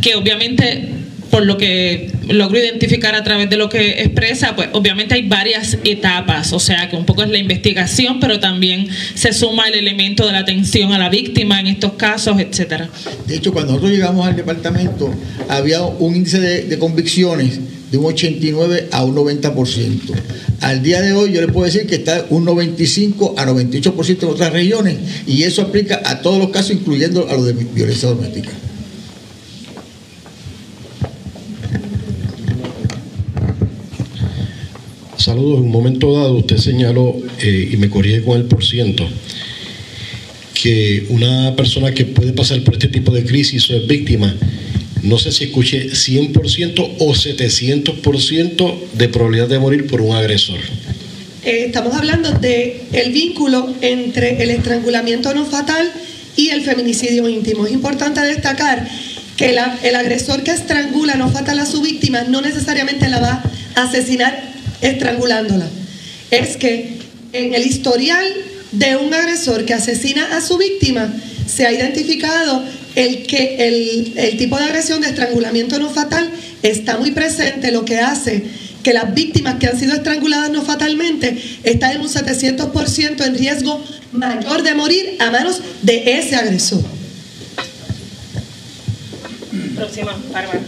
[0.00, 1.01] que obviamente
[1.32, 5.78] por lo que logro identificar a través de lo que expresa, pues obviamente hay varias
[5.82, 10.26] etapas, o sea que un poco es la investigación, pero también se suma el elemento
[10.26, 12.90] de la atención a la víctima en estos casos, etcétera.
[13.26, 15.10] De hecho, cuando nosotros llegamos al departamento,
[15.48, 17.60] había un índice de, convicciones
[17.90, 20.00] de un 89 a un 90%.
[20.60, 24.28] Al día de hoy yo le puedo decir que está un 95 a 98% en
[24.28, 24.96] otras regiones
[25.26, 28.50] y eso aplica a todos los casos, incluyendo a los de violencia doméstica.
[35.22, 35.58] Saludos.
[35.58, 39.08] En un momento dado usted señaló, eh, y me corrige con el por ciento,
[40.60, 44.34] que una persona que puede pasar por este tipo de crisis o es víctima,
[45.02, 50.58] no sé si escuché 100% o 700% de probabilidad de morir por un agresor.
[51.44, 55.88] Eh, estamos hablando de el vínculo entre el estrangulamiento no fatal
[56.36, 57.66] y el feminicidio íntimo.
[57.66, 58.88] Es importante destacar
[59.36, 63.42] que el agresor que estrangula no fatal a su víctima no necesariamente la va
[63.76, 64.51] a asesinar
[64.82, 65.66] estrangulándola.
[66.30, 66.98] Es que
[67.32, 68.24] en el historial
[68.72, 71.12] de un agresor que asesina a su víctima
[71.46, 72.62] se ha identificado
[72.94, 76.30] el que el, el tipo de agresión de estrangulamiento no fatal
[76.62, 78.44] está muy presente, lo que hace
[78.82, 83.82] que las víctimas que han sido estranguladas no fatalmente están en un 700% en riesgo
[84.12, 86.82] mayor de morir a manos de ese agresor.
[89.76, 90.60] Próxima, Bárbara.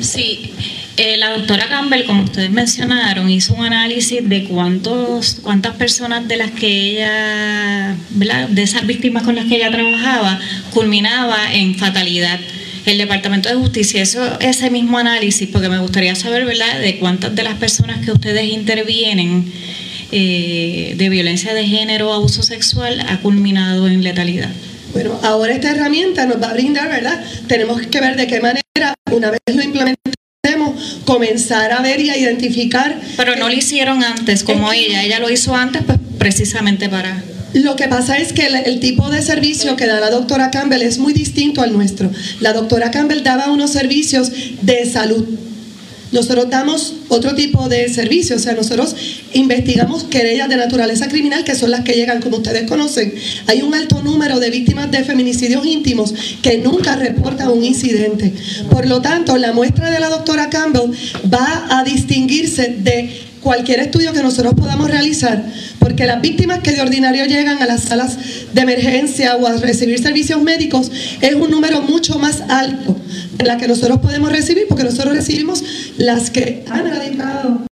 [0.00, 0.52] Sí,
[0.96, 6.36] eh, la doctora Campbell, como ustedes mencionaron, hizo un análisis de cuántos, cuántas personas de
[6.36, 8.48] las que ella, ¿verdad?
[8.48, 10.38] de esas víctimas con las que ella trabajaba,
[10.72, 12.38] culminaba en fatalidad.
[12.86, 17.34] El Departamento de Justicia hizo ese mismo análisis, porque me gustaría saber, ¿verdad?, de cuántas
[17.34, 19.50] de las personas que ustedes intervienen
[20.12, 24.50] eh, de violencia de género o abuso sexual ha culminado en letalidad.
[24.92, 27.24] Bueno, ahora esta herramienta nos va a brindar, ¿verdad?
[27.48, 30.14] Tenemos que ver de qué manera, una vez lo implementemos,
[31.04, 33.00] comenzar a ver y a identificar.
[33.16, 35.02] Pero no lo hicieron antes, como ella.
[35.02, 37.22] Ella lo hizo antes, pues precisamente para.
[37.54, 40.82] Lo que pasa es que el, el tipo de servicio que da la doctora Campbell
[40.82, 42.10] es muy distinto al nuestro.
[42.40, 45.24] La doctora Campbell daba unos servicios de salud.
[46.14, 48.94] Nosotros damos otro tipo de servicios, o sea, nosotros
[49.32, 53.12] investigamos querellas de naturaleza criminal, que son las que llegan, como ustedes conocen.
[53.48, 58.32] Hay un alto número de víctimas de feminicidios íntimos que nunca reportan un incidente.
[58.70, 60.92] Por lo tanto, la muestra de la doctora Campbell
[61.34, 63.10] va a distinguirse de
[63.40, 65.44] cualquier estudio que nosotros podamos realizar,
[65.80, 68.16] porque las víctimas que de ordinario llegan a las salas
[68.52, 72.96] de emergencia o a recibir servicios médicos es un número mucho más alto
[73.42, 75.62] la que nosotros podemos recibir, porque nosotros recibimos
[75.98, 77.66] las que han radicado.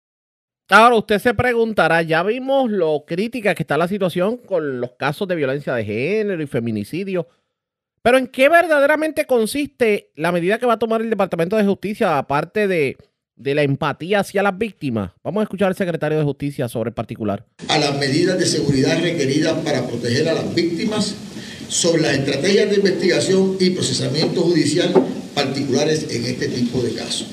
[0.69, 5.27] Ahora usted se preguntará, ya vimos lo crítica que está la situación con los casos
[5.27, 7.27] de violencia de género y feminicidio,
[8.01, 12.17] pero ¿en qué verdaderamente consiste la medida que va a tomar el Departamento de Justicia
[12.17, 12.97] aparte de,
[13.35, 15.11] de la empatía hacia las víctimas?
[15.23, 17.45] Vamos a escuchar al secretario de Justicia sobre el particular.
[17.67, 21.15] a las medidas de seguridad requeridas para proteger a las víctimas,
[21.71, 24.93] sobre las estrategias de investigación y procesamiento judicial
[25.33, 27.27] particulares en este tipo de casos.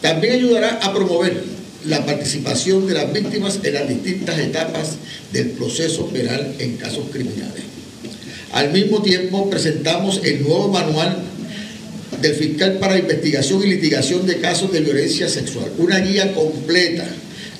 [0.00, 1.44] También ayudará a promover
[1.84, 4.96] la participación de las víctimas en las distintas etapas
[5.32, 7.62] del proceso penal en casos criminales.
[8.52, 11.18] Al mismo tiempo, presentamos el nuevo manual
[12.22, 17.06] del fiscal para investigación y litigación de casos de violencia sexual, una guía completa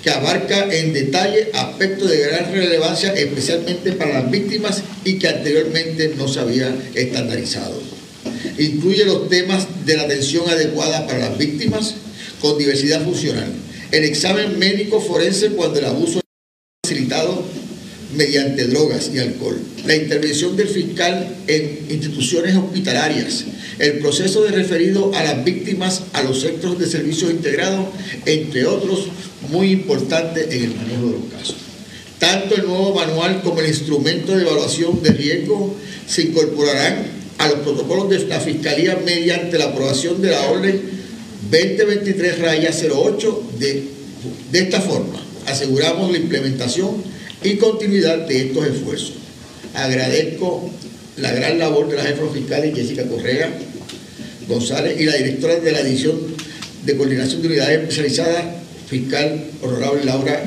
[0.06, 6.14] que abarca en detalle aspectos de gran relevancia, especialmente para las víctimas y que anteriormente
[6.16, 7.82] no se había estandarizado.
[8.56, 11.96] Incluye los temas de la atención adecuada para las víctimas
[12.40, 13.48] con diversidad funcional,
[13.90, 16.24] el examen médico forense cuando el abuso es
[16.88, 17.44] facilitado
[18.16, 23.44] mediante drogas y alcohol, la intervención del fiscal en instituciones hospitalarias,
[23.78, 27.86] el proceso de referido a las víctimas a los centros de servicios integrados,
[28.24, 29.08] entre otros
[29.50, 31.56] muy importantes en el manejo de los casos.
[32.18, 35.76] Tanto el nuevo manual como el instrumento de evaluación de riesgo
[36.06, 37.04] se incorporarán
[37.38, 40.80] a los protocolos de la Fiscalía mediante la aprobación de la orden
[41.50, 43.84] 2023-08 de,
[44.50, 45.22] de esta forma.
[45.46, 47.02] Aseguramos la implementación
[47.42, 49.12] y continuidad de estos esfuerzos.
[49.74, 50.70] Agradezco
[51.16, 53.50] la gran labor de la jefa fiscal Jessica Correa
[54.48, 56.16] González y la directora de la edición
[56.84, 58.44] de coordinación de unidades especializadas,
[58.86, 60.42] fiscal honorable Laura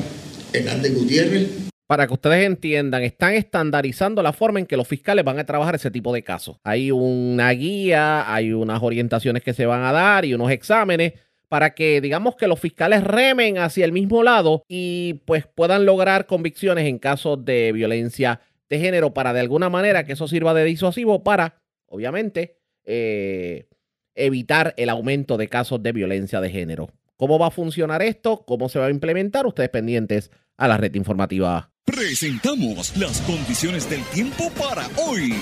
[0.52, 1.48] Hernández Gutiérrez.
[1.86, 5.74] Para que ustedes entiendan, están estandarizando la forma en que los fiscales van a trabajar
[5.74, 6.56] ese tipo de casos.
[6.62, 11.14] Hay una guía, hay unas orientaciones que se van a dar y unos exámenes
[11.48, 16.26] para que digamos que los fiscales remen hacia el mismo lado y pues puedan lograr
[16.26, 18.40] convicciones en casos de violencia
[18.70, 23.68] de género para de alguna manera que eso sirva de disuasivo para, obviamente, eh,
[24.14, 26.88] evitar el aumento de casos de violencia de género.
[27.16, 28.44] ¿Cómo va a funcionar esto?
[28.46, 29.46] ¿Cómo se va a implementar?
[29.46, 31.69] Ustedes pendientes a la red informativa.
[32.00, 35.34] Presentamos las condiciones del tiempo para hoy.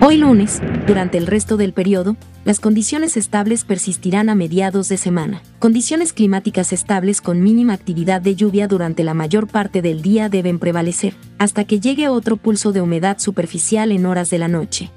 [0.00, 5.42] Hoy lunes, durante el resto del periodo, las condiciones estables persistirán a mediados de semana.
[5.58, 10.58] Condiciones climáticas estables con mínima actividad de lluvia durante la mayor parte del día deben
[10.58, 14.90] prevalecer, hasta que llegue otro pulso de humedad superficial en horas de la noche.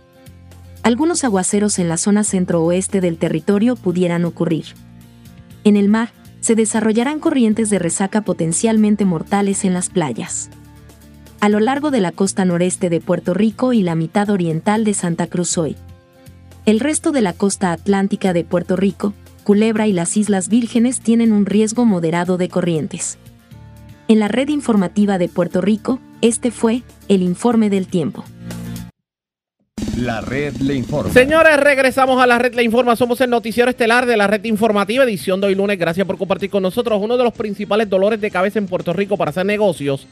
[0.83, 4.67] Algunos aguaceros en la zona centro-oeste del territorio pudieran ocurrir.
[5.63, 10.49] En el mar, se desarrollarán corrientes de resaca potencialmente mortales en las playas.
[11.41, 14.93] A lo largo de la costa noreste de Puerto Rico y la mitad oriental de
[14.93, 15.77] Santa Cruz hoy.
[16.65, 19.13] El resto de la costa atlántica de Puerto Rico,
[19.45, 23.17] Culebra y las Islas Vírgenes tienen un riesgo moderado de corrientes.
[24.09, 28.25] En la red informativa de Puerto Rico, este fue el informe del tiempo.
[29.97, 31.13] La red le informa.
[31.13, 32.95] Señores, regresamos a la red Le Informa.
[32.95, 35.77] Somos el noticiero estelar de la red informativa, edición de hoy lunes.
[35.77, 37.01] Gracias por compartir con nosotros.
[37.01, 40.07] Uno de los principales dolores de cabeza en Puerto Rico para hacer negocios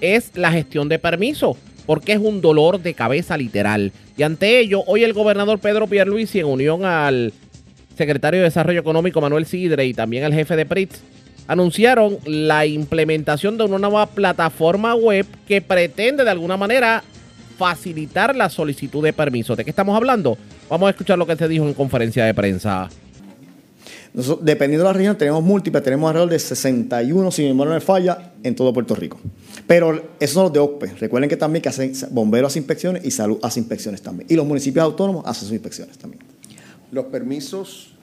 [0.00, 1.56] es la gestión de permiso,
[1.86, 3.92] porque es un dolor de cabeza literal.
[4.16, 7.32] Y ante ello, hoy el gobernador Pedro Pierluisi, en unión al
[7.96, 11.00] secretario de Desarrollo Económico Manuel Sidre y también al jefe de PRITS,
[11.46, 17.02] anunciaron la implementación de una nueva plataforma web que pretende de alguna manera
[17.58, 19.54] facilitar la solicitud de permiso.
[19.54, 20.36] ¿De qué estamos hablando?
[20.68, 22.88] Vamos a escuchar lo que se dijo en conferencia de prensa.
[24.14, 27.80] Nosotros, dependiendo de la región, tenemos múltiples, tenemos alrededor de 61, si mi memoria no
[27.80, 29.18] falla, en todo Puerto Rico.
[29.66, 30.86] Pero esos son los de OCPE.
[31.00, 34.30] Recuerden que también que hacen bomberos hace inspecciones y salud hace inspecciones también.
[34.30, 36.22] Y los municipios autónomos hacen sus inspecciones también.
[36.92, 37.94] Los permisos,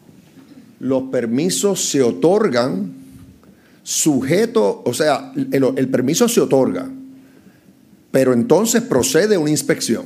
[0.79, 2.91] los permisos se otorgan
[3.83, 6.89] sujeto, o sea, el permiso se otorga,
[8.11, 10.05] pero entonces procede una inspección.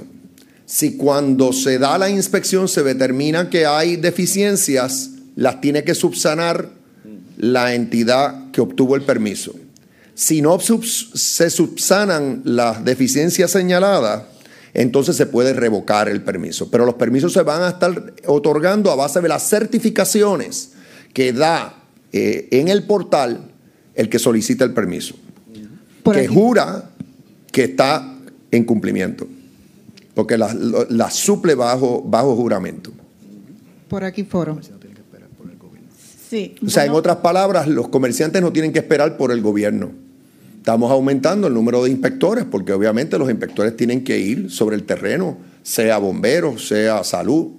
[0.68, 6.70] Si cuando se da la inspección se determina que hay deficiencias, las tiene que subsanar
[7.38, 9.54] la entidad que obtuvo el permiso.
[10.14, 14.24] Si no se subsanan las deficiencias señaladas,
[14.74, 16.70] entonces se puede revocar el permiso.
[16.72, 20.72] Pero los permisos se van a estar otorgando a base de las certificaciones
[21.14, 21.76] que da
[22.12, 23.52] eh, en el portal
[23.94, 25.16] el que solicita el permiso.
[26.04, 26.92] que jura
[27.52, 28.16] que está
[28.52, 29.28] en cumplimiento.
[30.14, 30.54] Porque la,
[30.90, 32.92] la suple bajo, bajo juramento.
[33.90, 34.60] Por aquí foro.
[36.36, 39.92] Sí, o sea, en otras palabras, los comerciantes no tienen que esperar por el gobierno.
[40.58, 44.84] Estamos aumentando el número de inspectores porque obviamente los inspectores tienen que ir sobre el
[44.84, 47.52] terreno, sea bomberos, sea salud,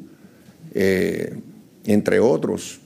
[0.75, 1.39] eh,
[1.87, 2.81] entre otros,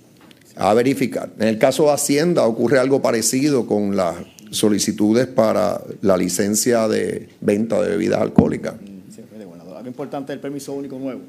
[0.55, 1.33] a verificar.
[1.41, 4.15] En el caso de Hacienda ocurre algo parecido con las
[4.53, 8.75] solicitudes para la licencia de venta de bebidas alcohólicas.
[9.13, 9.23] Sí,
[9.77, 11.23] algo importante del permiso único nuevo,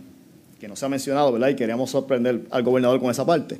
[0.59, 1.49] que no se ha mencionado, ¿verdad?
[1.49, 3.57] Y queríamos sorprender al gobernador con esa parte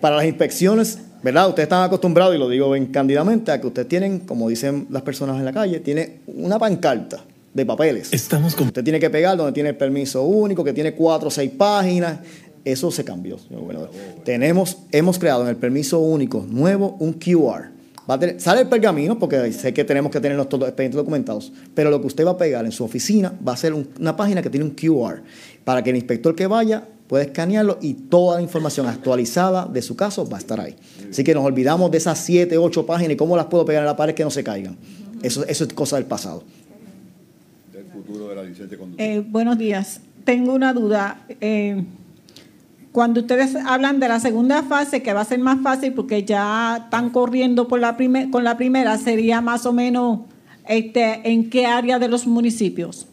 [0.00, 1.48] para las inspecciones, ¿verdad?
[1.48, 5.02] Ustedes están acostumbrados, y lo digo bien cándidamente, a que ustedes tienen, como dicen las
[5.02, 8.12] personas en la calle, tiene una pancarta de papeles.
[8.12, 8.68] Estamos con...
[8.68, 12.18] Usted tiene que pegar donde tiene el permiso único, que tiene cuatro o seis páginas.
[12.64, 13.36] Eso se cambió.
[14.24, 17.70] Tenemos, hemos creado en el permiso único nuevo un QR.
[18.08, 21.52] Va a tener, sale el pergamino, porque sé que tenemos que tener los expedientes documentados,
[21.74, 24.40] pero lo que usted va a pegar en su oficina va a ser una página
[24.40, 25.22] que tiene un QR,
[25.64, 29.96] para que el inspector que vaya puede escanearlo y toda la información actualizada de su
[29.96, 30.76] caso va a estar ahí.
[31.10, 33.86] Así que nos olvidamos de esas siete, ocho páginas y cómo las puedo pegar en
[33.86, 34.76] la pared que no se caigan.
[35.22, 36.44] Eso, eso es cosa del pasado.
[37.72, 40.00] Del futuro de la licencia de eh, buenos días.
[40.24, 41.24] Tengo una duda.
[41.40, 41.82] Eh,
[42.92, 46.82] cuando ustedes hablan de la segunda fase, que va a ser más fácil porque ya
[46.84, 47.96] están corriendo por la
[48.30, 50.20] con la primera, sería más o menos
[50.68, 53.06] este, en qué área de los municipios.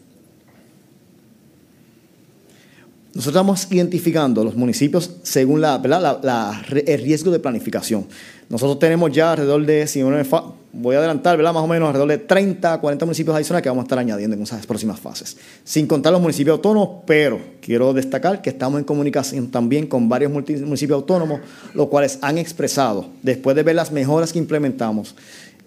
[3.16, 8.06] Nosotros estamos identificando los municipios según el riesgo de planificación.
[8.50, 11.54] Nosotros tenemos ya alrededor de, si voy a adelantar, ¿verdad?
[11.54, 14.42] más o menos alrededor de 30, 40 municipios adicionales que vamos a estar añadiendo en
[14.42, 15.38] esas próximas fases.
[15.64, 20.30] Sin contar los municipios autónomos, pero quiero destacar que estamos en comunicación también con varios
[20.30, 21.40] municipios autónomos,
[21.72, 25.16] los cuales han expresado, después de ver las mejoras que implementamos,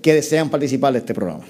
[0.04, 1.46] que desean participar de este programa.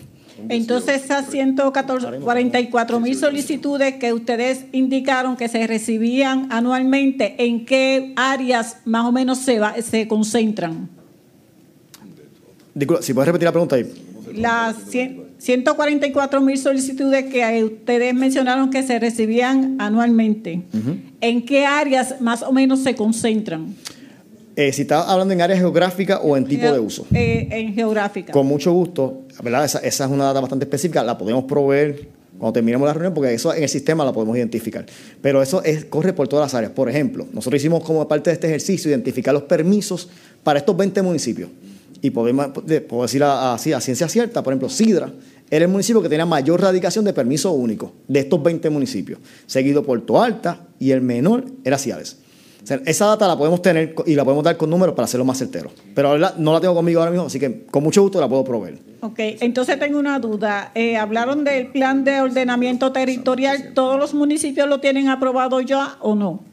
[0.47, 8.77] Entonces, esas 144 mil solicitudes que ustedes indicaron que se recibían anualmente, ¿en qué áreas
[8.85, 10.89] más o menos se, se concentran?
[13.01, 13.91] si puedes repetir la pregunta ahí.
[14.33, 14.77] Las
[15.39, 20.61] 144 mil solicitudes que ustedes mencionaron que se recibían anualmente,
[21.21, 23.75] ¿en qué áreas más o menos se concentran?
[24.59, 27.07] Eh, si está hablando en área geográfica o en tipo de uso.
[27.13, 28.33] Eh, en geográfica.
[28.33, 29.63] Con mucho gusto, ¿verdad?
[29.63, 33.33] Esa, esa, es una data bastante específica, la podemos proveer cuando terminemos la reunión, porque
[33.33, 34.85] eso en el sistema lo podemos identificar.
[35.21, 36.73] Pero eso es, corre por todas las áreas.
[36.73, 40.09] Por ejemplo, nosotros hicimos como parte de este ejercicio identificar los permisos
[40.43, 41.49] para estos 20 municipios.
[42.01, 42.49] Y podemos,
[42.89, 45.09] puedo decir así a ciencia cierta, por ejemplo, Sidra
[45.49, 49.83] era el municipio que tenía mayor radicación de permiso único de estos 20 municipios, seguido
[49.83, 52.17] por Toalta y el menor era Ciales.
[52.85, 55.71] Esa data la podemos tener y la podemos dar con números para hacerlo más certero.
[55.95, 58.79] Pero no la tengo conmigo ahora mismo, así que con mucho gusto la puedo proveer.
[59.01, 60.71] Ok, entonces tengo una duda.
[60.75, 63.71] Eh, hablaron del plan de ordenamiento territorial.
[63.73, 66.43] ¿Todos los municipios lo tienen aprobado ya o no?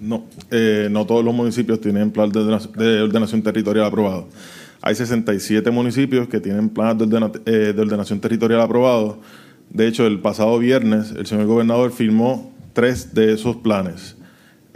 [0.00, 4.28] No, eh, no todos los municipios tienen plan de ordenación territorial aprobado.
[4.80, 7.08] Hay 67 municipios que tienen planes
[7.46, 9.16] eh, de, ordenación territorial aprobados.
[9.70, 14.16] De hecho, el pasado viernes el señor gobernador firmó tres de esos planes.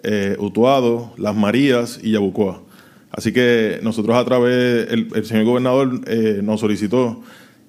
[0.03, 2.63] Eh, Utuado, Las Marías y Yabucoa.
[3.11, 7.23] Así que nosotros a través, el, señor gobernador eh, nos solicitó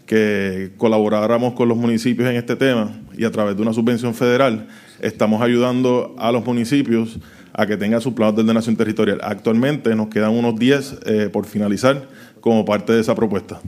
[0.05, 4.67] que colaboráramos con los municipios en este tema y a través de una subvención federal
[5.01, 7.19] estamos ayudando a los municipios
[7.53, 9.19] a que tengan sus planes de ordenación territorial.
[9.21, 12.07] Actualmente nos quedan unos 10 eh, por finalizar
[12.41, 13.61] como parte de esa propuesta.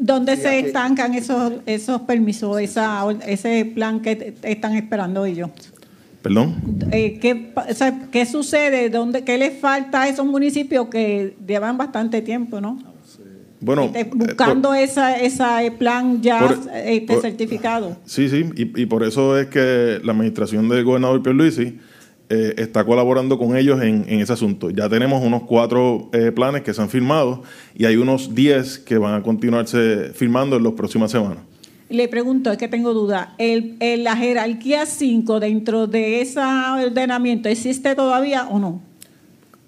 [0.00, 5.50] ¿Dónde se estancan esos, esos permisos, esa, ese plan que están esperando ellos?
[6.22, 6.56] ¿Perdón?
[6.92, 7.52] Eh, ¿qué,
[8.12, 8.90] ¿qué, sucede?
[8.90, 12.78] ¿Dónde, ¿Qué les falta a esos municipios que llevan bastante tiempo, no?
[13.60, 17.96] Bueno, este, buscando eh, ese plan ya este, certificado.
[18.04, 21.78] Sí, sí, y, y, por eso es que la administración del gobernador Pierluisi
[22.32, 24.70] eh, está colaborando con ellos en, ese asunto.
[24.70, 27.42] Ya tenemos unos cuatro eh, planes que se han firmado
[27.74, 31.38] y hay unos diez que van a continuarse firmando en las próximas semanas.
[31.90, 37.96] Le pregunto, es que tengo duda, ¿el, ¿la jerarquía 5 dentro de ese ordenamiento existe
[37.96, 38.80] todavía o no?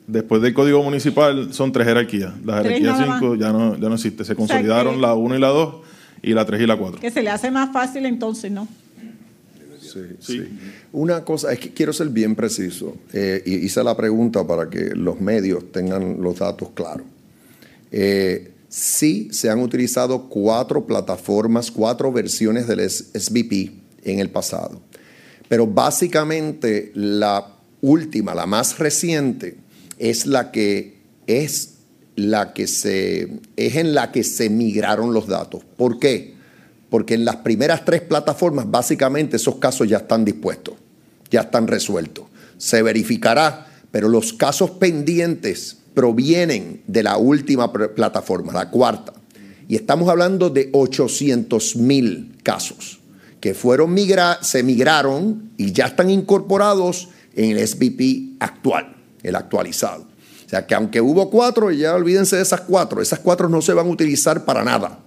[0.07, 2.33] Después del Código Municipal son tres jerarquías.
[2.45, 4.25] La jerarquía 5 ya no, ya no existe.
[4.25, 5.75] Se consolidaron la 1 y la 2
[6.23, 7.01] y la 3 y la 4.
[7.01, 8.69] Que se le hace más fácil entonces, ¿no?
[9.81, 10.49] Sí, sí.
[10.93, 14.95] Una cosa, es que quiero ser bien preciso, eh, y hice la pregunta para que
[14.95, 17.07] los medios tengan los datos claros.
[17.91, 23.71] Eh, sí se han utilizado cuatro plataformas, cuatro versiones del SBP
[24.05, 24.81] en el pasado,
[25.49, 29.59] pero básicamente la última, la más reciente,
[29.99, 31.75] es la que es
[32.17, 35.63] la que se es en la que se migraron los datos.
[35.77, 36.33] ¿Por qué?
[36.93, 40.75] porque en las primeras tres plataformas básicamente esos casos ya están dispuestos,
[41.31, 42.27] ya están resueltos.
[42.59, 49.13] Se verificará, pero los casos pendientes provienen de la última plataforma, la cuarta.
[49.69, 53.01] Y estamos hablando de 800 mil casos
[53.43, 53.97] que fueron
[54.43, 58.95] se migraron y ya están incorporados en el SBP actual,
[59.25, 60.03] el actualizado.
[60.47, 63.73] O sea que aunque hubo cuatro, ya olvídense de esas cuatro, esas cuatro no se
[63.73, 65.01] van a utilizar para nada.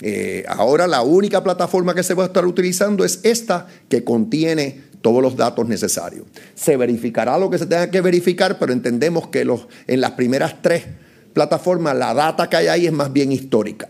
[0.00, 4.84] Eh, ahora la única plataforma que se va a estar utilizando es esta que contiene
[5.06, 6.26] todos los datos necesarios.
[6.56, 10.56] Se verificará lo que se tenga que verificar, pero entendemos que los, en las primeras
[10.60, 10.84] tres
[11.32, 13.88] plataformas la data que hay ahí es más bien histórica.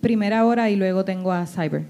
[0.00, 1.82] Primera hora y luego tengo a Cyber.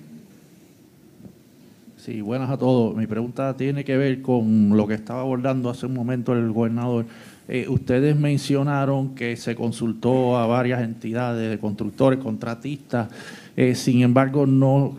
[1.99, 2.97] Sí, buenas a todos.
[2.97, 7.05] Mi pregunta tiene que ver con lo que estaba abordando hace un momento el gobernador
[7.47, 13.09] eh, ustedes mencionaron que se consultó a varias entidades de constructores, contratistas.
[13.57, 14.97] Eh, sin embargo, no,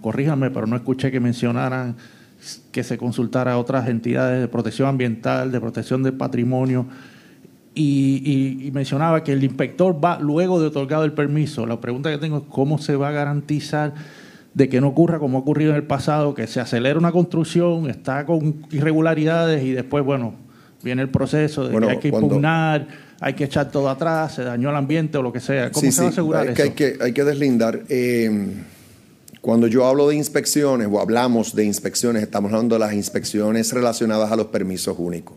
[0.00, 1.96] corríjanme, pero no escuché que mencionaran
[2.70, 6.86] que se consultara a otras entidades de protección ambiental, de protección del patrimonio.
[7.74, 11.64] Y, mencionaba que el inspector va luego de otorgado el permiso.
[11.66, 13.94] La pregunta que tengo es cómo se va a garantizar
[14.54, 17.88] de que no ocurra como ha ocurrido en el pasado, que se acelera una construcción,
[17.88, 20.34] está con irregularidades y después, bueno,
[20.82, 22.88] viene el proceso de que hay que impugnar,
[23.20, 25.70] hay que echar todo atrás, se dañó el ambiente o lo que sea.
[25.70, 26.62] ¿Cómo se va a asegurar eso?
[26.62, 27.82] hay, que, hay que deslindar.
[27.88, 28.54] Eh,
[29.40, 34.32] cuando yo hablo de inspecciones o hablamos de inspecciones, estamos hablando de las inspecciones relacionadas
[34.32, 35.36] a los permisos únicos.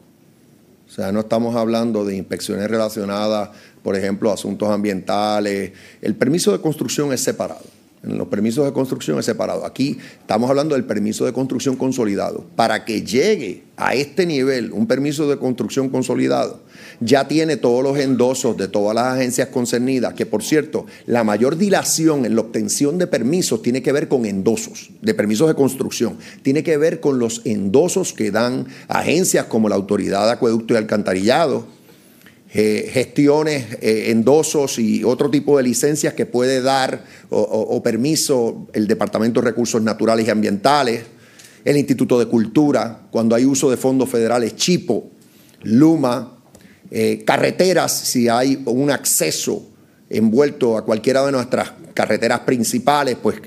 [0.87, 3.49] O sea, no estamos hablando de inspecciones relacionadas,
[3.81, 5.71] por ejemplo, a asuntos ambientales.
[6.01, 7.80] El permiso de construcción es separado.
[8.03, 9.63] En los permisos de construcción es separado.
[9.63, 12.45] Aquí estamos hablando del permiso de construcción consolidado.
[12.55, 16.61] Para que llegue a este nivel un permiso de construcción consolidado,
[16.99, 21.57] ya tiene todos los endosos de todas las agencias concernidas, que por cierto, la mayor
[21.57, 26.17] dilación en la obtención de permisos tiene que ver con endosos, de permisos de construcción,
[26.41, 30.77] tiene que ver con los endosos que dan agencias como la Autoridad de Acueducto y
[30.77, 31.67] Alcantarillado,
[32.53, 38.87] eh, gestiones, eh, endosos y otro tipo de licencias que puede dar o, permiso el
[38.87, 41.03] Departamento de Recursos Naturales y Ambientales,
[41.63, 45.11] el Instituto de Cultura, cuando hay uso de fondos federales, Chipo,
[45.61, 46.39] Luma,
[46.89, 49.69] eh, carreteras, si hay un acceso
[50.09, 53.37] envuelto a cualquiera de nuestras carreteras principales, pues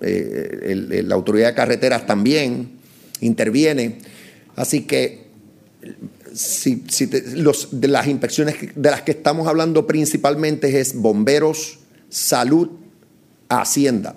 [0.00, 2.78] la autoridad de carreteras también
[3.20, 3.98] interviene.
[4.56, 5.28] Así que
[6.38, 12.68] si, de las inspecciones de las que estamos hablando principalmente es bomberos, salud,
[13.48, 14.14] hacienda.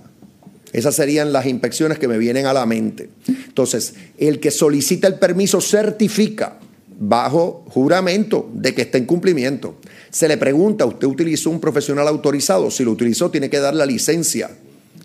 [0.72, 3.10] Esas serían las inspecciones que me vienen a la mente.
[3.28, 6.60] Entonces, el que solicita el permiso certifica
[7.00, 9.78] bajo juramento de que está en cumplimiento.
[10.12, 12.70] Se le pregunta, ¿usted utilizó un profesional autorizado?
[12.70, 14.52] Si lo utilizó, tiene que dar la licencia,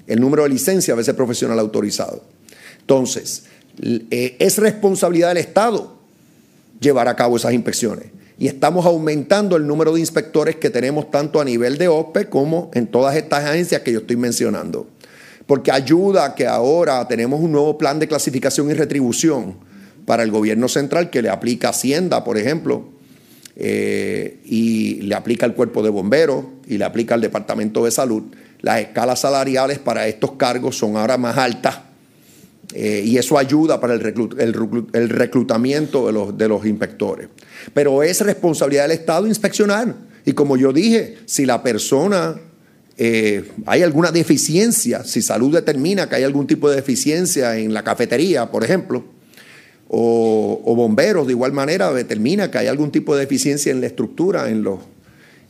[0.07, 2.23] el número de licencia a ese profesional autorizado.
[2.81, 3.45] Entonces,
[3.83, 5.96] eh, es responsabilidad del Estado
[6.81, 8.07] llevar a cabo esas inspecciones.
[8.39, 12.71] Y estamos aumentando el número de inspectores que tenemos tanto a nivel de OPE como
[12.75, 14.89] en todas estas agencias que yo estoy mencionando.
[15.47, 19.57] Porque ayuda que ahora tenemos un nuevo plan de clasificación y retribución
[20.05, 22.85] para el gobierno central que le aplica Hacienda, por ejemplo,
[23.57, 28.25] eh, y le aplica el cuerpo de bomberos y le aplica al Departamento de Salud.
[28.61, 31.86] Las escalas salariales para estos cargos son ahora más altas
[32.75, 34.01] eh, y eso ayuda para el,
[35.09, 37.29] reclutamiento de los, inspectores.
[37.73, 39.95] Pero es responsabilidad del Estado inspeccionar.
[40.25, 42.37] Y como yo dije, si la persona
[42.99, 47.85] eh, hay alguna deficiencia, si salud determina que hay algún tipo de deficiencia en la
[47.85, 49.05] cafetería, por ejemplo,
[49.89, 54.51] o, bomberos de igual manera determina que hay algún tipo de deficiencia en la estructura,
[54.51, 54.81] en los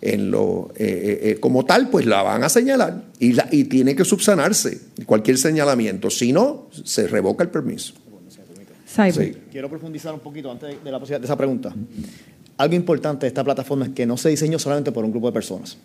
[0.00, 3.64] en lo, eh, eh, eh, como tal, pues la van a señalar y, la, y
[3.64, 6.10] tiene que subsanarse cualquier señalamiento.
[6.10, 7.94] Si no, se revoca el permiso.
[9.52, 11.74] Quiero profundizar un poquito antes de, la de esa pregunta.
[12.56, 15.32] Algo importante de esta plataforma es que no se diseñó solamente por un grupo de
[15.32, 15.76] personas.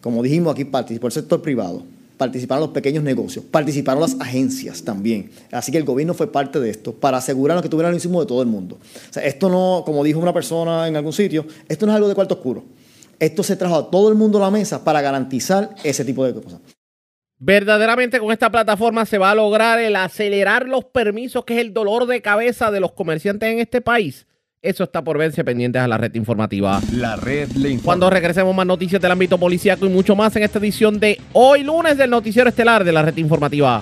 [0.00, 1.82] Como dijimos aquí, participó el sector privado,
[2.16, 5.30] participaron los pequeños negocios, participaron las agencias también.
[5.50, 8.26] Así que el gobierno fue parte de esto para asegurarnos que tuviera el mismo de
[8.26, 8.78] todo el mundo.
[9.10, 12.08] O sea, esto no, como dijo una persona en algún sitio, esto no es algo
[12.08, 12.64] de cuarto oscuro.
[13.18, 16.34] Esto se trajo a todo el mundo a la mesa para garantizar ese tipo de
[16.34, 16.60] cosas.
[17.38, 21.74] Verdaderamente con esta plataforma se va a lograr el acelerar los permisos, que es el
[21.74, 24.26] dolor de cabeza de los comerciantes en este país.
[24.62, 26.80] Eso está por verse pendientes a la red informativa.
[26.92, 27.84] La red le informa.
[27.84, 31.62] Cuando regresemos más noticias del ámbito policíaco y mucho más en esta edición de hoy
[31.62, 33.80] lunes del noticiero estelar de la red informativa.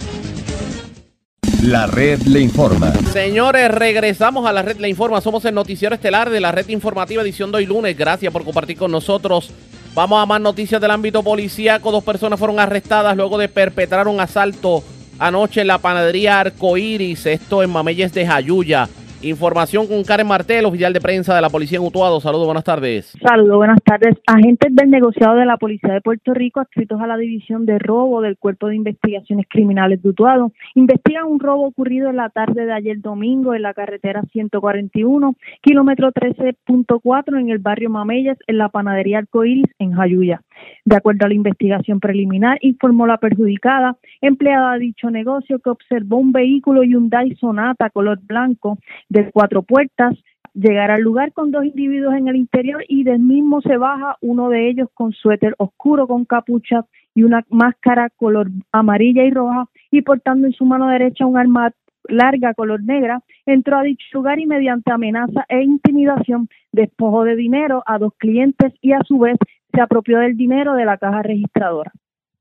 [1.65, 2.93] La red le informa.
[3.11, 5.23] Señores, regresamos a la red le informa.
[5.23, 7.97] Somos el noticiero estelar de la red informativa edición de hoy lunes.
[7.97, 9.51] Gracias por compartir con nosotros.
[9.95, 11.91] Vamos a más noticias del ámbito policíaco.
[11.91, 14.85] Dos personas fueron arrestadas luego de perpetrar un asalto
[15.19, 18.87] anoche en la panadería Arcoiris, esto en Mameyes de Jayuya.
[19.25, 22.21] Información con Karen Martel, oficial de prensa de la Policía en Utuado.
[22.21, 23.17] Saludos, buenas tardes.
[23.23, 24.17] Saludos, buenas tardes.
[24.27, 28.21] Agentes del negociado de la Policía de Puerto Rico, adscritos a la División de Robo
[28.21, 32.73] del Cuerpo de Investigaciones Criminales de Utuado, investigan un robo ocurrido en la tarde de
[32.75, 39.19] ayer domingo en la carretera 141, kilómetro 13.4 en el barrio Mameyes, en la panadería
[39.19, 40.43] Arcoiris, en Jayuya.
[40.85, 46.19] De acuerdo a la investigación preliminar, informó la perjudicada, empleada de dicho negocio, que observó
[46.19, 48.79] un vehículo Hyundai Sonata color blanco
[49.09, 50.15] de cuatro puertas.
[50.53, 54.51] Llegar al lugar con dos individuos en el interior y del mismo se baja uno
[54.51, 60.03] de ellos con suéter oscuro con capucha y una máscara color amarilla y roja y
[60.03, 61.73] portando en su mano derecha un arma
[62.09, 67.83] larga color negra, entró a dicho lugar y mediante amenaza e intimidación despojó de dinero
[67.87, 69.37] a dos clientes y a su vez
[69.75, 71.93] se apropió del dinero de la caja registradora.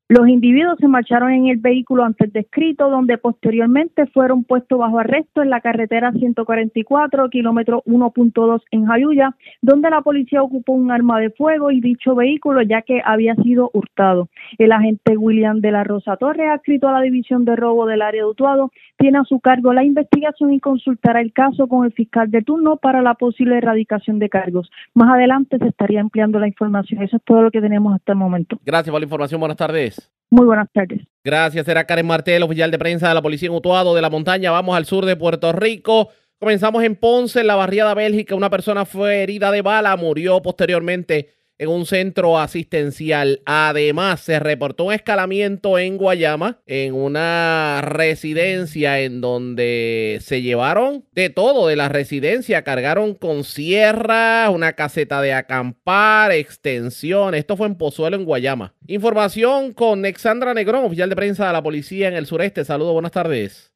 [0.10, 5.42] Los individuos se marcharon en el vehículo antes descrito, donde posteriormente fueron puestos bajo arresto
[5.42, 11.30] en la carretera 144, kilómetro 1.2 en Jayuya, donde la policía ocupó un arma de
[11.30, 14.28] fuego y dicho vehículo ya que había sido hurtado.
[14.58, 18.24] El agente William de la Rosa Torres, adscrito a la División de Robo del área
[18.24, 22.30] de Utuado, tiene a su cargo la investigación y consultará el caso con el fiscal
[22.30, 24.70] de turno para la posible erradicación de cargos.
[24.94, 27.02] Más adelante se estaría empleando la información.
[27.02, 28.60] Eso es todo lo que tenemos hasta el momento.
[28.66, 29.40] Gracias por la información.
[29.40, 30.03] Buenas tardes.
[30.34, 31.00] Muy buenas tardes.
[31.24, 34.50] Gracias, era Karen Martel, oficial de prensa de la Policía en Utuado de la Montaña.
[34.50, 36.10] Vamos al sur de Puerto Rico.
[36.40, 38.34] Comenzamos en Ponce, en la barriada Bélgica.
[38.34, 43.42] Una persona fue herida de bala, murió posteriormente en un centro asistencial.
[43.46, 51.30] Además, se reportó un escalamiento en Guayama, en una residencia en donde se llevaron de
[51.30, 52.64] todo de la residencia.
[52.64, 57.36] Cargaron con sierras, una caseta de acampar, extensión.
[57.36, 58.74] Esto fue en Pozuelo, en Guayama.
[58.88, 62.66] Información con Alexandra Negrón, oficial de prensa de la policía en el sureste.
[62.66, 63.73] Saludos, buenas tardes.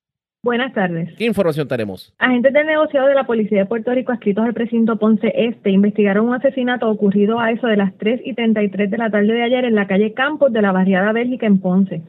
[0.48, 1.14] Buenas tardes.
[1.18, 2.14] ¿Qué información tenemos?
[2.20, 6.30] Agentes del negociado de la Policía de Puerto Rico adscritos al precinto Ponce Este investigaron
[6.30, 9.66] un asesinato ocurrido a eso de las 3 y 33 de la tarde de ayer
[9.66, 12.02] en la calle Campos de la barriada Bélgica en Ponce.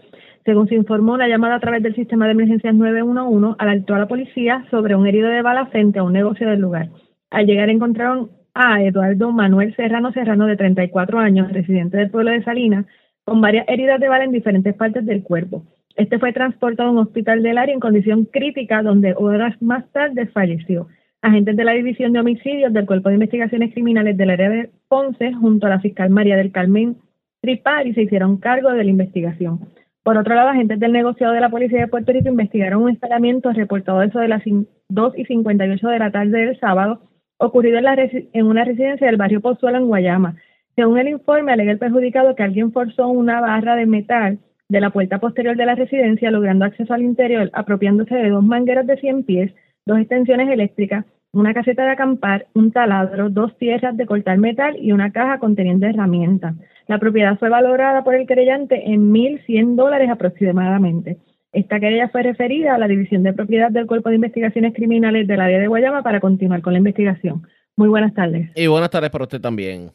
[0.44, 4.06] Según se informó, la llamada a través del sistema de emergencias 911 alertó a la
[4.06, 6.90] policía sobre un herido de bala frente a un negocio del lugar.
[7.30, 12.44] Al llegar encontraron a Eduardo Manuel Serrano Serrano de 34 años, residente del pueblo de
[12.44, 12.86] Salinas,
[13.24, 15.64] con varias heridas de bala en diferentes partes del cuerpo.
[15.98, 20.28] Este fue transportado a un hospital del área en condición crítica, donde horas más tarde
[20.28, 20.86] falleció.
[21.22, 25.32] Agentes de la División de Homicidios del Cuerpo de Investigaciones Criminales del área de Ponce,
[25.34, 26.98] junto a la fiscal María del Carmen
[27.40, 29.58] Tripari, se hicieron cargo de la investigación.
[30.04, 33.52] Por otro lado, agentes del negociado de la Policía de Puerto Rico investigaron un instalamiento
[33.52, 34.44] reportado eso de las
[34.90, 37.00] 2 y 58 de la tarde del sábado,
[37.38, 40.36] ocurrido en, la en una residencia del barrio Pozuelo en Guayama.
[40.76, 44.38] Según el informe, alega el perjudicado que alguien forzó una barra de metal
[44.68, 48.86] de la puerta posterior de la residencia, logrando acceso al interior, apropiándose de dos mangueras
[48.86, 49.52] de 100 pies,
[49.86, 54.92] dos extensiones eléctricas, una caseta de acampar, un taladro, dos tierras de cortar metal y
[54.92, 56.54] una caja conteniendo herramientas.
[56.86, 61.18] La propiedad fue valorada por el querellante en 1.100 dólares aproximadamente.
[61.52, 65.40] Esta querella fue referida a la División de Propiedad del Cuerpo de Investigaciones Criminales del
[65.40, 67.46] área de Guayama para continuar con la investigación.
[67.76, 68.50] Muy buenas tardes.
[68.54, 69.90] Y buenas tardes para usted también.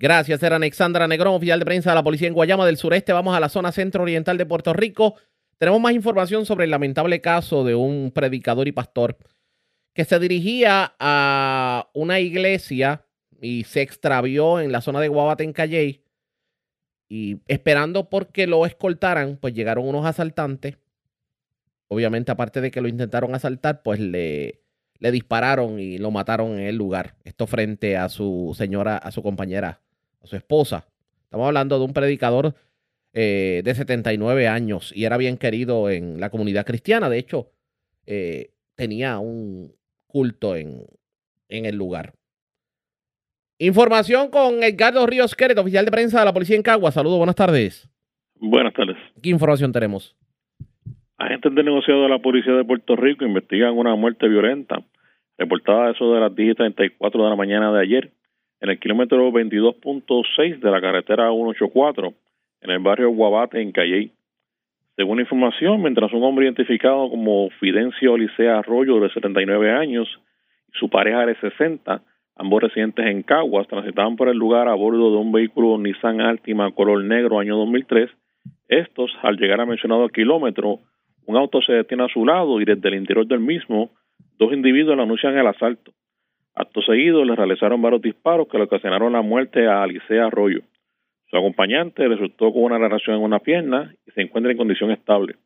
[0.00, 3.12] Gracias, era Alexandra Negrón, oficial de prensa de la policía en Guayama del sureste.
[3.12, 5.16] Vamos a la zona centro-oriental de Puerto Rico.
[5.58, 9.18] Tenemos más información sobre el lamentable caso de un predicador y pastor
[9.94, 13.06] que se dirigía a una iglesia
[13.40, 16.04] y se extravió en la zona de Guabate en Calley.
[17.08, 20.78] Y esperando porque lo escoltaran, pues llegaron unos asaltantes.
[21.88, 24.60] Obviamente, aparte de que lo intentaron asaltar, pues le,
[25.00, 27.16] le dispararon y lo mataron en el lugar.
[27.24, 29.80] Esto frente a su señora, a su compañera
[30.22, 30.86] a su esposa.
[31.24, 32.54] Estamos hablando de un predicador
[33.12, 37.08] eh, de 79 años y era bien querido en la comunidad cristiana.
[37.08, 37.50] De hecho,
[38.06, 39.72] eh, tenía un
[40.06, 40.82] culto en,
[41.48, 42.14] en el lugar.
[43.58, 46.92] Información con Edgardo Ríos Queret, oficial de prensa de la policía en Cagua.
[46.92, 47.90] Saludos, buenas tardes.
[48.36, 48.96] Buenas tardes.
[49.20, 50.16] ¿Qué información tenemos?
[51.16, 54.84] Agentes de negociado de la Policía de Puerto Rico investigan una muerte violenta
[55.36, 58.12] reportada a eso de las 10.34 de la mañana de ayer
[58.60, 62.12] en el kilómetro 22.6 de la carretera 184
[62.62, 64.12] en el barrio Guabate en Calley.
[64.96, 70.08] Según información, mientras un hombre identificado como Fidencio Licea Arroyo de 79 años
[70.72, 72.02] y su pareja de 60,
[72.34, 76.72] ambos residentes en Caguas, transitaban por el lugar a bordo de un vehículo Nissan Altima
[76.72, 78.10] color negro año 2003,
[78.68, 80.80] estos, al llegar a mencionado kilómetro,
[81.26, 83.90] un auto se detiene a su lado y desde el interior del mismo,
[84.38, 85.92] dos individuos le anuncian el asalto.
[86.58, 90.62] Acto seguido, le realizaron varios disparos que le ocasionaron la muerte a Alicea Arroyo.
[91.30, 95.36] Su acompañante resultó con una relación en una pierna y se encuentra en condición estable.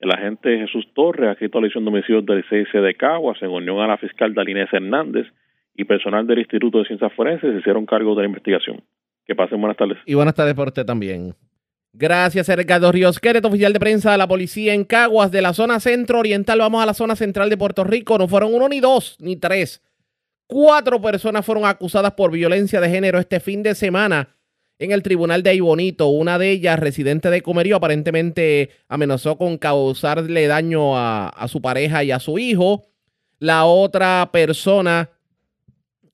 [0.00, 3.78] El agente Jesús Torres, escrito a la de homicidios del CIC de Caguas, en unión
[3.78, 5.28] a la fiscal Dalinés Hernández
[5.76, 8.82] y personal del Instituto de Ciencias Forenses, se hicieron cargo de la investigación.
[9.26, 9.98] Que pasen buenas tardes.
[10.06, 11.34] Y buenas tardes para usted también.
[11.92, 15.78] Gracias, Ricardo Ríos Queret, oficial de prensa de la policía en Caguas, de la zona
[15.78, 16.58] centro-oriental.
[16.58, 18.18] Vamos a la zona central de Puerto Rico.
[18.18, 19.84] No fueron uno, ni dos, ni tres
[20.48, 24.34] Cuatro personas fueron acusadas por violencia de género este fin de semana
[24.78, 26.08] en el tribunal de Aybonito.
[26.08, 32.12] Una de ellas, residente de Comerío, aparentemente amenazó con causarle daño a, su pareja y
[32.12, 32.86] a su hijo.
[33.38, 35.10] La otra persona,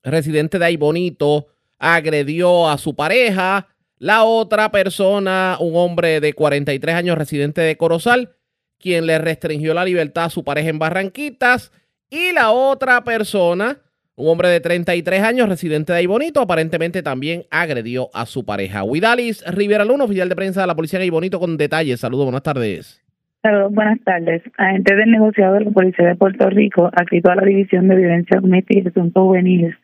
[0.03, 1.47] residente de Aybonito,
[1.79, 3.69] agredió a su pareja.
[3.99, 8.35] La otra persona, un hombre de 43 años, residente de Corozal,
[8.79, 11.71] quien le restringió la libertad a su pareja en Barranquitas.
[12.09, 13.79] Y la otra persona,
[14.17, 18.83] un hombre de 33 años, residente de ahí bonito, aparentemente también agredió a su pareja.
[18.83, 21.99] Huidalis Rivera Luna, oficial de prensa de la policía de bonito con detalles.
[21.99, 23.01] Saludos, buenas tardes.
[23.41, 24.41] Saludos, buenas tardes.
[24.57, 28.39] Agentes del negociado de la Policía de Puerto Rico, adscrito a la División de Violencia
[28.39, 29.75] Doméstica y Asuntos Juveniles,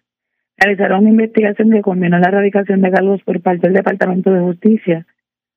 [0.58, 5.06] realizaron una investigación que combinó la erradicación de cargos por parte del Departamento de Justicia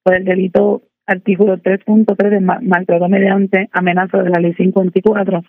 [0.03, 5.43] por el delito artículo 3.3 de maltrato mediante amenaza de la ley 54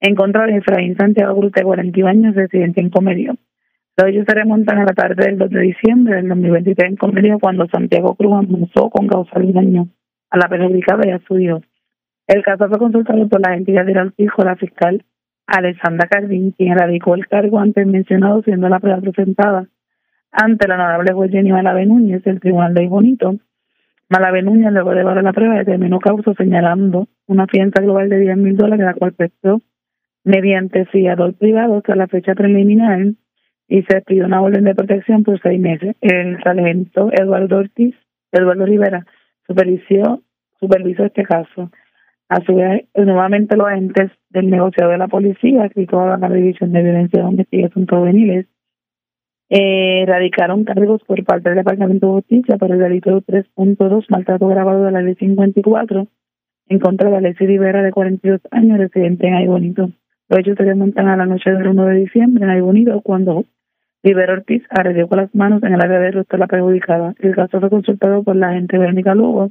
[0.00, 3.34] en contra de Efraín Santiago Cruz, de 41 años, residente en Comerío.
[3.96, 7.38] Los hechos se remontan a la tarde del 2 de diciembre del 2023 en Comerío,
[7.38, 9.88] cuando Santiago Cruz amenazó con causar daño
[10.30, 11.60] a la perjudicada y a su hijo.
[12.26, 15.04] El caso fue consultado por la entidad de Altijo, la fiscal
[15.46, 19.66] Alexandra Cardín, quien radicó el cargo antes mencionado, siendo la prueba presentada
[20.30, 23.34] ante la honorable juez Jenny Malave Núñez del Tribunal de Bonito.
[24.08, 28.36] Malave Núñez, luego de evaluar la prueba, determinó causa señalando una fianza global de 10
[28.36, 29.60] mil dólares, la cual prestó
[30.24, 33.00] mediante fiador privado hasta la fecha preliminar
[33.68, 35.96] y se pidió una orden de protección por seis meses.
[36.00, 37.94] El sargento Eduardo Ortiz,
[38.32, 39.06] Eduardo Rivera,
[39.46, 40.22] supervisó,
[40.58, 41.70] supervisó este caso.
[42.28, 46.72] A su vez, nuevamente los agentes del negociado de la policía, que toda la División
[46.72, 48.46] de Violencia y Asuntos Juveniles,
[49.48, 54.84] eh, radicaron cargos por parte del Departamento de Justicia por el delito 3.2, maltrato grabado
[54.84, 56.06] de la ley 54,
[56.68, 59.90] en contra de Alexis Rivera, de 42 años, residente en Aybonito.
[60.30, 63.46] Los hechos se remontan a la noche del 1 de diciembre en Aybonito, cuando
[64.04, 67.14] Rivera Ortiz agredió con las manos en el área de rostro la perjudicada.
[67.18, 69.50] El caso fue consultado por la agente Verónica Lugo,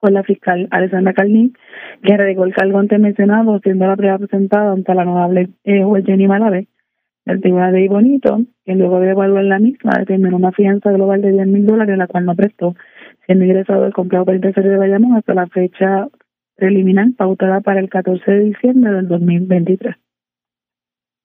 [0.00, 1.54] con la fiscal Alessandra Carlín,
[2.02, 6.04] que radicó el cargo antes mencionado, siendo la prueba presentada ante la honorable eh, juez
[6.04, 6.66] Jenny Malave
[7.24, 11.30] del Tribunal de Ibonito, que luego de evaluar la misma determinó una fianza global de
[11.30, 12.74] 10 mil dólares, la cual no prestó,
[13.24, 16.08] siendo ingresado del complejo penitenciario de Bayamón hasta la fecha
[16.60, 19.96] preliminar pautada para el 14 de diciembre del 2023.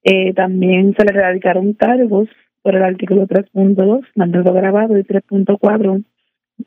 [0.04, 2.30] Eh, también se le radicaron cargos
[2.62, 6.04] por el artículo 3.2, maltrato grabado, y 3.4,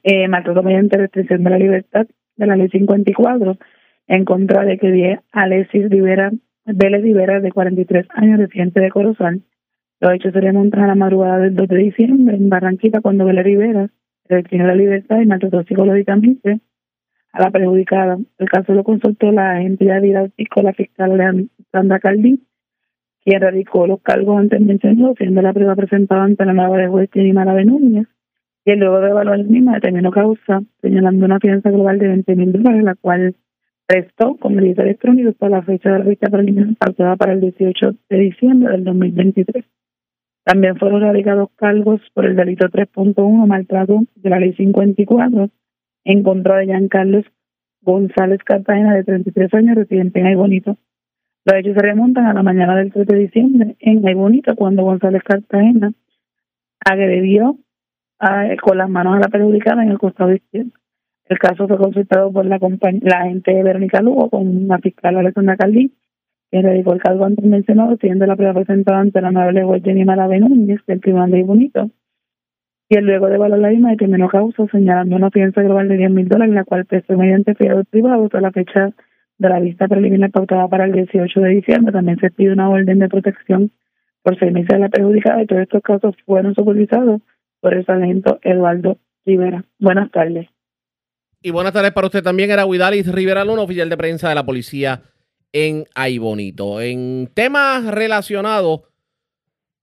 [0.02, 3.56] eh, maltrato mediante restricción de la libertad de la ley 54,
[4.06, 6.30] en contra de que Alexis Rivera,
[6.66, 9.42] Vélez Rivera, de 43 años, residente de Corozal.
[10.00, 13.44] Los hechos se remontan a la madrugada del 2 de diciembre en Barranquita, cuando Vélez
[13.44, 13.88] Rivera
[14.28, 16.60] restringió la libertad y maltrató psicológicamente
[17.32, 18.18] a la perjudicada.
[18.38, 22.42] El caso lo consultó la entidad didáctica, la fiscal Sandra Caldí,
[23.24, 27.10] quien radicó los cargos antes mencionados, siendo la prueba presentada ante la nueva de juez
[27.12, 28.06] Jenny Mara Núñez,
[28.64, 32.84] y luego de evaluar misma determinó causa, señalando una fianza global de 20 mil dólares,
[32.84, 33.34] la cual
[33.86, 37.94] prestó con delito electrónico para la fecha de la vista preliminar pautada para el 18
[38.10, 39.64] de diciembre del 2023.
[40.44, 45.48] También fueron radicados cargos por el delito 3.1, maltrato de la ley 54,
[46.04, 47.24] en contra de Giancarlos
[47.82, 50.76] González Cartagena, de 33 años, residente en Aybonito.
[51.44, 55.22] Los hechos se remontan a la mañana del 3 de diciembre en Aybonito, cuando González
[55.22, 55.92] Cartagena
[56.84, 57.58] agredió
[58.62, 60.72] con las manos a la perjudicada en el costado izquierdo.
[61.28, 62.58] El caso fue consultado por la,
[63.02, 65.92] la agente Verónica Lugo con una fiscal Alessandra Caldí,
[66.50, 69.30] quien dedicó el cargo antes mencionado, siendo la prueba presentada ante la
[69.64, 71.90] juez Jenny Malavé Núñez del Tribunal de Bonito.
[72.90, 76.54] Y luego de la misma determinó causa señalando una fianza global de 10 mil dólares,
[76.54, 78.90] la cual prestó mediante fiado privado hasta la fecha
[79.36, 81.92] de la vista preliminar pautada para el 18 de diciembre.
[81.92, 83.70] También se pide una orden de protección
[84.22, 87.20] por seis meses de la perjudicada y todos estos casos fueron supervisados
[87.60, 89.64] por el sargento Eduardo Rivera.
[89.78, 90.48] Buenas tardes.
[91.42, 92.50] Y buenas tardes para usted también.
[92.50, 95.02] Era Huidalis Rivera Luna, oficial de prensa de la policía
[95.52, 96.80] en Aibonito.
[96.80, 98.82] En temas relacionados,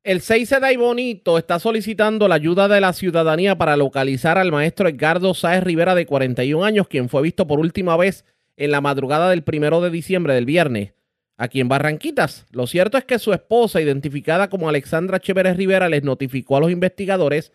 [0.05, 4.87] el 6 de Aibonito está solicitando la ayuda de la ciudadanía para localizar al maestro
[4.87, 8.23] Edgardo Sáez Rivera, de 41 años, quien fue visto por última vez
[8.55, 10.93] en la madrugada del primero de diciembre del viernes
[11.37, 12.45] aquí en Barranquitas.
[12.51, 16.69] Lo cierto es que su esposa, identificada como Alexandra Chéveres Rivera, les notificó a los
[16.69, 17.51] investigadores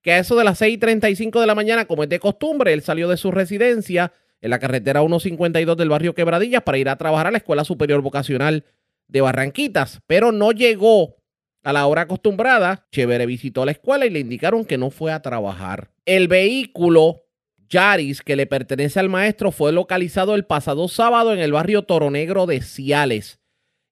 [0.00, 3.08] que a eso de las 6.35 de la mañana, como es de costumbre, él salió
[3.08, 7.32] de su residencia en la carretera 152 del barrio Quebradillas para ir a trabajar a
[7.32, 8.62] la Escuela Superior Vocacional
[9.08, 11.18] de Barranquitas, pero no llegó
[11.62, 12.86] a la hora acostumbrada.
[12.92, 15.90] Chévere visitó la escuela y le indicaron que no fue a trabajar.
[16.04, 17.24] El vehículo
[17.68, 22.10] Yaris que le pertenece al maestro fue localizado el pasado sábado en el barrio Toro
[22.10, 23.40] Negro de Ciales.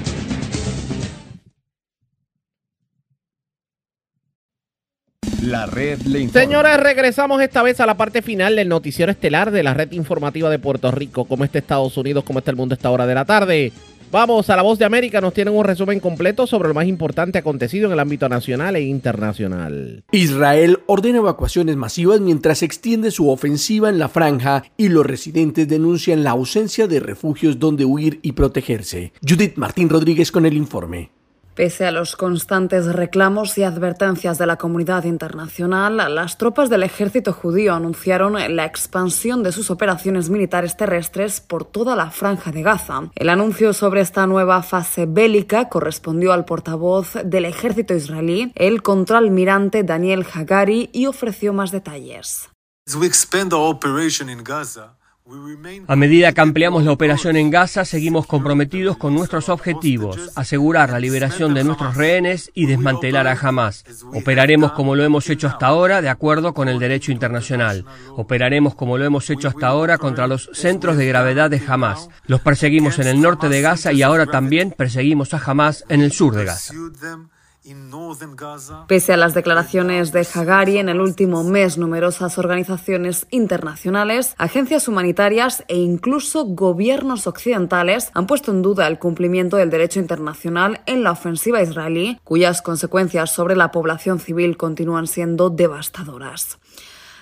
[5.42, 6.40] La red le informa.
[6.40, 10.48] Señores, regresamos esta vez a la parte final del noticiero estelar de la red informativa
[10.48, 11.24] de Puerto Rico.
[11.24, 12.22] ¿Cómo está Estados Unidos?
[12.22, 13.72] ¿Cómo está el mundo a esta hora de la tarde?
[14.12, 17.38] Vamos a la voz de América, nos tienen un resumen completo sobre lo más importante
[17.38, 20.04] acontecido en el ámbito nacional e internacional.
[20.12, 26.24] Israel ordena evacuaciones masivas mientras extiende su ofensiva en la franja y los residentes denuncian
[26.24, 29.12] la ausencia de refugios donde huir y protegerse.
[29.26, 31.10] Judith Martín Rodríguez con el informe.
[31.62, 37.32] Pese a los constantes reclamos y advertencias de la comunidad internacional, las tropas del ejército
[37.32, 43.02] judío anunciaron la expansión de sus operaciones militares terrestres por toda la franja de Gaza.
[43.14, 49.84] El anuncio sobre esta nueva fase bélica correspondió al portavoz del ejército israelí, el contraalmirante
[49.84, 52.50] Daniel Hagari, y ofreció más detalles.
[55.86, 60.98] A medida que ampliamos la operación en Gaza, seguimos comprometidos con nuestros objetivos, asegurar la
[60.98, 63.84] liberación de nuestros rehenes y desmantelar a Hamas.
[64.12, 67.84] Operaremos como lo hemos hecho hasta ahora, de acuerdo con el derecho internacional.
[68.16, 72.08] Operaremos como lo hemos hecho hasta ahora contra los centros de gravedad de Hamas.
[72.26, 76.12] Los perseguimos en el norte de Gaza y ahora también perseguimos a Hamas en el
[76.12, 76.74] sur de Gaza.
[78.88, 85.64] Pese a las declaraciones de Hagari en el último mes, numerosas organizaciones internacionales, agencias humanitarias
[85.68, 91.12] e incluso gobiernos occidentales han puesto en duda el cumplimiento del derecho internacional en la
[91.12, 96.58] ofensiva israelí, cuyas consecuencias sobre la población civil continúan siendo devastadoras.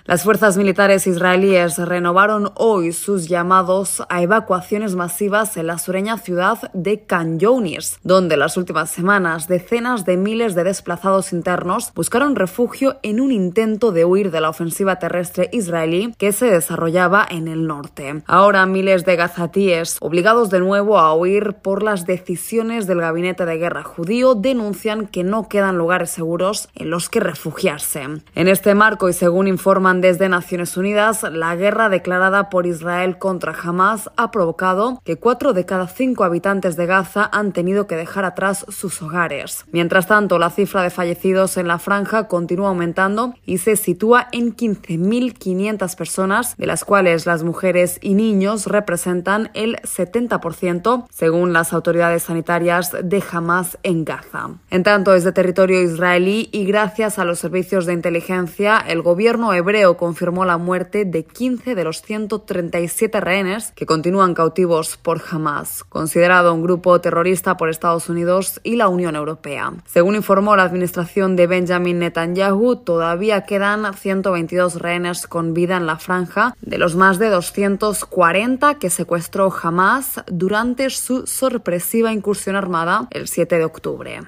[0.07, 6.71] Las fuerzas militares israelíes renovaron hoy sus llamados a evacuaciones masivas en la sureña ciudad
[6.73, 7.05] de
[7.37, 13.31] Younis, donde las últimas semanas decenas de miles de desplazados internos buscaron refugio en un
[13.31, 18.23] intento de huir de la ofensiva terrestre israelí que se desarrollaba en el norte.
[18.27, 23.59] Ahora miles de gazatíes, obligados de nuevo a huir por las decisiones del gabinete de
[23.59, 28.01] guerra judío, denuncian que no quedan lugares seguros en los que refugiarse.
[28.35, 33.53] En este marco y según informa desde Naciones Unidas, la guerra declarada por Israel contra
[33.53, 38.25] Hamas ha provocado que cuatro de cada cinco habitantes de Gaza han tenido que dejar
[38.25, 39.65] atrás sus hogares.
[39.73, 44.55] Mientras tanto, la cifra de fallecidos en la franja continúa aumentando y se sitúa en
[44.55, 52.25] 15.500 personas, de las cuales las mujeres y niños representan el 70%, según las autoridades
[52.25, 54.51] sanitarias de Hamas en Gaza.
[54.71, 59.80] En tanto, desde territorio israelí y gracias a los servicios de inteligencia, el gobierno hebreo
[59.97, 66.55] confirmó la muerte de 15 de los 137 rehenes que continúan cautivos por Hamas, considerado
[66.55, 69.73] un grupo terrorista por Estados Unidos y la Unión Europea.
[69.87, 75.97] Según informó la administración de Benjamin Netanyahu, todavía quedan 122 rehenes con vida en la
[75.97, 83.29] franja de los más de 240 que secuestró Hamas durante su sorpresiva incursión armada el
[83.29, 84.21] 7 de octubre.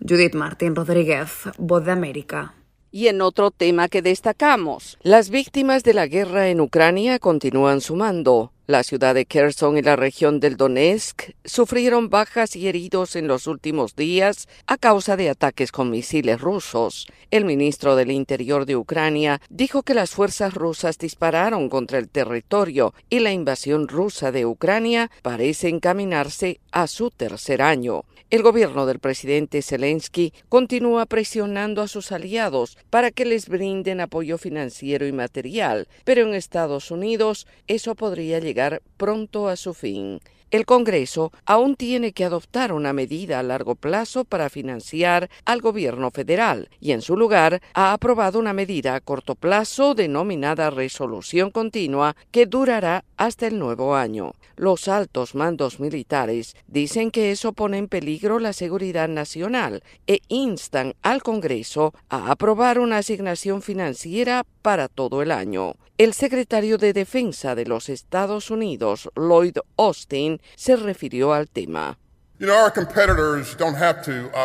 [0.00, 2.54] Judith Martín Rodríguez, Voz de América.
[2.90, 8.52] Y en otro tema que destacamos, las víctimas de la guerra en Ucrania continúan sumando.
[8.66, 13.46] La ciudad de Kherson y la región del Donetsk sufrieron bajas y heridos en los
[13.46, 17.06] últimos días a causa de ataques con misiles rusos.
[17.30, 22.92] El ministro del Interior de Ucrania dijo que las fuerzas rusas dispararon contra el territorio
[23.08, 28.04] y la invasión rusa de Ucrania parece encaminarse a su tercer año.
[28.30, 34.36] El gobierno del presidente Zelensky continúa presionando a sus aliados para que les brinden apoyo
[34.36, 40.20] financiero y material, pero en Estados Unidos eso podría llegar pronto a su fin.
[40.50, 46.10] El Congreso aún tiene que adoptar una medida a largo plazo para financiar al gobierno
[46.10, 52.16] federal y en su lugar ha aprobado una medida a corto plazo denominada resolución continua
[52.30, 54.32] que durará hasta el nuevo año.
[54.56, 60.94] Los altos mandos militares dicen que eso pone en peligro la seguridad nacional e instan
[61.02, 65.74] al Congreso a aprobar una asignación financiera para todo el año.
[65.98, 71.98] El secretario de Defensa de los Estados Unidos, Lloyd Austin, se refirió al tema.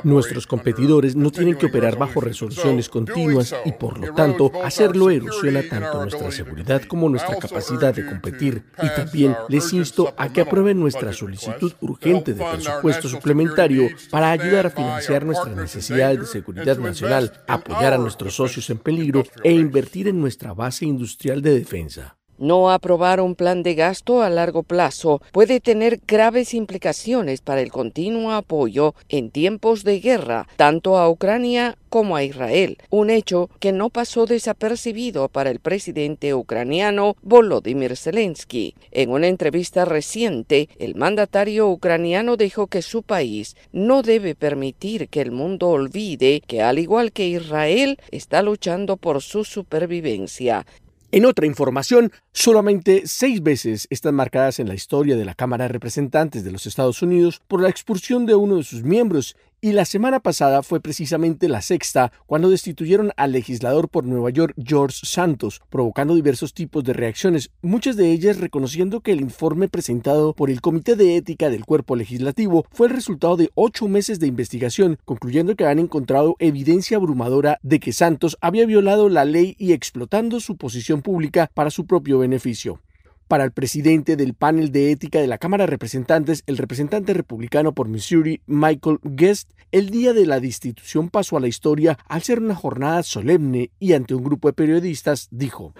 [0.03, 5.61] Nuestros competidores no tienen que operar bajo resoluciones continuas y por lo tanto hacerlo erosiona
[5.69, 8.63] tanto nuestra seguridad como nuestra capacidad de competir.
[8.81, 14.67] Y también les insto a que aprueben nuestra solicitud urgente de presupuesto suplementario para ayudar
[14.67, 20.07] a financiar nuestras necesidades de seguridad nacional, apoyar a nuestros socios en peligro e invertir
[20.07, 22.17] en nuestra base industrial de defensa.
[22.43, 27.71] No aprobar un plan de gasto a largo plazo puede tener graves implicaciones para el
[27.71, 33.71] continuo apoyo en tiempos de guerra, tanto a Ucrania como a Israel, un hecho que
[33.71, 38.75] no pasó desapercibido para el presidente ucraniano Volodymyr Zelensky.
[38.91, 45.21] En una entrevista reciente, el mandatario ucraniano dijo que su país no debe permitir que
[45.21, 50.65] el mundo olvide que al igual que Israel está luchando por su supervivencia.
[51.13, 55.67] En otra información, solamente seis veces están marcadas en la historia de la Cámara de
[55.67, 59.85] Representantes de los Estados Unidos por la expulsión de uno de sus miembros y la
[59.85, 65.61] semana pasada fue precisamente la sexta cuando destituyeron al legislador por Nueva York George Santos,
[65.69, 70.59] provocando diversos tipos de reacciones, muchas de ellas reconociendo que el informe presentado por el
[70.59, 75.55] Comité de Ética del Cuerpo Legislativo fue el resultado de ocho meses de investigación, concluyendo
[75.55, 80.57] que han encontrado evidencia abrumadora de que Santos había violado la ley y explotando su
[80.57, 82.81] posición pública para su propio beneficio
[83.27, 87.73] para el presidente del panel de ética de la Cámara de Representantes, el representante republicano
[87.73, 92.39] por Missouri, Michael Guest, el día de la destitución pasó a la historia al ser
[92.39, 95.73] una jornada solemne y ante un grupo de periodistas dijo,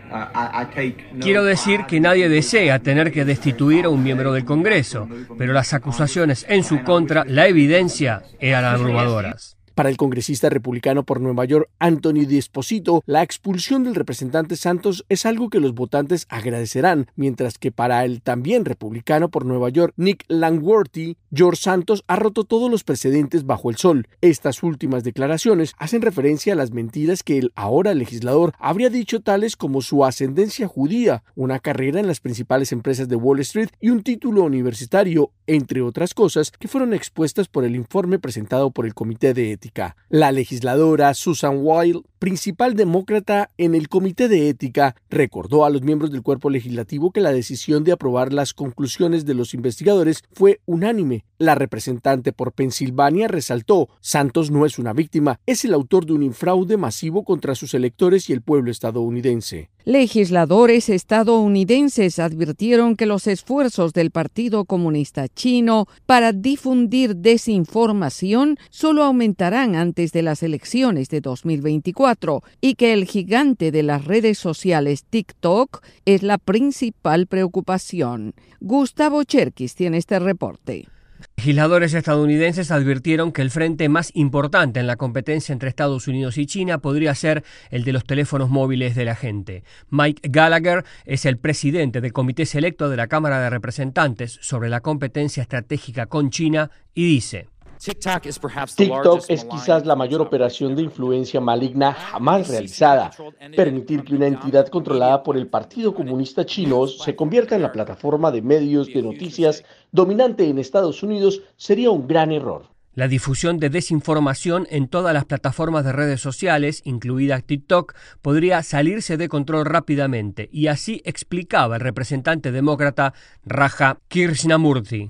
[1.20, 5.08] Quiero decir que nadie desea tener que destituir a un miembro del Congreso,
[5.38, 9.58] pero las acusaciones en su contra, la evidencia, eran abrumadoras.
[9.76, 15.26] Para el congresista republicano por Nueva York, Anthony Desposito, la expulsión del representante Santos es
[15.26, 20.26] algo que los votantes agradecerán, mientras que para el también republicano por Nueva York, Nick
[20.28, 24.08] Langworthy, George Santos ha roto todos los precedentes bajo el sol.
[24.22, 29.56] Estas últimas declaraciones hacen referencia a las mentiras que el ahora legislador habría dicho tales
[29.56, 34.04] como su ascendencia judía, una carrera en las principales empresas de Wall Street y un
[34.04, 39.34] título universitario, entre otras cosas que fueron expuestas por el informe presentado por el Comité
[39.34, 39.63] de.
[40.10, 46.12] La legisladora Susan Wild, principal demócrata en el Comité de Ética, recordó a los miembros
[46.12, 51.26] del cuerpo legislativo que la decisión de aprobar las conclusiones de los investigadores fue unánime.
[51.38, 56.24] La representante por Pensilvania resaltó, Santos no es una víctima, es el autor de un
[56.24, 59.70] infraude masivo contra sus electores y el pueblo estadounidense.
[59.86, 69.76] Legisladores estadounidenses advirtieron que los esfuerzos del Partido Comunista Chino para difundir desinformación solo aumentarán
[69.76, 75.84] antes de las elecciones de 2024 y que el gigante de las redes sociales TikTok
[76.06, 78.36] es la principal preocupación.
[78.62, 80.88] Gustavo Cherkis tiene este reporte.
[81.38, 86.46] Legisladores estadounidenses advirtieron que el frente más importante en la competencia entre Estados Unidos y
[86.46, 89.64] China podría ser el de los teléfonos móviles de la gente.
[89.90, 94.82] Mike Gallagher es el presidente del Comité Selecto de la Cámara de Representantes sobre la
[94.82, 97.48] competencia estratégica con China y dice,
[97.80, 103.12] TikTok es quizás la mayor operación de influencia maligna jamás realizada.
[103.56, 108.32] Permitir que una entidad controlada por el Partido Comunista Chino se convierta en la plataforma
[108.32, 112.74] de medios de noticias dominante en Estados Unidos sería un gran error.
[112.96, 119.18] La difusión de desinformación en todas las plataformas de redes sociales, incluida TikTok, podría salirse
[119.18, 125.10] de control rápidamente, y así explicaba el representante demócrata Raja Krishnamurthy.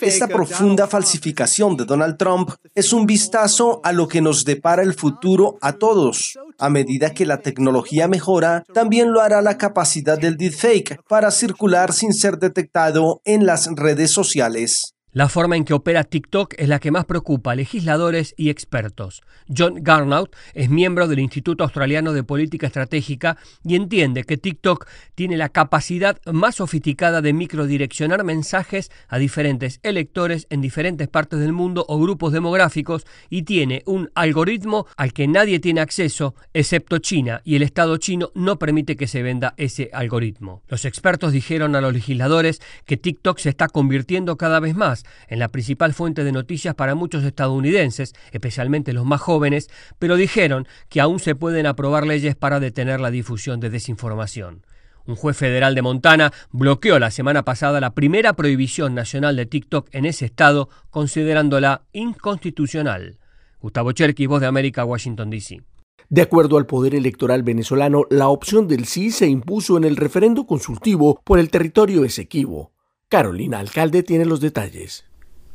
[0.00, 4.94] Esta profunda falsificación de Donald Trump es un vistazo a lo que nos depara el
[4.94, 6.38] futuro a todos.
[6.58, 11.92] A medida que la tecnología mejora, también lo hará la capacidad del deepfake para circular
[11.92, 14.94] sin ser detectado en las redes sociales.
[15.14, 19.20] La forma en que opera TikTok es la que más preocupa a legisladores y expertos.
[19.54, 25.36] John Garnaut es miembro del Instituto Australiano de Política Estratégica y entiende que TikTok tiene
[25.36, 31.84] la capacidad más sofisticada de microdireccionar mensajes a diferentes electores en diferentes partes del mundo
[31.88, 37.56] o grupos demográficos y tiene un algoritmo al que nadie tiene acceso excepto China y
[37.56, 40.62] el Estado chino no permite que se venda ese algoritmo.
[40.68, 45.38] Los expertos dijeron a los legisladores que TikTok se está convirtiendo cada vez más en
[45.38, 49.68] la principal fuente de noticias para muchos estadounidenses, especialmente los más jóvenes,
[49.98, 54.64] pero dijeron que aún se pueden aprobar leyes para detener la difusión de desinformación.
[55.04, 59.88] Un juez federal de Montana bloqueó la semana pasada la primera prohibición nacional de TikTok
[59.92, 63.18] en ese estado, considerándola inconstitucional.
[63.60, 65.62] Gustavo Cherky, Voz de América, Washington, D.C.
[66.08, 70.46] De acuerdo al Poder Electoral venezolano, la opción del sí se impuso en el referendo
[70.46, 72.72] consultivo por el territorio Esequibo.
[73.12, 75.04] Carolina Alcalde tiene los detalles.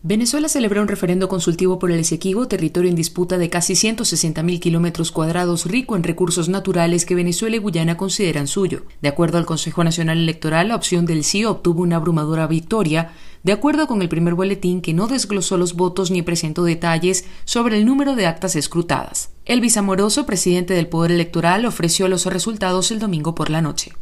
[0.04, 5.12] Venezuela celebró un referendo consultivo por el Esequibo, territorio en disputa de casi 160.000 kilómetros
[5.12, 8.84] cuadrados, rico en recursos naturales que Venezuela y Guyana consideran suyo.
[9.02, 13.54] De acuerdo al Consejo Nacional Electoral, la opción del sí obtuvo una abrumadora victoria, de
[13.54, 17.88] acuerdo con el primer boletín que no desglosó los votos ni presentó detalles sobre el
[17.88, 19.32] número de actas escrutadas.
[19.46, 23.94] Elvis Amoroso, presidente del Poder Electoral, ofreció los resultados el domingo por la noche.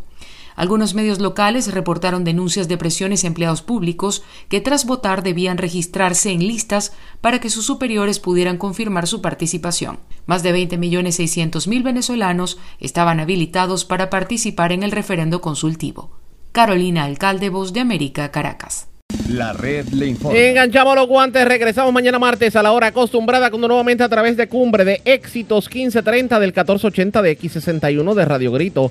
[0.57, 6.31] Algunos medios locales reportaron denuncias de presiones a empleados públicos que tras votar debían registrarse
[6.31, 10.01] en listas para que sus superiores pudieran confirmar su participación.
[10.27, 16.11] Más de 20.600.000 venezolanos estaban habilitados para participar en el referendo consultivo.
[16.53, 18.89] Carolina Alcalde, Voz de América, Caracas.
[19.29, 20.39] La red le informa.
[20.39, 24.49] Enganchamos los guantes, regresamos mañana martes a la hora acostumbrada cuando nuevamente a través de
[24.49, 28.91] Cumbre de Éxitos 1530 del 1480 de X61 de Radio Grito